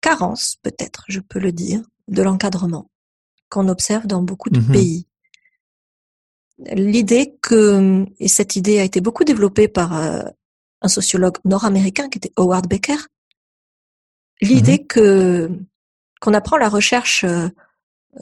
carences, 0.00 0.56
peut-être, 0.62 1.04
je 1.08 1.20
peux 1.20 1.38
le 1.38 1.52
dire, 1.52 1.82
de 2.08 2.22
l'encadrement 2.22 2.90
qu'on 3.50 3.68
observe 3.68 4.06
dans 4.06 4.22
beaucoup 4.22 4.50
de 4.50 4.58
Mhm. 4.58 4.72
pays. 4.72 5.06
L'idée 6.72 7.36
que, 7.40 8.04
et 8.18 8.28
cette 8.28 8.56
idée 8.56 8.78
a 8.78 8.84
été 8.84 9.00
beaucoup 9.00 9.24
développée 9.24 9.68
par 9.68 9.96
euh, 9.96 10.22
un 10.82 10.88
sociologue 10.88 11.38
nord-américain 11.44 12.08
qui 12.08 12.18
était 12.18 12.32
Howard 12.36 12.68
Becker, 12.68 12.98
l'idée 14.40 14.84
que 14.84 15.50
qu'on 16.20 16.34
apprend 16.34 16.56
la 16.56 16.68
recherche. 16.68 17.24
euh, 17.24 17.48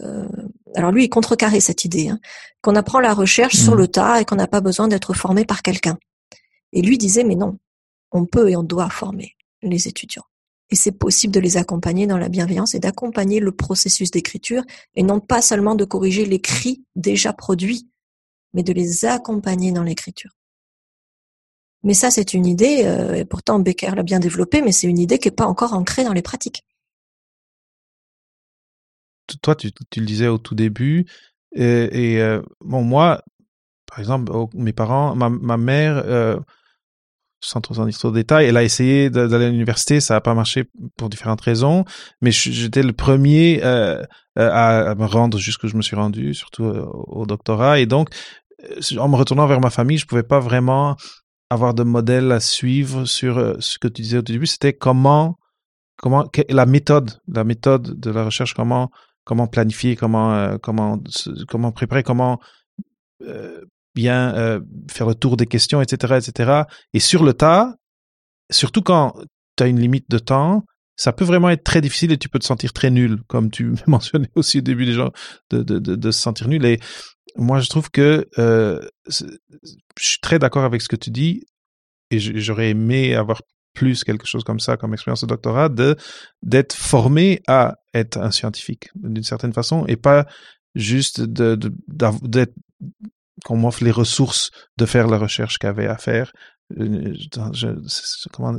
euh, 0.03 0.27
alors 0.75 0.91
lui, 0.91 1.05
il 1.05 1.09
contrecarrait 1.11 1.61
cette 1.61 1.85
idée, 1.85 2.09
hein, 2.09 2.19
qu'on 2.63 2.77
apprend 2.77 2.99
la 3.01 3.13
recherche 3.15 3.57
sur 3.57 3.73
Mhm. 3.73 3.79
le 3.79 3.89
tas 3.89 4.21
et 4.21 4.25
qu'on 4.25 4.37
n'a 4.37 4.47
pas 4.49 4.61
besoin 4.63 4.89
d'être 4.89 5.13
formé 5.15 5.45
par 5.45 5.63
quelqu'un. 5.63 5.99
Et 6.73 6.81
lui 6.83 6.97
disait 6.99 7.25
mais 7.25 7.35
non, 7.37 7.59
on 8.11 8.25
peut 8.27 8.51
et 8.51 8.57
on 8.57 8.63
doit 8.63 8.89
former 8.91 9.37
les 9.63 9.89
étudiants. 9.89 10.25
Et 10.71 10.77
c'est 10.77 10.93
possible 10.93 11.35
de 11.35 11.41
les 11.41 11.59
accompagner 11.59 12.07
dans 12.07 12.17
la 12.17 12.31
bienveillance 12.31 12.75
et 12.75 12.79
d'accompagner 12.81 13.41
le 13.41 13.53
processus 13.53 14.11
d'écriture 14.11 14.63
et 14.95 15.03
non 15.03 15.21
pas 15.21 15.43
seulement 15.43 15.75
de 15.75 15.85
corriger 15.85 16.25
l'écrit 16.25 16.83
déjà 16.97 17.35
produit, 17.35 17.91
mais 18.55 18.63
de 18.63 18.73
les 18.73 19.05
accompagner 19.05 19.71
dans 19.73 19.83
l'écriture. 19.83 20.31
Mais 21.85 21.95
ça, 21.95 22.11
c'est 22.11 22.35
une 22.35 22.47
idée, 22.47 22.85
euh, 22.85 23.15
et 23.15 23.25
pourtant 23.25 23.59
Becker 23.59 23.95
l'a 23.97 24.03
bien 24.03 24.21
développée, 24.21 24.63
mais 24.63 24.73
c'est 24.73 24.87
une 24.87 24.99
idée 24.99 25.19
qui 25.19 25.29
n'est 25.29 25.35
pas 25.35 25.47
encore 25.47 25.73
ancrée 25.73 26.05
dans 26.05 26.13
les 26.13 26.23
pratiques. 26.23 26.65
toi, 29.41 29.55
tu, 29.57 29.71
le 29.97 30.07
disais 30.07 30.29
au 30.29 30.39
tout 30.39 30.55
début, 30.55 31.07
et, 31.55 32.21
euh, 32.21 32.43
moi, 32.61 33.23
par 33.87 33.99
exemple, 33.99 34.33
mes 34.55 34.73
parents, 34.73 35.15
ma, 35.17 35.57
mère, 35.57 36.03
euh, 36.07 36.39
sans 37.41 37.61
trop 37.61 37.79
en 37.79 37.87
dire 37.87 37.99
trop 37.99 38.11
de 38.11 38.17
détails, 38.17 38.47
elle 38.47 38.57
a 38.57 38.63
essayé 38.63 39.11
d'aller 39.11 39.47
à 39.47 39.51
l'université, 39.51 40.01
ça 40.01 40.15
n'a 40.15 40.21
pas 40.21 40.35
marché 40.35 40.71
pour 40.97 41.09
différentes 41.09 41.41
raisons, 41.41 41.85
mais 42.21 42.31
j'étais 42.31 42.83
le 42.83 42.93
premier 42.93 43.63
à, 43.63 44.05
me 44.37 45.07
rendre 45.07 45.39
jusqu'où 45.39 45.67
je 45.67 45.77
me 45.77 45.83
suis 45.83 45.97
rendu, 45.97 46.35
surtout 46.35 46.65
au 46.65 47.27
doctorat, 47.27 47.81
et 47.81 47.87
donc, 47.87 48.11
en 48.99 49.09
me 49.09 49.17
retournant 49.17 49.47
vers 49.47 49.61
ma 49.61 49.71
famille, 49.71 49.99
je 49.99 50.07
pouvais 50.07 50.23
pas 50.23 50.39
vraiment 50.41 50.97
avoir 51.53 51.75
de 51.75 51.83
modèle 51.83 52.33
à 52.33 52.41
suivre 52.41 53.05
sur 53.05 53.39
euh, 53.39 53.55
ce 53.61 53.79
que 53.79 53.89
tu 53.89 54.03
disais 54.03 54.19
au 54.19 54.23
début, 54.23 54.47
c'était 54.47 54.73
comment 54.73 55.39
comment 55.97 56.27
la 56.49 56.67
méthode 56.67 57.21
la 57.29 57.45
méthode 57.45 58.01
de 58.01 58.11
la 58.11 58.25
recherche 58.25 58.55
comment 58.55 58.91
comment 59.25 59.47
planifier 59.47 59.95
comment 59.95 60.35
euh, 60.35 60.57
comment 60.61 60.99
comment 61.49 61.71
préparer 61.71 62.03
comment 62.03 62.41
euh, 63.23 63.61
bien 63.95 64.61
faire 64.91 65.07
le 65.07 65.15
tour 65.15 65.37
des 65.37 65.47
questions 65.47 65.81
etc 65.83 66.15
etc 66.15 66.63
et 66.95 66.99
sur 66.99 67.23
le 67.23 67.35
tas 67.35 67.77
surtout 68.51 68.83
quand 68.83 69.15
tu 69.57 69.63
as 69.63 69.67
une 69.69 69.79
limite 69.79 70.11
de 70.11 70.19
temps 70.19 70.65
ça 70.97 71.13
peut 71.13 71.25
vraiment 71.25 71.51
être 71.51 71.65
très 71.65 71.81
difficile 71.81 72.13
et 72.13 72.19
tu 72.19 72.29
peux 72.29 72.39
te 72.39 72.45
sentir 72.45 72.73
très 72.73 72.91
nul 72.91 73.23
comme 73.27 73.51
tu 73.51 73.75
mentionnais 73.87 74.31
aussi 74.35 74.59
au 74.59 74.63
début 74.63 74.87
des 74.87 74.93
gens 74.93 75.11
de, 75.51 75.63
de, 75.63 75.79
de, 75.79 75.95
de 75.95 76.11
se 76.11 76.21
sentir 76.21 76.49
nul. 76.49 76.65
Et 76.65 76.81
moi 77.37 77.61
je 77.61 77.69
trouve 77.69 77.91
que 77.91 78.29
euh, 78.39 78.81
je 79.09 79.27
suis 79.99 80.21
très 80.21 80.39
d'accord 80.39 80.65
avec 80.65 80.83
ce 80.83 80.89
que 80.89 80.97
tu 80.97 81.11
dis 81.11 81.45
et 82.11 82.19
j'aurais 82.19 82.71
aimé 82.71 83.15
avoir 83.15 83.43
plus 83.75 84.05
quelque 84.05 84.27
chose 84.27 84.45
comme 84.45 84.61
ça 84.61 84.77
comme 84.77 84.93
expérience 84.93 85.23
de 85.23 85.27
doctorat 85.27 85.69
de 85.69 85.97
d'être 86.43 86.75
formé 86.75 87.41
à 87.47 87.77
être 87.95 88.19
un 88.19 88.31
scientifique 88.31 88.91
d'une 88.95 89.23
certaine 89.23 89.53
façon 89.53 89.87
et 89.87 89.97
pas 89.97 90.27
juste 90.75 91.23
d'être 91.23 92.55
qu'on 93.45 93.57
m'offre 93.57 93.83
les 93.83 93.91
ressources 93.91 94.51
de 94.77 94.87
faire 94.87 95.09
la 95.09 95.19
recherche 95.19 95.59
qu'il 95.59 95.67
y 95.67 95.71
avait 95.71 95.87
à 95.87 95.97
faire. 95.97 96.33
Euh, 96.79 97.13
je, 97.53 97.69
comment 98.33 98.59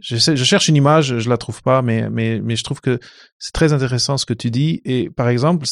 je, 0.00 0.44
cherche 0.44 0.68
une 0.68 0.76
image 0.76 1.18
je 1.18 1.28
la 1.28 1.36
trouve 1.36 1.62
pas 1.62 1.82
mais 1.82 2.08
mais 2.10 2.56
je 2.56 2.64
trouve 2.64 2.80
que 2.80 2.98
c'est 3.38 3.52
très 3.52 3.72
intéressant 3.72 4.16
ce 4.18 4.26
que 4.26 4.34
tu 4.34 4.50
dis 4.50 4.80
et 4.84 5.10
par 5.10 5.28
exemple 5.28 5.66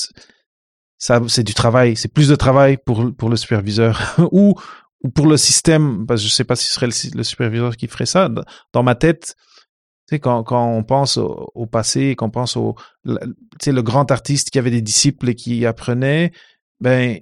ça 0.99 1.21
c'est 1.29 1.43
du 1.43 1.55
travail 1.55 1.97
c'est 1.97 2.13
plus 2.13 2.29
de 2.29 2.37
travail 2.37 2.77
pour 2.77 3.15
pour 3.17 3.29
le 3.29 3.37
superviseur 3.37 4.17
ou 4.33 4.55
ou 5.05 5.11
pour 5.11 5.27
le 5.27 5.37
système, 5.37 6.07
parce 6.07 6.23
que 6.23 6.29
je 6.29 6.33
sais 6.33 6.45
pas 6.45 6.57
si 6.57 6.67
ce 6.67 6.75
serait 6.75 6.87
le, 6.87 7.23
superviseur 7.23 7.77
qui 7.77 7.87
ferait 7.87 8.07
ça. 8.07 8.31
Dans 8.73 8.83
ma 8.83 8.95
tête, 8.95 9.37
tu 10.09 10.17
sais, 10.17 10.19
quand, 10.19 10.43
quand 10.43 10.67
on 10.67 10.83
pense 10.83 11.19
au, 11.19 11.67
passé, 11.67 12.17
qu'on 12.17 12.31
pense 12.31 12.57
au, 12.57 12.75
tu 13.05 13.15
sais, 13.61 13.73
le 13.73 13.83
grand 13.83 14.11
artiste 14.11 14.51
qui 14.51 14.59
avait 14.59 14.71
des 14.71 14.81
disciples 14.81 15.29
et 15.29 15.35
qui 15.35 15.67
apprenait, 15.67 16.33
ben, 16.81 17.19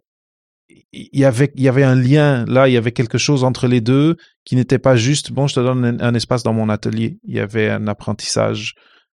il 0.93 1.21
y 1.21 1.25
avait, 1.25 1.53
il 1.57 1.63
y 1.63 1.69
avait 1.69 1.83
un 1.83 1.97
lien 1.97 2.45
là, 2.47 2.69
il 2.69 2.73
y 2.73 2.77
avait 2.77 2.93
quelque 2.93 3.19
chose 3.19 3.45
entre 3.45 3.67
les 3.67 3.81
deux 3.81 4.17
qui 4.45 4.57
n'était 4.57 4.79
pas 4.79 4.95
juste, 4.95 5.33
bon, 5.33 5.49
je 5.49 5.57
te 5.57 5.61
donne 5.61 5.85
un, 5.85 6.01
un, 6.01 6.15
espace 6.15 6.45
dans 6.45 6.53
mon 6.53 6.69
atelier. 6.69 7.19
Il 7.25 7.35
y 7.35 7.41
avait 7.41 7.69
un 7.69 7.89
apprentissage 7.89 8.75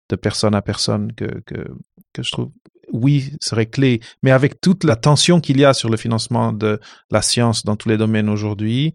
de 0.09 0.17
personne 0.17 0.55
à 0.55 0.63
personne 0.63 1.13
que, 1.13 1.41
que, 1.47 1.69
que 2.13 2.23
je 2.23 2.33
trouve 2.33 2.51
oui, 2.97 3.33
serait 3.41 3.67
clé. 3.67 4.01
Mais 4.23 4.31
avec 4.31 4.61
toute 4.61 4.85
la 4.85 4.97
tension 4.97 5.41
qu'il 5.41 5.59
y 5.59 5.65
a 5.65 5.75
sur 5.75 5.89
le 5.89 5.97
financement 5.97 6.53
de 6.53 6.81
la 7.11 7.23
science 7.23 7.65
dans 7.65 7.77
tous 7.77 7.89
les 7.89 7.97
domaines 7.97 8.29
aujourd'hui, 8.29 8.95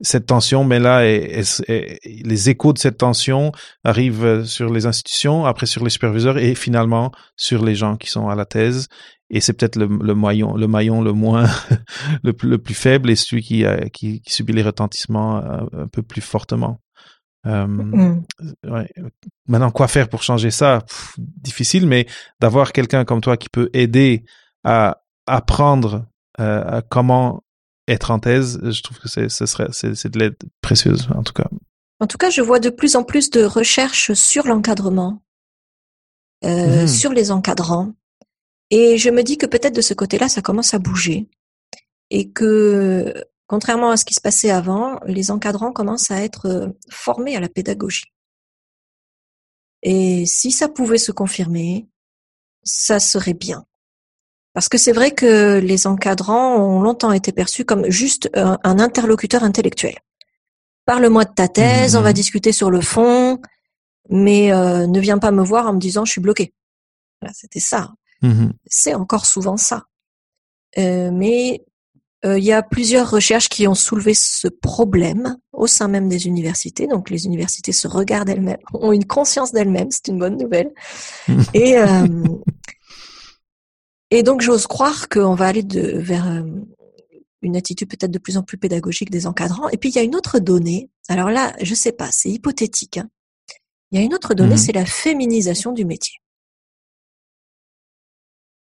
cette 0.00 0.26
tension, 0.26 0.64
mais 0.64 0.80
là, 0.80 1.04
les 1.04 2.50
échos 2.50 2.72
de 2.72 2.78
cette 2.78 2.98
tension 2.98 3.52
arrivent 3.84 4.44
sur 4.44 4.72
les 4.72 4.86
institutions, 4.86 5.46
après 5.46 5.66
sur 5.66 5.84
les 5.84 5.90
superviseurs 5.90 6.36
et 6.38 6.54
finalement 6.54 7.12
sur 7.36 7.64
les 7.64 7.74
gens 7.74 7.96
qui 7.96 8.08
sont 8.10 8.28
à 8.28 8.34
la 8.34 8.44
thèse. 8.44 8.88
Et 9.30 9.40
c'est 9.40 9.54
peut-être 9.54 9.76
le, 9.76 10.14
maillon, 10.14 10.54
le 10.56 10.66
maillon 10.66 11.00
le 11.00 11.12
moins, 11.12 11.48
le, 12.22 12.32
plus, 12.32 12.48
le 12.48 12.58
plus 12.58 12.74
faible 12.74 13.10
et 13.10 13.16
celui 13.16 13.42
qui, 13.42 13.64
qui, 13.92 14.20
subit 14.26 14.52
les 14.52 14.62
retentissements 14.62 15.36
un, 15.36 15.68
un 15.72 15.88
peu 15.88 16.02
plus 16.02 16.20
fortement. 16.20 16.80
Euh, 17.46 17.66
mm. 17.66 18.24
ouais. 18.64 18.88
Maintenant, 19.46 19.70
quoi 19.70 19.88
faire 19.88 20.08
pour 20.08 20.22
changer 20.22 20.50
ça? 20.50 20.84
Difficile, 21.18 21.86
mais 21.86 22.06
d'avoir 22.40 22.72
quelqu'un 22.72 23.04
comme 23.04 23.20
toi 23.20 23.36
qui 23.36 23.48
peut 23.48 23.70
aider 23.72 24.24
à 24.64 25.02
apprendre 25.26 26.06
euh, 26.40 26.78
à 26.78 26.82
comment 26.82 27.42
être 27.86 28.10
en 28.10 28.18
thèse, 28.18 28.58
je 28.62 28.82
trouve 28.82 28.98
que 28.98 29.08
c'est 29.08 29.28
ce 29.28 29.46
serait 29.46 29.68
c'est 29.70 30.08
de 30.08 30.18
l'aide 30.18 30.36
précieuse 30.62 31.08
en 31.14 31.22
tout 31.22 31.34
cas. 31.34 31.48
En 32.00 32.06
tout 32.06 32.18
cas, 32.18 32.30
je 32.30 32.40
vois 32.40 32.58
de 32.58 32.70
plus 32.70 32.96
en 32.96 33.04
plus 33.04 33.30
de 33.30 33.44
recherches 33.44 34.12
sur 34.14 34.46
l'encadrement, 34.46 35.22
euh, 36.44 36.84
mm. 36.84 36.88
sur 36.88 37.12
les 37.12 37.30
encadrants, 37.30 37.92
et 38.70 38.98
je 38.98 39.10
me 39.10 39.22
dis 39.22 39.38
que 39.38 39.46
peut-être 39.46 39.74
de 39.74 39.80
ce 39.80 39.94
côté-là, 39.94 40.28
ça 40.28 40.42
commence 40.42 40.74
à 40.74 40.78
bouger, 40.78 41.28
et 42.10 42.30
que 42.30 43.14
Contrairement 43.46 43.90
à 43.90 43.96
ce 43.96 44.04
qui 44.04 44.14
se 44.14 44.20
passait 44.20 44.50
avant, 44.50 44.98
les 45.06 45.30
encadrants 45.30 45.72
commencent 45.72 46.10
à 46.10 46.22
être 46.22 46.46
euh, 46.46 46.68
formés 46.90 47.36
à 47.36 47.40
la 47.40 47.48
pédagogie. 47.48 48.12
Et 49.82 50.24
si 50.24 50.50
ça 50.50 50.68
pouvait 50.68 50.98
se 50.98 51.12
confirmer, 51.12 51.86
ça 52.62 52.98
serait 53.00 53.34
bien. 53.34 53.66
Parce 54.54 54.68
que 54.68 54.78
c'est 54.78 54.92
vrai 54.92 55.10
que 55.10 55.58
les 55.58 55.86
encadrants 55.86 56.56
ont 56.56 56.80
longtemps 56.80 57.12
été 57.12 57.32
perçus 57.32 57.64
comme 57.64 57.90
juste 57.90 58.30
un, 58.34 58.58
interlocuteur 58.62 59.42
intellectuel. 59.42 59.96
Parle-moi 60.86 61.24
de 61.24 61.34
ta 61.34 61.48
thèse, 61.48 61.96
on 61.96 62.02
va 62.02 62.10
mmh. 62.10 62.14
discuter 62.14 62.52
sur 62.52 62.70
le 62.70 62.80
fond, 62.80 63.40
mais 64.10 64.52
euh, 64.52 64.86
ne 64.86 65.00
viens 65.00 65.18
pas 65.18 65.32
me 65.32 65.42
voir 65.42 65.66
en 65.66 65.74
me 65.74 65.78
disant 65.78 66.04
je 66.04 66.12
suis 66.12 66.20
bloqué. 66.20 66.54
Voilà, 67.20 67.34
c'était 67.34 67.60
ça. 67.60 67.92
Mmh 68.22 68.50
c'est 68.66 68.94
encore 68.94 69.26
souvent 69.26 69.56
ça. 69.56 69.84
Euh, 70.78 71.10
mais 71.12 71.60
euh, 71.60 71.73
il 72.24 72.44
y 72.44 72.52
a 72.52 72.62
plusieurs 72.62 73.10
recherches 73.10 73.48
qui 73.48 73.68
ont 73.68 73.74
soulevé 73.74 74.14
ce 74.14 74.48
problème 74.48 75.36
au 75.52 75.66
sein 75.66 75.88
même 75.88 76.08
des 76.08 76.26
universités. 76.26 76.86
Donc 76.86 77.10
les 77.10 77.26
universités 77.26 77.72
se 77.72 77.86
regardent 77.88 78.28
elles-mêmes, 78.28 78.58
ont 78.74 78.92
une 78.92 79.06
conscience 79.06 79.52
d'elles-mêmes, 79.52 79.90
c'est 79.90 80.08
une 80.08 80.18
bonne 80.18 80.36
nouvelle. 80.36 80.72
et, 81.54 81.78
euh, 81.78 82.06
et 84.10 84.22
donc 84.22 84.40
j'ose 84.40 84.66
croire 84.66 85.08
qu'on 85.08 85.34
va 85.34 85.46
aller 85.46 85.62
de, 85.62 85.98
vers 85.98 86.28
euh, 86.28 86.42
une 87.42 87.56
attitude 87.56 87.88
peut-être 87.88 88.10
de 88.10 88.18
plus 88.18 88.36
en 88.36 88.42
plus 88.42 88.58
pédagogique 88.58 89.10
des 89.10 89.26
encadrants. 89.26 89.68
Et 89.68 89.76
puis 89.76 89.90
il 89.90 89.96
y 89.96 89.98
a 89.98 90.02
une 90.02 90.16
autre 90.16 90.38
donnée. 90.38 90.90
Alors 91.08 91.30
là, 91.30 91.54
je 91.62 91.74
sais 91.74 91.92
pas, 91.92 92.10
c'est 92.10 92.30
hypothétique. 92.30 92.98
Hein. 92.98 93.08
Il 93.90 93.98
y 93.98 94.02
a 94.02 94.04
une 94.04 94.14
autre 94.14 94.34
donnée, 94.34 94.54
mhm. 94.54 94.58
c'est 94.58 94.72
la 94.72 94.86
féminisation 94.86 95.72
du 95.72 95.84
métier. 95.84 96.16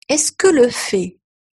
Est-ce 0.08 0.32
que 0.32 0.46
le 0.46 0.68
fait 0.68 1.18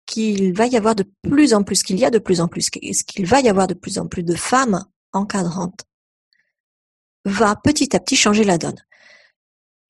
qu'il 0.09 0.54
va 0.54 0.66
y 0.66 0.76
avoir 0.76 0.94
de 0.94 1.04
plus 1.22 1.52
en 1.52 1.62
plus, 1.62 1.82
qu'il 1.82 1.98
y 1.98 2.04
a 2.04 2.11
de 2.11 2.18
plus 2.18 2.40
en 2.40 2.48
plus, 2.48 2.70
qu'il 2.70 3.26
va 3.26 3.40
y 3.40 3.48
avoir 3.48 3.66
de 3.66 3.74
plus 3.74 3.98
en 3.98 4.06
plus 4.06 4.22
de 4.22 4.34
femmes 4.34 4.82
encadrantes, 5.12 5.84
va 7.26 7.54
petit 7.56 7.94
à 7.94 8.00
petit 8.00 8.16
changer 8.16 8.42
la 8.42 8.56
donne. 8.56 8.82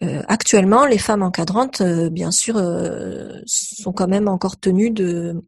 Euh, 0.03 0.23
actuellement, 0.27 0.87
les 0.87 0.99
femmes 0.99 1.23
encadrantes, 1.23 1.81
euh, 1.81 2.11
bien 2.11 2.33
sûr, 2.33 2.57
euh, 2.57 3.41
sont 3.47 3.93
quand 3.93 4.09
même 4.09 4.27
encore 4.27 4.59
tenues 4.59 4.91
de, 4.91 5.41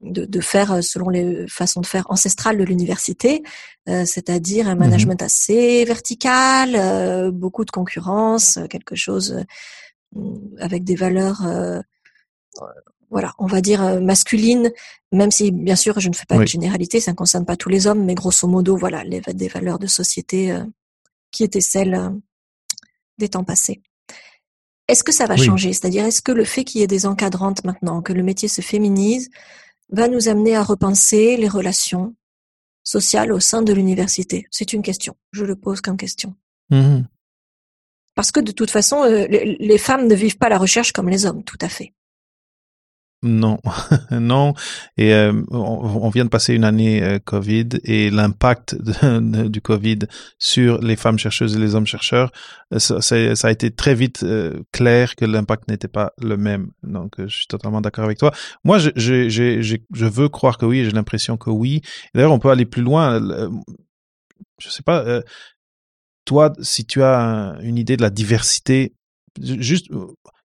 de, 0.00 0.40
faire 0.40 0.82
selon 0.82 1.08
les 1.08 1.46
façons 1.48 1.80
de 1.80 1.86
faire 1.86 2.08
ancestrales 2.10 2.58
de 2.58 2.64
l'université, 2.64 3.42
c'est-à-dire 3.86 4.68
un 4.68 4.74
mmh 4.74 4.78
management 4.78 5.22
assez 5.22 5.84
vertical, 5.86 7.30
beaucoup 7.32 7.64
de 7.64 7.70
concurrence, 7.70 8.58
quelque 8.68 8.96
chose 8.96 9.42
avec 10.58 10.84
des 10.84 10.94
valeurs 10.94 11.42
voilà, 13.10 13.32
on 13.38 13.46
va 13.46 13.60
dire 13.60 13.82
euh, 13.82 14.00
masculine, 14.00 14.72
même 15.12 15.30
si 15.30 15.50
bien 15.50 15.76
sûr 15.76 16.00
je 16.00 16.08
ne 16.08 16.14
fais 16.14 16.26
pas 16.26 16.38
de 16.38 16.46
généralité, 16.46 17.00
ça 17.00 17.12
ne 17.12 17.16
concerne 17.16 17.44
pas 17.44 17.56
tous 17.56 17.68
les 17.68 17.86
hommes, 17.86 18.04
mais 18.04 18.14
grosso 18.14 18.46
modo, 18.48 18.76
voilà, 18.76 19.04
les, 19.04 19.20
des 19.20 19.48
valeurs 19.48 19.78
de 19.78 19.86
société 19.86 20.52
euh, 20.52 20.64
qui 21.30 21.44
étaient 21.44 21.60
celles 21.60 21.94
euh, 21.94 22.10
des 23.18 23.28
temps 23.28 23.44
passés. 23.44 23.82
Est-ce 24.86 25.02
que 25.02 25.12
ça 25.12 25.26
va 25.26 25.36
changer? 25.36 25.72
C'est-à-dire, 25.72 26.04
est-ce 26.04 26.20
que 26.20 26.32
le 26.32 26.44
fait 26.44 26.64
qu'il 26.64 26.80
y 26.80 26.84
ait 26.84 26.88
des 26.88 27.06
encadrantes 27.06 27.64
maintenant, 27.64 28.02
que 28.02 28.12
le 28.12 28.22
métier 28.22 28.48
se 28.48 28.60
féminise, 28.60 29.30
va 29.90 30.08
nous 30.08 30.28
amener 30.28 30.56
à 30.56 30.62
repenser 30.62 31.38
les 31.38 31.48
relations 31.48 32.14
sociales 32.82 33.32
au 33.32 33.40
sein 33.40 33.62
de 33.62 33.72
l'université? 33.72 34.46
C'est 34.50 34.74
une 34.74 34.82
question. 34.82 35.16
Je 35.32 35.46
le 35.46 35.56
pose 35.56 35.80
comme 35.80 35.96
question. 35.96 36.34
Mmh 36.68 37.00
Parce 38.14 38.30
que 38.30 38.40
de 38.40 38.52
toute 38.52 38.70
façon, 38.70 39.04
les 39.04 39.78
femmes 39.78 40.06
ne 40.06 40.14
vivent 40.14 40.36
pas 40.36 40.50
la 40.50 40.58
recherche 40.58 40.92
comme 40.92 41.08
les 41.08 41.24
hommes, 41.24 41.44
tout 41.44 41.58
à 41.62 41.70
fait. 41.70 41.94
Non, 43.24 43.58
non. 44.10 44.52
Et 44.98 45.14
euh, 45.14 45.32
on, 45.50 46.10
vient 46.10 46.26
de 46.26 46.28
passer 46.28 46.52
une 46.52 46.64
année 46.64 47.02
euh, 47.02 47.18
Covid 47.18 47.70
et 47.82 48.10
l'impact 48.10 48.76
du 49.02 49.62
Covid 49.62 50.00
sur 50.38 50.78
les 50.82 50.94
femmes 50.94 51.18
chercheuses 51.18 51.56
et 51.56 51.58
les 51.58 51.74
hommes 51.74 51.86
chercheurs, 51.86 52.30
euh, 52.74 52.78
ça, 52.78 53.48
a 53.48 53.50
été 53.50 53.70
très 53.70 53.94
vite 53.94 54.26
clair 54.72 55.16
que 55.16 55.24
l'impact 55.24 55.68
n'était 55.68 55.88
pas 55.88 56.12
le 56.20 56.36
même. 56.36 56.70
Donc, 56.82 57.14
je 57.18 57.34
suis 57.34 57.46
totalement 57.46 57.80
d'accord 57.80 58.04
avec 58.04 58.18
toi. 58.18 58.30
Moi, 58.62 58.78
je, 58.78 58.90
je, 58.94 60.06
veux 60.06 60.28
croire 60.28 60.58
que 60.58 60.66
oui, 60.66 60.84
j'ai 60.84 60.90
l'impression 60.90 61.38
que 61.38 61.48
oui. 61.48 61.80
D'ailleurs, 62.14 62.32
on 62.32 62.38
peut 62.38 62.50
aller 62.50 62.66
plus 62.66 62.82
loin. 62.82 63.20
Je 64.58 64.68
sais 64.68 64.82
pas. 64.82 65.22
toi, 66.26 66.52
si 66.60 66.84
tu 66.84 67.02
as 67.02 67.56
une 67.62 67.78
idée 67.78 67.96
de 67.96 68.02
la 68.02 68.10
diversité, 68.10 68.94
juste 69.40 69.88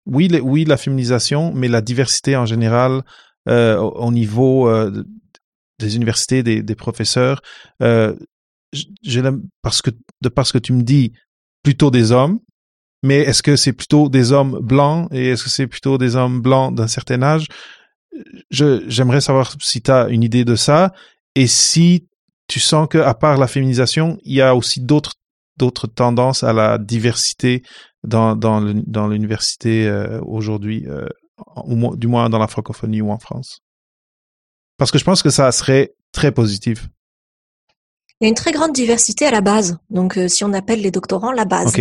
oui, 0.08 0.28
oui, 0.42 0.64
la 0.64 0.76
féminisation, 0.76 1.52
mais 1.54 1.68
la 1.68 1.82
diversité 1.82 2.34
en 2.36 2.46
général 2.46 3.02
euh, 3.48 3.76
au, 3.76 4.10
niveau 4.10 4.68
euh, 4.68 5.04
des 5.78 5.96
universités, 5.96 6.42
des, 6.42 6.74
professeurs. 6.74 7.42
Euh, 7.82 8.14
j'ai 9.02 9.22
parce 9.62 9.82
que 9.82 9.90
de 10.20 10.28
parce 10.28 10.52
que 10.52 10.58
tu 10.58 10.72
me 10.72 10.82
dis 10.82 11.12
plutôt 11.62 11.90
des 11.90 12.12
hommes, 12.12 12.40
mais 13.02 13.18
est-ce 13.18 13.42
que 13.42 13.56
c'est 13.56 13.72
plutôt 13.72 14.08
des 14.08 14.32
hommes 14.32 14.58
blancs 14.60 15.08
et 15.12 15.28
est-ce 15.28 15.44
que 15.44 15.50
c'est 15.50 15.66
plutôt 15.66 15.98
des 15.98 16.16
hommes 16.16 16.40
blancs 16.40 16.74
d'un 16.74 16.88
certain 16.88 17.22
âge? 17.22 17.46
Je 18.50 18.84
j'aimerais 18.88 19.20
savoir 19.20 19.54
si 19.60 19.82
tu 19.82 19.90
as 19.90 20.08
une 20.08 20.22
idée 20.22 20.44
de 20.44 20.56
ça 20.56 20.92
et 21.34 21.46
si 21.46 22.06
tu 22.48 22.60
sens 22.60 22.88
que 22.88 22.98
à 22.98 23.14
part 23.14 23.38
la 23.38 23.46
féminisation, 23.46 24.18
il 24.24 24.34
y 24.34 24.42
a 24.42 24.54
aussi 24.54 24.80
d'autres 24.80 25.12
d'autres 25.58 25.86
tendances 25.86 26.42
à 26.42 26.52
la 26.52 26.78
diversité 26.78 27.62
dans, 28.04 28.36
dans, 28.36 28.60
dans 28.86 29.08
l'université 29.08 29.86
euh, 29.86 30.20
aujourd'hui, 30.22 30.86
euh, 30.88 31.06
du 31.96 32.06
moins 32.06 32.30
dans 32.30 32.38
la 32.38 32.48
francophonie 32.48 33.00
ou 33.00 33.10
en 33.10 33.18
France 33.18 33.60
Parce 34.76 34.90
que 34.90 34.98
je 34.98 35.04
pense 35.04 35.22
que 35.22 35.30
ça 35.30 35.50
serait 35.52 35.94
très 36.12 36.32
positif. 36.32 36.88
Il 38.20 38.24
y 38.24 38.26
a 38.26 38.28
une 38.28 38.34
très 38.34 38.52
grande 38.52 38.72
diversité 38.72 39.26
à 39.26 39.30
la 39.30 39.40
base. 39.40 39.78
Donc, 39.90 40.16
euh, 40.16 40.28
si 40.28 40.44
on 40.44 40.52
appelle 40.52 40.80
les 40.80 40.90
doctorants 40.90 41.32
la 41.32 41.44
base. 41.44 41.76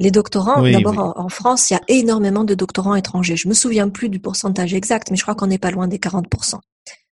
Les 0.00 0.12
doctorants, 0.12 0.62
d'abord 0.62 1.14
en, 1.18 1.28
France, 1.28 1.70
il 1.70 1.74
y 1.74 1.76
a 1.76 1.80
énormément 1.88 2.44
de 2.44 2.54
doctorants 2.54 2.94
étrangers. 2.94 3.36
Je 3.36 3.48
me 3.48 3.54
souviens 3.54 3.88
plus 3.88 4.08
du 4.08 4.20
pourcentage 4.20 4.72
exact, 4.72 5.10
mais 5.10 5.16
je 5.16 5.22
crois 5.22 5.34
qu'on 5.34 5.48
n'est 5.48 5.58
pas 5.58 5.72
loin 5.72 5.88
des 5.88 5.98
40%. 5.98 6.60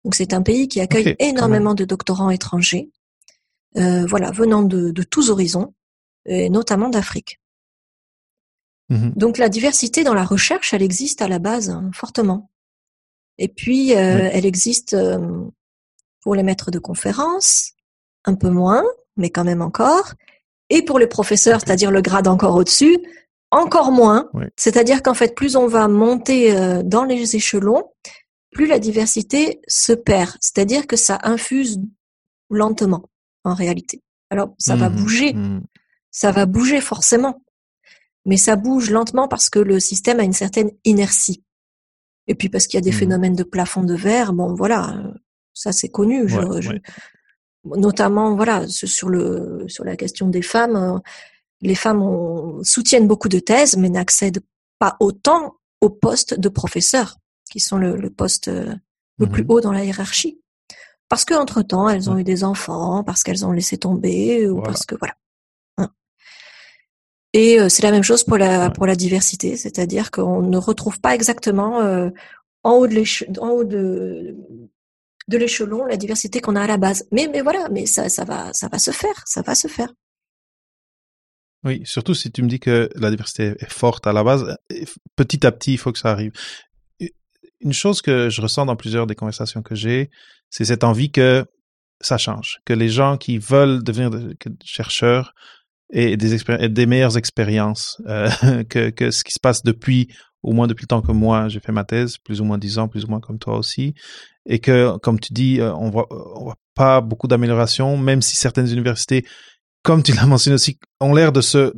Donc, 0.03 0.15
c'est 0.15 0.33
un 0.33 0.41
pays 0.41 0.67
qui 0.67 0.81
accueille 0.81 1.15
énormément 1.19 1.75
de 1.75 1.85
doctorants 1.85 2.29
étrangers, 2.29 2.89
voilà, 3.75 4.31
venant 4.31 4.63
de, 4.63 4.91
de 4.91 5.03
tous 5.03 5.29
horizons, 5.29 5.73
et 6.25 6.49
notamment 6.49 6.89
d'Afrique. 6.89 7.39
Mmh 8.89 9.09
Donc 9.15 9.37
la 9.37 9.49
diversité 9.49 10.03
dans 10.03 10.13
la 10.13 10.25
recherche, 10.25 10.73
elle 10.73 10.83
existe 10.83 11.21
à 11.21 11.27
la 11.27 11.39
base 11.39 11.69
hein, 11.69 11.89
fortement. 11.93 12.49
Et 13.37 13.47
puis, 13.47 13.95
euh, 13.95 14.29
elle 14.31 14.45
existe 14.45 14.93
euh, 14.93 15.45
pour 16.21 16.35
les 16.35 16.43
maîtres 16.43 16.71
de 16.71 16.79
conférences, 16.79 17.73
un 18.25 18.35
peu 18.35 18.49
moins, 18.49 18.83
mais 19.17 19.29
quand 19.29 19.43
même 19.43 19.61
encore. 19.61 20.13
Et 20.69 20.83
pour 20.83 20.99
les 20.99 21.07
professeurs, 21.07 21.59
c'est-à-dire 21.61 21.91
le 21.91 22.01
grade 22.01 22.27
encore 22.27 22.55
au-dessus, 22.55 22.97
encore 23.51 23.91
moins. 23.91 24.29
C'est-à-dire 24.55 25.03
qu'en 25.03 25.13
fait, 25.13 25.35
plus 25.35 25.55
on 25.55 25.67
va 25.67 25.87
monter 25.87 26.55
euh, 26.55 26.81
dans 26.83 27.03
les 27.03 27.35
échelons, 27.35 27.91
plus 28.51 28.67
la 28.67 28.79
diversité 28.79 29.61
se 29.67 29.93
perd. 29.93 30.31
C'est-à-dire 30.39 30.87
que 30.87 30.95
ça 30.95 31.19
infuse 31.23 31.79
lentement, 32.49 33.03
en 33.43 33.53
réalité. 33.53 34.01
Alors, 34.29 34.55
ça 34.57 34.75
va 34.75 34.89
mmh 34.89 34.95
bouger. 34.95 35.33
Mmh 35.33 35.61
ça 36.15 36.31
va 36.31 36.45
bouger 36.45 36.79
forcément 36.79 37.41
mais 38.25 38.37
ça 38.37 38.55
bouge 38.55 38.89
lentement 38.89 39.27
parce 39.27 39.49
que 39.49 39.59
le 39.59 39.79
système 39.79 40.19
a 40.19 40.23
une 40.23 40.33
certaine 40.33 40.71
inertie. 40.85 41.43
Et 42.27 42.35
puis 42.35 42.49
parce 42.49 42.67
qu'il 42.67 42.77
y 42.77 42.81
a 42.81 42.81
des 42.81 42.91
mmh. 42.91 42.99
phénomènes 42.99 43.35
de 43.35 43.43
plafond 43.43 43.83
de 43.83 43.95
verre, 43.95 44.33
bon 44.33 44.53
voilà, 44.53 45.03
ça 45.53 45.71
c'est 45.71 45.89
connu. 45.89 46.25
Notamment 47.65 48.35
voilà 48.35 48.67
sur 48.67 49.09
le 49.09 49.65
sur 49.67 49.85
la 49.85 49.95
question 49.95 50.27
des 50.27 50.41
femmes, 50.41 50.75
euh, 50.75 50.99
les 51.61 51.75
femmes 51.75 52.61
soutiennent 52.63 53.07
beaucoup 53.07 53.29
de 53.29 53.39
thèses, 53.39 53.77
mais 53.77 53.89
n'accèdent 53.89 54.43
pas 54.79 54.97
autant 54.99 55.55
au 55.79 55.89
poste 55.89 56.37
de 56.37 56.49
professeur, 56.49 57.17
qui 57.49 57.61
sont 57.61 57.77
le, 57.77 58.09
poste 58.09 58.49
euh, 58.49 58.75
le 59.17 59.27
plus 59.27 59.43
mmh 59.43 59.51
haut 59.51 59.61
dans 59.61 59.71
la 59.71 59.85
hiérarchie. 59.85 60.41
Parce 61.13 61.25
qu'entre 61.25 61.61
temps, 61.61 61.87
elles 61.89 62.09
ont 62.09 62.17
eu 62.17 62.23
des 62.23 62.43
enfants, 62.43 63.03
parce 63.03 63.21
qu'elles 63.21 63.45
ont 63.45 63.51
laissé 63.51 63.77
tomber, 63.77 64.47
ou 64.47 64.63
parce 64.63 64.83
que 64.83 64.95
voilà. 64.95 65.13
Et 67.33 67.59
euh, 67.59 67.69
c'est 67.69 67.83
la 67.83 67.91
même 67.91 68.01
chose 68.01 68.23
pour 68.23 68.39
la 68.39 68.71
pour 68.71 68.87
la 68.87 68.95
diversité, 68.95 69.55
c'est-à-dire 69.55 70.09
qu'on 70.09 70.41
ne 70.41 70.57
retrouve 70.57 70.99
pas 70.99 71.13
exactement 71.13 71.81
euh, 71.81 72.09
en 72.63 72.71
haut 72.71 72.87
de 72.87 73.03
en 73.39 73.49
haut 73.49 73.63
de 73.63 74.35
de 75.27 75.37
l'échelon 75.37 75.85
la 75.85 75.97
diversité 75.97 76.41
qu'on 76.41 76.55
a 76.55 76.63
à 76.63 76.67
la 76.67 76.77
base. 76.77 77.07
Mais 77.11 77.29
mais 77.31 77.41
voilà, 77.41 77.69
mais 77.69 77.85
ça 77.85 78.09
ça 78.09 78.25
va 78.25 78.51
ça 78.53 78.67
va 78.67 78.79
se 78.79 78.89
faire, 78.89 79.21
ça 79.27 79.43
va 79.43 79.53
se 79.53 79.67
faire. 79.67 79.93
Oui, 81.63 81.83
surtout 81.85 82.15
si 82.15 82.31
tu 82.31 82.41
me 82.41 82.47
dis 82.47 82.59
que 82.59 82.89
la 82.95 83.11
diversité 83.11 83.53
est 83.59 83.71
forte 83.71 84.07
à 84.07 84.13
la 84.13 84.23
base, 84.23 84.57
petit 85.15 85.45
à 85.45 85.51
petit, 85.51 85.73
il 85.73 85.77
faut 85.77 85.91
que 85.91 85.99
ça 85.99 86.09
arrive. 86.09 86.31
Une 87.59 87.71
chose 87.71 88.01
que 88.01 88.31
je 88.31 88.41
ressens 88.41 88.65
dans 88.65 88.75
plusieurs 88.75 89.05
des 89.05 89.13
conversations 89.13 89.61
que 89.61 89.75
j'ai, 89.75 90.09
c'est 90.53 90.65
cette 90.65 90.83
envie 90.83 91.11
que 91.11 91.45
ça 91.99 92.19
change, 92.19 92.59
que 92.63 92.73
les 92.73 92.89
gens 92.89 93.17
qui 93.17 93.39
veulent 93.39 93.83
devenir 93.83 94.11
chercheurs 94.63 95.33
aient 95.91 96.15
des, 96.15 96.85
meilleures 96.85 97.17
expériences 97.17 97.99
euh, 98.05 98.29
que, 98.69 99.09
ce 99.09 99.23
qui 99.23 99.31
se 99.31 99.39
passe 99.41 99.63
depuis, 99.63 100.09
au 100.43 100.53
moins 100.53 100.67
depuis 100.67 100.83
le 100.83 100.89
temps 100.89 101.01
que 101.01 101.11
moi 101.11 101.49
j'ai 101.49 101.59
fait 101.59 101.71
ma 101.71 101.85
thèse, 101.85 102.19
plus 102.19 102.39
ou 102.39 102.43
moins 102.45 102.59
dix 102.59 102.77
ans, 102.77 102.87
plus 102.87 103.05
ou 103.05 103.07
moins 103.07 103.19
comme 103.19 103.39
toi 103.39 103.57
aussi, 103.57 103.95
et 104.45 104.59
que, 104.59 104.95
comme 104.97 105.19
tu 105.19 105.33
dis, 105.33 105.59
euh, 105.59 105.73
on 105.73 105.89
voit, 105.89 106.07
voit 106.11 106.57
pas 106.75 107.01
beaucoup 107.01 107.27
d'amélioration, 107.27 107.97
même 107.97 108.21
si 108.21 108.35
certaines 108.35 108.71
universités 108.71 109.25
comme 109.83 110.01
tu 110.01 110.13
l'as 110.13 110.25
mentionné 110.25 110.55
aussi, 110.55 110.79
ont 110.99 111.13
l'air 111.13 111.31
de 111.31 111.41
se 111.41 111.73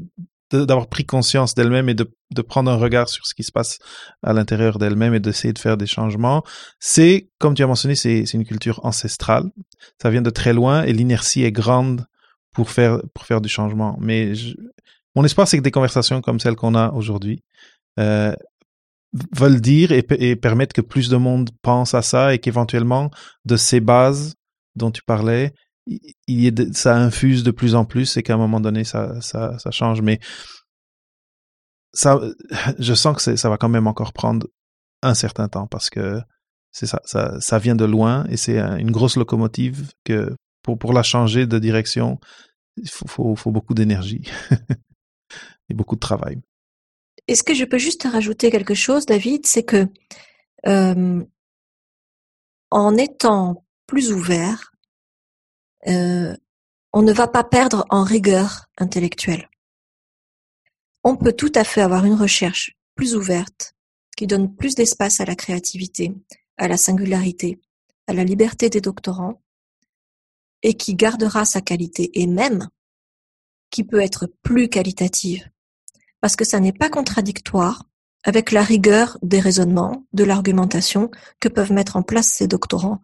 d'avoir 0.52 0.88
pris 0.88 1.06
conscience 1.06 1.56
d'elles-mêmes 1.56 1.90
et 1.90 1.94
de, 1.94 2.12
de 2.32 2.42
prendre 2.42 2.72
un 2.72 2.76
regard 2.76 3.10
sur 3.10 3.26
ce 3.26 3.34
qui 3.34 3.44
se 3.44 3.52
passe 3.52 3.80
à 4.24 4.34
l'intérieur 4.34 4.78
d'elles-mêmes 4.78 5.14
et 5.14 5.20
d'essayer 5.20 5.54
de 5.54 5.60
faire 5.60 5.78
des 5.78 5.88
changements. 5.88 6.44
C'est, 6.80 7.30
comme 7.40 7.56
tu 7.56 7.64
as 7.64 7.68
mentionné, 7.68 7.96
c'est 7.96 8.22
une 8.34 8.46
culture 8.46 8.80
ancestrale. 8.84 9.50
Ça 10.02 10.10
vient 10.10 10.22
de 10.22 10.30
très 10.30 10.54
loin 10.54 10.84
et 10.84 10.94
l'inertie 10.94 11.44
est 11.44 11.52
grande 11.52 12.06
pour 12.52 12.70
faire, 12.70 13.02
pour 13.14 13.26
faire 13.26 13.42
du 13.42 13.50
changement. 13.50 13.98
Mais 14.00 14.34
mon 15.16 15.24
espoir, 15.24 15.48
c'est 15.48 15.58
que 15.58 15.64
des 15.64 15.72
conversations 15.72 16.22
comme 16.22 16.40
celles 16.40 16.56
qu'on 16.56 16.76
a 16.76 16.92
aujourd'hui 16.92 17.44
euh, 18.00 18.34
veulent 19.34 19.62
dire 19.62 19.92
et, 19.92 20.06
et 20.20 20.36
permettent 20.36 20.74
que 20.74 20.82
plus 20.82 21.10
de 21.10 21.18
monde 21.18 21.50
pense 21.62 21.94
à 21.94 22.02
ça 22.02 22.34
et 22.34 22.40
qu'éventuellement, 22.40 23.10
de 23.46 23.56
ces 23.56 23.80
bases 23.80 24.36
dont 24.76 24.92
tu 24.92 25.02
parlais, 25.04 25.54
il, 25.86 26.76
ça 26.76 26.98
infuse 26.98 27.44
de 27.44 27.52
plus 27.52 27.76
en 27.76 27.86
plus 27.86 28.18
et 28.18 28.24
qu'à 28.24 28.34
un 28.34 28.38
moment 28.38 28.60
donné, 28.60 28.84
ça, 28.84 29.20
ça, 29.22 29.58
ça 29.60 29.72
change. 29.72 30.02
Mais 30.02 30.20
ça, 31.94 32.20
je 32.80 32.94
sens 32.94 33.24
que 33.24 33.36
ça 33.36 33.50
va 33.50 33.58
quand 33.58 33.70
même 33.70 33.88
encore 33.88 34.14
prendre 34.14 34.48
un 35.02 35.14
certain 35.14 35.48
temps 35.48 35.68
parce 35.68 35.90
que 35.90 36.20
c'est 36.72 36.88
ça, 36.88 37.02
ça, 37.06 37.40
ça 37.40 37.60
vient 37.60 37.76
de 37.76 37.86
loin 37.86 38.26
et 38.30 38.38
c'est 38.38 38.60
une 38.60 38.92
grosse 38.92 39.16
locomotive 39.16 39.92
que 40.04 40.36
pour, 40.62 40.78
pour 40.78 40.94
la 40.94 41.04
changer 41.04 41.46
de 41.46 41.60
direction, 41.60 42.20
il 42.78 42.90
faut, 42.90 43.08
faut, 43.08 43.36
faut 43.36 43.52
beaucoup 43.52 43.74
d'énergie 43.74 44.24
et 45.70 45.74
beaucoup 45.74 45.96
de 45.96 46.02
travail. 46.02 46.42
Est-ce 47.28 47.44
que 47.44 47.54
je 47.54 47.66
peux 47.66 47.78
juste 47.78 48.04
rajouter 48.04 48.52
quelque 48.52 48.74
chose, 48.74 49.06
David? 49.06 49.46
C'est 49.46 49.64
que 49.64 49.88
euh, 50.68 51.24
en 52.72 52.98
étant 52.98 53.66
plus 53.88 54.12
ouvert, 54.12 54.75
euh, 55.88 56.36
on 56.94 57.02
ne 57.02 57.14
va 57.14 57.28
pas 57.28 57.44
perdre 57.44 57.86
en 57.90 58.04
rigueur 58.04 58.68
intellectuelle. 58.78 59.50
On 61.04 61.16
peut 61.18 61.34
tout 61.34 61.52
à 61.56 61.64
fait 61.64 61.82
avoir 61.82 62.06
une 62.06 62.14
recherche 62.14 62.76
plus 62.96 63.16
ouverte, 63.16 63.76
qui 64.16 64.28
donne 64.28 64.56
plus 64.56 64.76
d'espace 64.76 65.20
à 65.20 65.26
la 65.26 65.36
créativité, 65.36 66.16
à 66.58 66.68
la 66.68 66.78
singularité, 66.78 67.60
à 68.08 68.14
la 68.14 68.24
liberté 68.24 68.70
des 68.70 68.82
doctorants, 68.82 69.42
et 70.64 70.74
qui 70.74 70.96
gardera 70.96 71.46
sa 71.46 71.62
qualité, 71.62 72.20
et 72.20 72.28
même 72.28 72.70
qui 73.70 73.84
peut 73.84 74.00
être 74.00 74.28
plus 74.42 74.70
qualitative, 74.70 75.50
parce 76.22 76.36
que 76.36 76.46
ça 76.46 76.60
n'est 76.60 76.74
pas 76.74 76.90
contradictoire 76.90 77.84
avec 78.24 78.52
la 78.52 78.64
rigueur 78.64 79.20
des 79.22 79.40
raisonnements, 79.40 80.08
de 80.14 80.24
l'argumentation 80.24 81.12
que 81.40 81.50
peuvent 81.50 81.72
mettre 81.72 81.98
en 81.98 82.04
place 82.04 82.30
ces 82.30 82.48
doctorants 82.48 83.02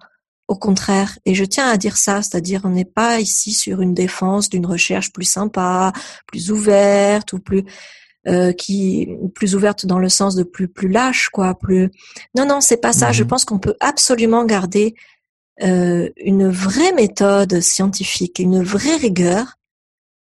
au 0.52 0.56
contraire, 0.56 1.18
et 1.24 1.34
je 1.34 1.46
tiens 1.46 1.70
à 1.70 1.78
dire 1.78 1.96
ça, 1.96 2.22
c'est-à-dire 2.22 2.64
on 2.66 2.72
n'est 2.72 2.84
pas 2.84 3.22
ici 3.22 3.54
sur 3.54 3.80
une 3.80 3.94
défense 3.94 4.50
d'une 4.50 4.66
recherche 4.66 5.14
plus 5.14 5.24
sympa, 5.24 5.94
plus 6.28 6.52
ouverte 6.52 7.32
ou 7.32 7.40
plus 7.40 7.64
euh, 8.28 8.52
qui 8.52 9.08
plus 9.34 9.56
ouverte 9.56 9.86
dans 9.86 9.98
le 9.98 10.10
sens 10.10 10.36
de 10.36 10.44
plus 10.44 10.68
plus 10.68 10.90
lâche 10.90 11.30
quoi, 11.30 11.58
plus 11.58 11.90
non 12.36 12.46
non 12.46 12.60
c'est 12.60 12.82
pas 12.82 12.92
ça. 12.92 13.14
Je 13.14 13.24
mhm. 13.24 13.30
pense 13.30 13.46
qu'on 13.46 13.60
peut 13.60 13.78
absolument 13.80 14.44
garder 14.44 14.94
euh, 15.64 16.10
une 16.18 16.50
vraie 16.50 16.92
méthode 16.92 17.62
scientifique, 17.62 18.38
une 18.40 18.62
vraie 18.62 18.98
rigueur, 18.98 19.58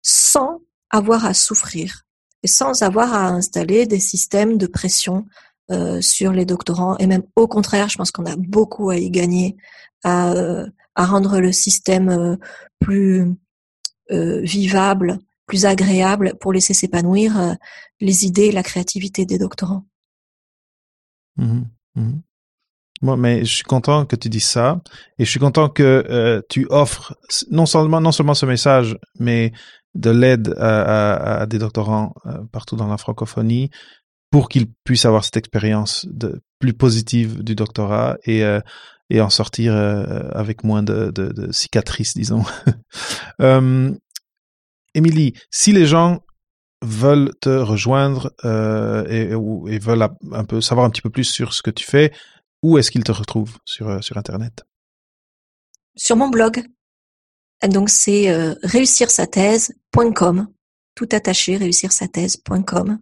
sans 0.01 0.63
avoir 0.89 1.27
à 1.27 1.35
souffrir 1.35 2.07
et 2.43 2.49
sans 2.49 2.83
avoir 2.83 3.13
à 3.13 3.27
installer 3.29 3.85
des 3.85 4.01
systèmes 4.01 4.57
de 4.57 4.67
pression 4.67 5.27
euh, 5.71 6.03
sur 6.03 6.33
les 6.33 6.45
doctorants 6.45 6.99
et 6.99 7.07
même 7.07 7.23
au 7.37 7.49
contraire, 7.49 7.89
je 7.89 7.97
pense 7.97 8.11
qu'on 8.11 8.27
a 8.27 8.37
beaucoup 8.37 8.91
à 8.91 8.99
y 8.99 9.11
gagner 9.11 9.57
à, 10.03 10.33
euh, 10.33 10.67
à 10.95 11.07
rendre 11.07 11.41
le 11.41 11.53
système 11.53 12.11
euh, 12.11 12.37
plus 12.81 13.35
vivable, 14.11 15.19
plus 15.47 15.65
agréable 15.65 16.35
pour 16.39 16.53
laisser 16.53 16.75
s'épanouir 16.75 17.57
les 18.01 18.27
idées 18.27 18.49
et 18.49 18.53
la 18.53 18.63
créativité 18.63 19.25
des 19.25 19.39
doctorants. 19.39 19.87
Mmh 21.37 21.63
mmh 21.95 23.17
mais 23.17 23.45
je 23.45 23.55
suis 23.55 23.65
content 23.65 24.07
que 24.07 24.17
tu 24.17 24.29
dises 24.29 24.47
ça 24.47 24.81
et 25.19 25.25
je 25.25 25.31
suis 25.31 25.41
content 25.41 25.69
que 25.69 26.43
tu 26.49 26.67
offres 26.69 27.17
non 27.51 27.67
seulement 27.67 28.01
non 28.01 28.13
seulement 28.13 28.35
ce 28.35 28.47
message, 28.47 28.99
mais 29.19 29.53
de 29.95 30.11
l'aide 30.11 30.55
à, 30.59 31.47
des 31.47 31.59
doctorants 31.59 32.15
partout 32.53 32.77
dans 32.77 32.89
la 32.89 32.99
francophonie 32.99 33.71
pour 34.35 34.49
qu'ils 34.49 34.67
puissent 34.83 35.05
avoir 35.05 35.23
cette 35.23 35.37
expérience 35.37 36.09
plus 36.59 36.73
positive 36.73 37.45
du 37.45 37.55
doctorat 37.55 38.17
et 38.25 38.43
et 39.09 39.21
en 39.21 39.31
sortir 39.31 39.73
euh, 39.73 40.29
avec 40.33 40.65
moins 40.65 40.83
de, 40.83 41.49
cicatrices, 41.53 42.15
disons. 42.15 42.43
euh, 43.41 43.95
Émilie, 44.93 45.35
si 45.53 45.71
les 45.71 45.87
gens 45.87 46.25
veulent 46.83 47.31
te 47.41 47.49
rejoindre 47.49 48.33
euh, 48.45 49.05
et, 49.07 49.79
veulent 49.79 50.09
un 50.33 50.45
peu 50.45 50.61
savoir 50.61 50.85
un 50.85 50.91
petit 50.91 51.03
peu 51.03 51.11
plus 51.11 51.23
sur 51.23 51.55
ce 51.55 51.63
que 51.63 51.71
tu 51.71 51.85
fais, 51.85 52.13
où 52.61 52.77
est-ce 52.77 52.91
qu'ils 52.91 53.05
te 53.05 53.13
retrouvent 53.13 53.59
sur, 53.65 53.89
euh, 53.89 54.01
sur 54.01 54.17
Internet? 54.17 54.65
Sur 55.95 56.17
mon 56.17 56.29
blog. 56.29 56.65
Donc 57.69 57.89
c'est 57.89 58.31
euh, 58.31 58.57
réussirsathèse.com, 58.65 60.49
tout 60.97 61.09
attaché, 61.13 61.57
réussirsathèse.com. 61.57 62.99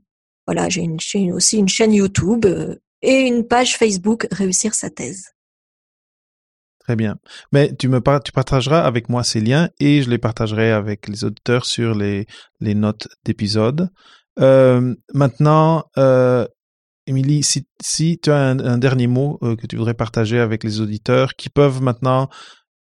Voilà, 0.46 0.68
j'ai 0.68 0.82
une, 0.82 0.98
aussi 1.32 1.58
une 1.58 1.68
chaîne 1.68 1.92
YouTube 1.92 2.46
euh, 2.46 2.76
et 3.02 3.20
une 3.20 3.46
page 3.46 3.76
Facebook 3.76 4.26
Réussir 4.30 4.74
sa 4.74 4.90
thèse. 4.90 5.32
Très 6.82 6.96
bien. 6.96 7.16
Mais 7.52 7.72
tu 7.76 7.88
me 7.88 8.00
partageras 8.00 8.80
avec 8.80 9.08
moi 9.08 9.22
ces 9.22 9.40
liens 9.40 9.68
et 9.78 10.02
je 10.02 10.10
les 10.10 10.18
partagerai 10.18 10.72
avec 10.72 11.06
les 11.06 11.24
auditeurs 11.24 11.64
sur 11.64 11.94
les, 11.94 12.26
notes 12.60 13.06
d'épisode. 13.24 13.88
Euh, 14.40 14.94
maintenant, 15.14 15.84
euh, 15.96 16.44
Émilie, 17.06 17.44
si, 17.44 18.18
tu 18.18 18.30
as 18.32 18.36
un, 18.36 18.78
dernier 18.78 19.06
mot 19.06 19.38
euh, 19.42 19.54
que 19.54 19.68
tu 19.68 19.76
voudrais 19.76 19.94
partager 19.94 20.40
avec 20.40 20.64
les 20.64 20.80
auditeurs 20.80 21.34
qui 21.34 21.50
peuvent 21.50 21.80
maintenant 21.82 22.28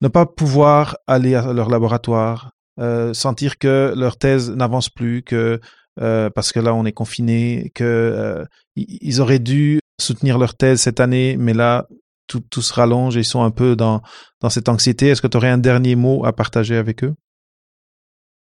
ne 0.01 0.07
pas 0.07 0.27
pouvoir 0.27 0.97
aller 1.09 1.35
à 1.35 1.53
leur 1.53 1.69
laboratoire, 1.69 2.53
sentir 3.13 3.59
que 3.59 3.93
leur 3.97 4.17
thèse 4.17 4.53
n'avance 4.53 4.89
plus, 4.89 5.25
que 5.25 5.61
euh, 6.01 6.31
parce 6.31 6.53
que 6.53 6.61
là 6.61 6.75
on 6.75 6.85
est 6.85 6.93
confiné, 6.93 7.71
que 7.75 7.85
euh, 7.85 8.45
ils 8.77 9.21
auraient 9.21 9.39
dû 9.39 9.81
soutenir 10.01 10.39
leur 10.39 10.55
thèse 10.55 10.81
cette 10.81 11.01
année, 11.01 11.37
mais 11.39 11.55
là 11.55 11.87
tout, 12.29 12.63
se 12.63 12.73
rallonge 12.73 13.17
et 13.17 13.21
ils 13.21 13.25
sont 13.25 13.43
un 13.43 13.51
peu 13.51 13.75
dans, 13.75 14.03
cette 14.51 14.69
anxiété. 14.69 15.09
Est-ce 15.09 15.23
que 15.23 15.27
tu 15.27 15.37
aurais 15.37 15.49
un 15.49 15.59
dernier 15.59 15.97
mot 15.97 16.25
à 16.25 16.33
partager 16.33 16.77
avec 16.77 17.03
eux? 17.03 17.15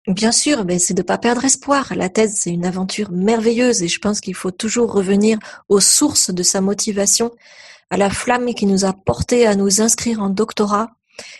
Bien 0.07 0.31
sûr, 0.31 0.65
mais 0.65 0.79
c'est 0.79 0.93
de 0.93 1.01
pas 1.01 1.17
perdre 1.17 1.45
espoir. 1.45 1.93
La 1.95 2.09
thèse, 2.09 2.35
c'est 2.35 2.51
une 2.51 2.65
aventure 2.65 3.11
merveilleuse 3.11 3.83
et 3.83 3.87
je 3.87 3.99
pense 3.99 4.21
qu'il 4.21 4.35
faut 4.35 4.51
toujours 4.51 4.91
revenir 4.91 5.37
aux 5.67 5.79
sources 5.79 6.33
de 6.33 6.43
sa 6.43 6.61
motivation, 6.61 7.31
à 7.89 7.97
la 7.97 8.09
flamme 8.09 8.53
qui 8.53 8.65
nous 8.65 8.85
a 8.85 8.93
porté 8.93 9.45
à 9.45 9.55
nous 9.55 9.81
inscrire 9.81 10.19
en 10.21 10.29
doctorat. 10.29 10.91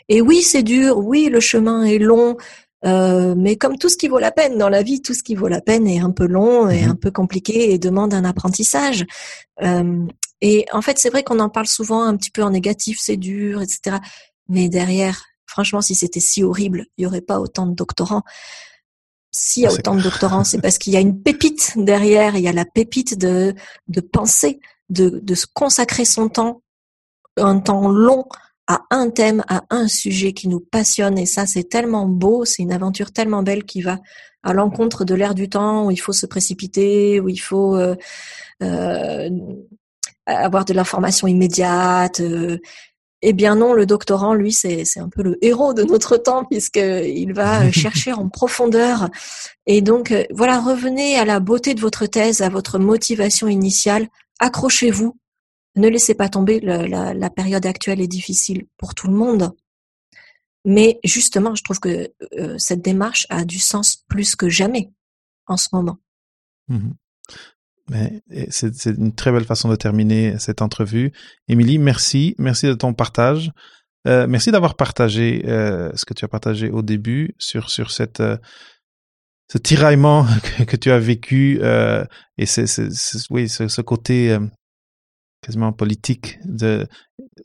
Et 0.07 0.21
oui, 0.21 0.41
c'est 0.41 0.63
dur, 0.63 0.97
oui, 0.97 1.29
le 1.31 1.39
chemin 1.39 1.83
est 1.83 1.99
long, 1.99 2.37
euh, 2.85 3.35
mais 3.35 3.57
comme 3.57 3.77
tout 3.77 3.89
ce 3.89 3.97
qui 3.97 4.07
vaut 4.07 4.19
la 4.19 4.31
peine 4.31 4.57
dans 4.57 4.69
la 4.69 4.83
vie, 4.83 5.01
tout 5.01 5.13
ce 5.13 5.23
qui 5.23 5.35
vaut 5.35 5.47
la 5.47 5.61
peine 5.61 5.87
est 5.87 5.99
un 5.99 6.11
peu 6.11 6.25
long 6.25 6.69
et 6.69 6.83
mhm. 6.83 6.91
un 6.91 6.95
peu 6.95 7.11
compliqué 7.11 7.73
et 7.73 7.79
demande 7.79 8.13
un 8.13 8.23
apprentissage. 8.23 9.05
Euh, 9.61 10.05
et 10.41 10.65
en 10.71 10.81
fait, 10.81 10.97
c'est 10.97 11.09
vrai 11.09 11.23
qu'on 11.23 11.39
en 11.39 11.49
parle 11.49 11.67
souvent 11.67 12.03
un 12.03 12.15
petit 12.15 12.31
peu 12.31 12.43
en 12.43 12.51
négatif, 12.51 12.99
c'est 13.01 13.17
dur, 13.17 13.61
etc. 13.61 13.97
Mais 14.47 14.69
derrière, 14.69 15.25
franchement, 15.45 15.81
si 15.81 15.95
c'était 15.95 16.21
si 16.21 16.43
horrible, 16.43 16.85
il 16.97 17.03
y 17.03 17.05
aurait 17.05 17.21
pas 17.21 17.39
autant 17.39 17.67
de 17.67 17.75
doctorants. 17.75 18.23
S'il 19.31 19.63
y 19.63 19.65
a 19.65 19.69
ah, 19.69 19.73
autant 19.73 19.95
de 19.95 20.01
doctorants, 20.01 20.45
c'est 20.45 20.61
parce 20.61 20.77
qu'il 20.79 20.93
y 20.93 20.97
a 20.97 21.01
une 21.01 21.21
pépite 21.21 21.73
derrière. 21.75 22.37
Il 22.37 22.43
y 22.43 22.47
a 22.47 22.53
la 22.53 22.65
pépite 22.65 23.17
de 23.17 23.53
de 23.89 24.01
penser, 24.01 24.59
de 24.89 25.19
de 25.21 25.35
se 25.35 25.45
consacrer 25.53 26.05
son 26.05 26.29
temps, 26.29 26.63
un 27.35 27.59
temps 27.59 27.89
long 27.89 28.25
à 28.69 28.83
un 28.91 29.09
thème, 29.09 29.43
à 29.47 29.63
un 29.71 29.87
sujet 29.87 30.31
qui 30.31 30.47
nous 30.47 30.59
passionne. 30.59 31.17
Et 31.17 31.25
ça, 31.25 31.47
c'est 31.47 31.63
tellement 31.63 32.05
beau, 32.05 32.45
c'est 32.45 32.61
une 32.61 32.71
aventure 32.71 33.11
tellement 33.11 33.41
belle 33.41 33.65
qui 33.65 33.81
va 33.81 33.97
à 34.43 34.53
l'encontre 34.53 35.03
de 35.05 35.15
l'ère 35.15 35.33
du 35.33 35.49
temps 35.49 35.87
où 35.87 35.91
il 35.91 35.97
faut 35.97 36.13
se 36.13 36.27
précipiter, 36.27 37.19
où 37.19 37.27
il 37.29 37.39
faut 37.39 37.75
euh, 37.75 37.95
euh, 38.61 39.29
avoir 40.27 40.65
de 40.65 40.73
l'information 40.73 41.27
immédiate. 41.27 42.19
Euh, 42.19 42.59
Eh 43.23 43.33
bien 43.33 43.55
non, 43.55 43.73
le 43.73 43.87
doctorant, 43.87 44.35
lui, 44.35 44.53
c'est 44.53 44.85
un 44.97 45.09
peu 45.09 45.23
le 45.23 45.43
héros 45.43 45.73
de 45.73 45.83
notre 45.83 46.15
temps 46.17 46.45
puisqu'il 46.45 47.33
va 47.33 47.71
chercher 47.83 48.13
en 48.13 48.29
profondeur. 48.29 49.09
Et 49.65 49.81
donc, 49.81 50.13
voilà, 50.31 50.59
revenez 50.61 51.17
à 51.17 51.25
la 51.25 51.39
beauté 51.39 51.73
de 51.73 51.81
votre 51.81 52.05
thèse, 52.05 52.41
à 52.41 52.49
votre 52.49 52.77
motivation 52.77 53.47
initiale. 53.47 54.07
Accrochez-vous. 54.39 55.15
Ne 55.75 55.87
laissez 55.87 56.15
pas 56.15 56.29
tomber. 56.29 56.59
La, 56.59 57.29
période 57.29 57.65
actuelle 57.65 58.01
est 58.01 58.07
difficile 58.07 58.65
pour 58.77 58.95
tout 58.95 59.07
le 59.07 59.13
monde. 59.13 59.51
Mais 60.65 60.99
justement, 61.03 61.55
je 61.55 61.63
trouve 61.63 61.79
que 61.79 62.11
euh, 62.37 62.57
cette 62.57 62.81
démarche 62.81 63.25
a 63.29 63.45
du 63.45 63.59
sens 63.59 64.03
plus 64.07 64.35
que 64.35 64.49
jamais 64.49 64.91
en 65.47 65.57
ce 65.57 65.69
moment. 65.73 65.97
Mmh 66.67 66.91
c'est 68.51 68.85
une 68.85 69.15
très 69.15 69.31
belle 69.31 69.45
façon 69.45 69.67
de 69.67 69.75
terminer 69.75 70.37
cette 70.37 70.61
entrevue. 70.61 71.11
Émilie, 71.47 71.79
merci. 71.79 72.35
Merci 72.37 72.67
de 72.67 72.75
ton 72.75 72.93
partage. 72.93 73.51
Euh, 74.05 74.27
merci 74.27 74.51
d'avoir 74.51 74.75
partagé 74.75 75.43
euh, 75.47 75.89
ce 75.95 76.05
que 76.05 76.13
tu 76.13 76.23
as 76.23 76.27
partagé 76.27 76.69
au 76.69 76.83
début 76.83 77.33
sur, 77.39 77.71
sur 77.71 77.89
cette, 77.89 78.21
ce 79.51 79.57
tiraillement 79.57 80.27
que, 80.67 80.75
tu 80.75 80.91
as 80.91 80.99
vécu 80.99 81.59
et 82.37 82.45
c'est, 82.45 82.65
oui, 83.31 83.49
ce, 83.49 83.81
côté 83.81 84.37
quasiment 85.41 85.71
politique 85.71 86.39
de, 86.43 86.87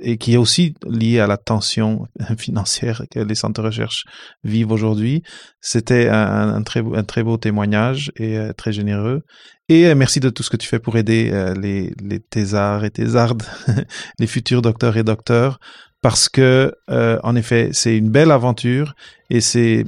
et 0.01 0.19
qui 0.19 0.35
est 0.35 0.37
aussi 0.37 0.75
lié 0.87 1.21
à 1.21 1.27
la 1.27 1.37
tension 1.37 2.07
financière 2.39 3.03
que 3.11 3.21
les 3.21 3.35
centres 3.35 3.61
de 3.61 3.67
recherche 3.67 4.05
vivent 4.43 4.73
aujourd'hui. 4.73 5.23
C'était 5.61 6.09
un, 6.09 6.63
très, 6.63 7.23
beau 7.23 7.37
témoignage 7.37 8.13
et 8.17 8.39
euh, 8.39 8.53
très 8.53 8.73
généreux. 8.73 9.23
Et 9.69 9.87
euh, 9.87 9.95
merci 9.95 10.21
de 10.21 10.31
tout 10.31 10.43
ce 10.43 10.51
que 10.51 10.57
tu 10.57 10.69
fais 10.69 10.79
pour 10.79 10.97
aider 10.97 11.31
euh, 11.33 11.55
les, 11.55 11.93
les 12.03 12.21
thésards 12.21 12.85
et 12.85 12.91
thésardes, 12.91 13.45
les 14.19 14.27
futurs 14.27 14.63
docteurs 14.63 14.97
et 14.97 15.05
docteurs, 15.05 15.59
parce 16.03 16.29
que, 16.29 16.75
en 16.89 17.35
effet, 17.35 17.71
c'est 17.73 17.97
une 17.97 18.11
belle 18.11 18.31
aventure 18.31 18.95
et 19.31 19.41
c'est, 19.41 19.87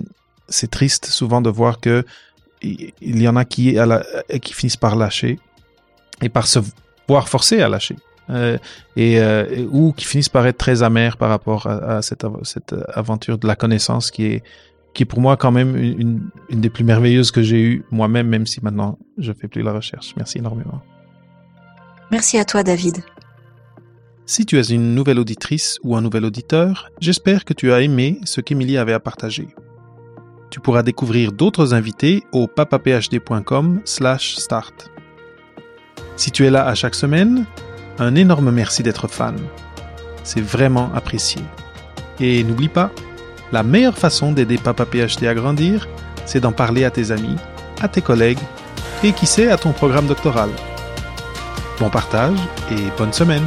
triste 0.70 1.04
souvent 1.06 1.42
de 1.42 1.50
voir 1.50 1.78
que 1.78 2.04
il 2.62 3.20
y 3.20 3.28
en 3.28 3.36
a 3.36 3.44
qui, 3.44 3.76
qui 4.40 4.54
finissent 4.54 4.78
par 4.78 4.96
lâcher 4.96 5.38
et 6.22 6.30
par 6.30 6.46
se 6.46 6.60
voire 7.08 7.28
forcés 7.28 7.60
à 7.60 7.68
lâcher. 7.68 7.96
Euh, 8.28 8.58
et 8.96 9.20
euh, 9.20 9.66
ou 9.70 9.92
qui 9.92 10.04
finissent 10.04 10.28
par 10.28 10.44
être 10.48 10.58
très 10.58 10.82
amers 10.82 11.16
par 11.16 11.28
rapport 11.28 11.68
à, 11.68 11.98
à 11.98 12.02
cette, 12.02 12.26
cette, 12.42 12.74
aventure 12.92 13.38
de 13.38 13.46
la 13.46 13.54
connaissance 13.54 14.10
qui 14.10 14.24
est 14.24 14.42
qui 14.94 15.04
est 15.04 15.06
pour 15.06 15.20
moi 15.20 15.36
quand 15.36 15.52
même 15.52 15.76
une, 15.76 16.28
une 16.48 16.60
des 16.60 16.70
plus 16.70 16.82
merveilleuses 16.82 17.30
que 17.30 17.42
j'ai 17.42 17.62
eues 17.62 17.84
moi-même, 17.92 18.26
même 18.26 18.46
si 18.46 18.58
maintenant 18.64 18.98
je 19.18 19.32
fais 19.32 19.46
plus 19.46 19.62
la 19.62 19.72
recherche. 19.72 20.14
Merci 20.16 20.38
énormément. 20.38 20.82
Merci 22.10 22.38
à 22.38 22.44
toi, 22.44 22.62
David. 22.62 22.98
Si 24.24 24.46
tu 24.46 24.58
es 24.58 24.62
une 24.62 24.94
nouvelle 24.94 25.18
auditrice 25.20 25.78
ou 25.84 25.96
un 25.96 26.00
nouvel 26.00 26.24
auditeur, 26.24 26.88
j'espère 27.00 27.44
que 27.44 27.52
tu 27.52 27.72
as 27.72 27.82
aimé 27.82 28.18
ce 28.24 28.40
qu'Emilie 28.40 28.78
avait 28.78 28.94
à 28.94 29.00
partager. 29.00 29.48
Tu 30.50 30.60
pourras 30.60 30.82
découvrir 30.82 31.32
d'autres 31.32 31.74
invités 31.74 32.24
au 32.32 32.48
papaphd.com/start. 32.48 34.95
Si 36.16 36.30
tu 36.30 36.46
es 36.46 36.50
là 36.50 36.66
à 36.66 36.74
chaque 36.74 36.94
semaine, 36.94 37.44
un 37.98 38.14
énorme 38.14 38.50
merci 38.50 38.82
d'être 38.82 39.06
fan. 39.06 39.36
C'est 40.24 40.40
vraiment 40.40 40.90
apprécié. 40.94 41.42
Et 42.20 42.42
n'oublie 42.42 42.68
pas, 42.68 42.90
la 43.52 43.62
meilleure 43.62 43.98
façon 43.98 44.32
d'aider 44.32 44.58
Papa 44.58 44.86
PhD 44.86 45.26
à 45.26 45.34
grandir, 45.34 45.86
c'est 46.24 46.40
d'en 46.40 46.52
parler 46.52 46.84
à 46.84 46.90
tes 46.90 47.10
amis, 47.10 47.36
à 47.80 47.88
tes 47.88 48.00
collègues 48.00 48.40
et 49.04 49.12
qui 49.12 49.26
sait 49.26 49.50
à 49.50 49.58
ton 49.58 49.72
programme 49.72 50.06
doctoral. 50.06 50.48
Bon 51.78 51.90
partage 51.90 52.38
et 52.70 52.98
bonne 52.98 53.12
semaine 53.12 53.44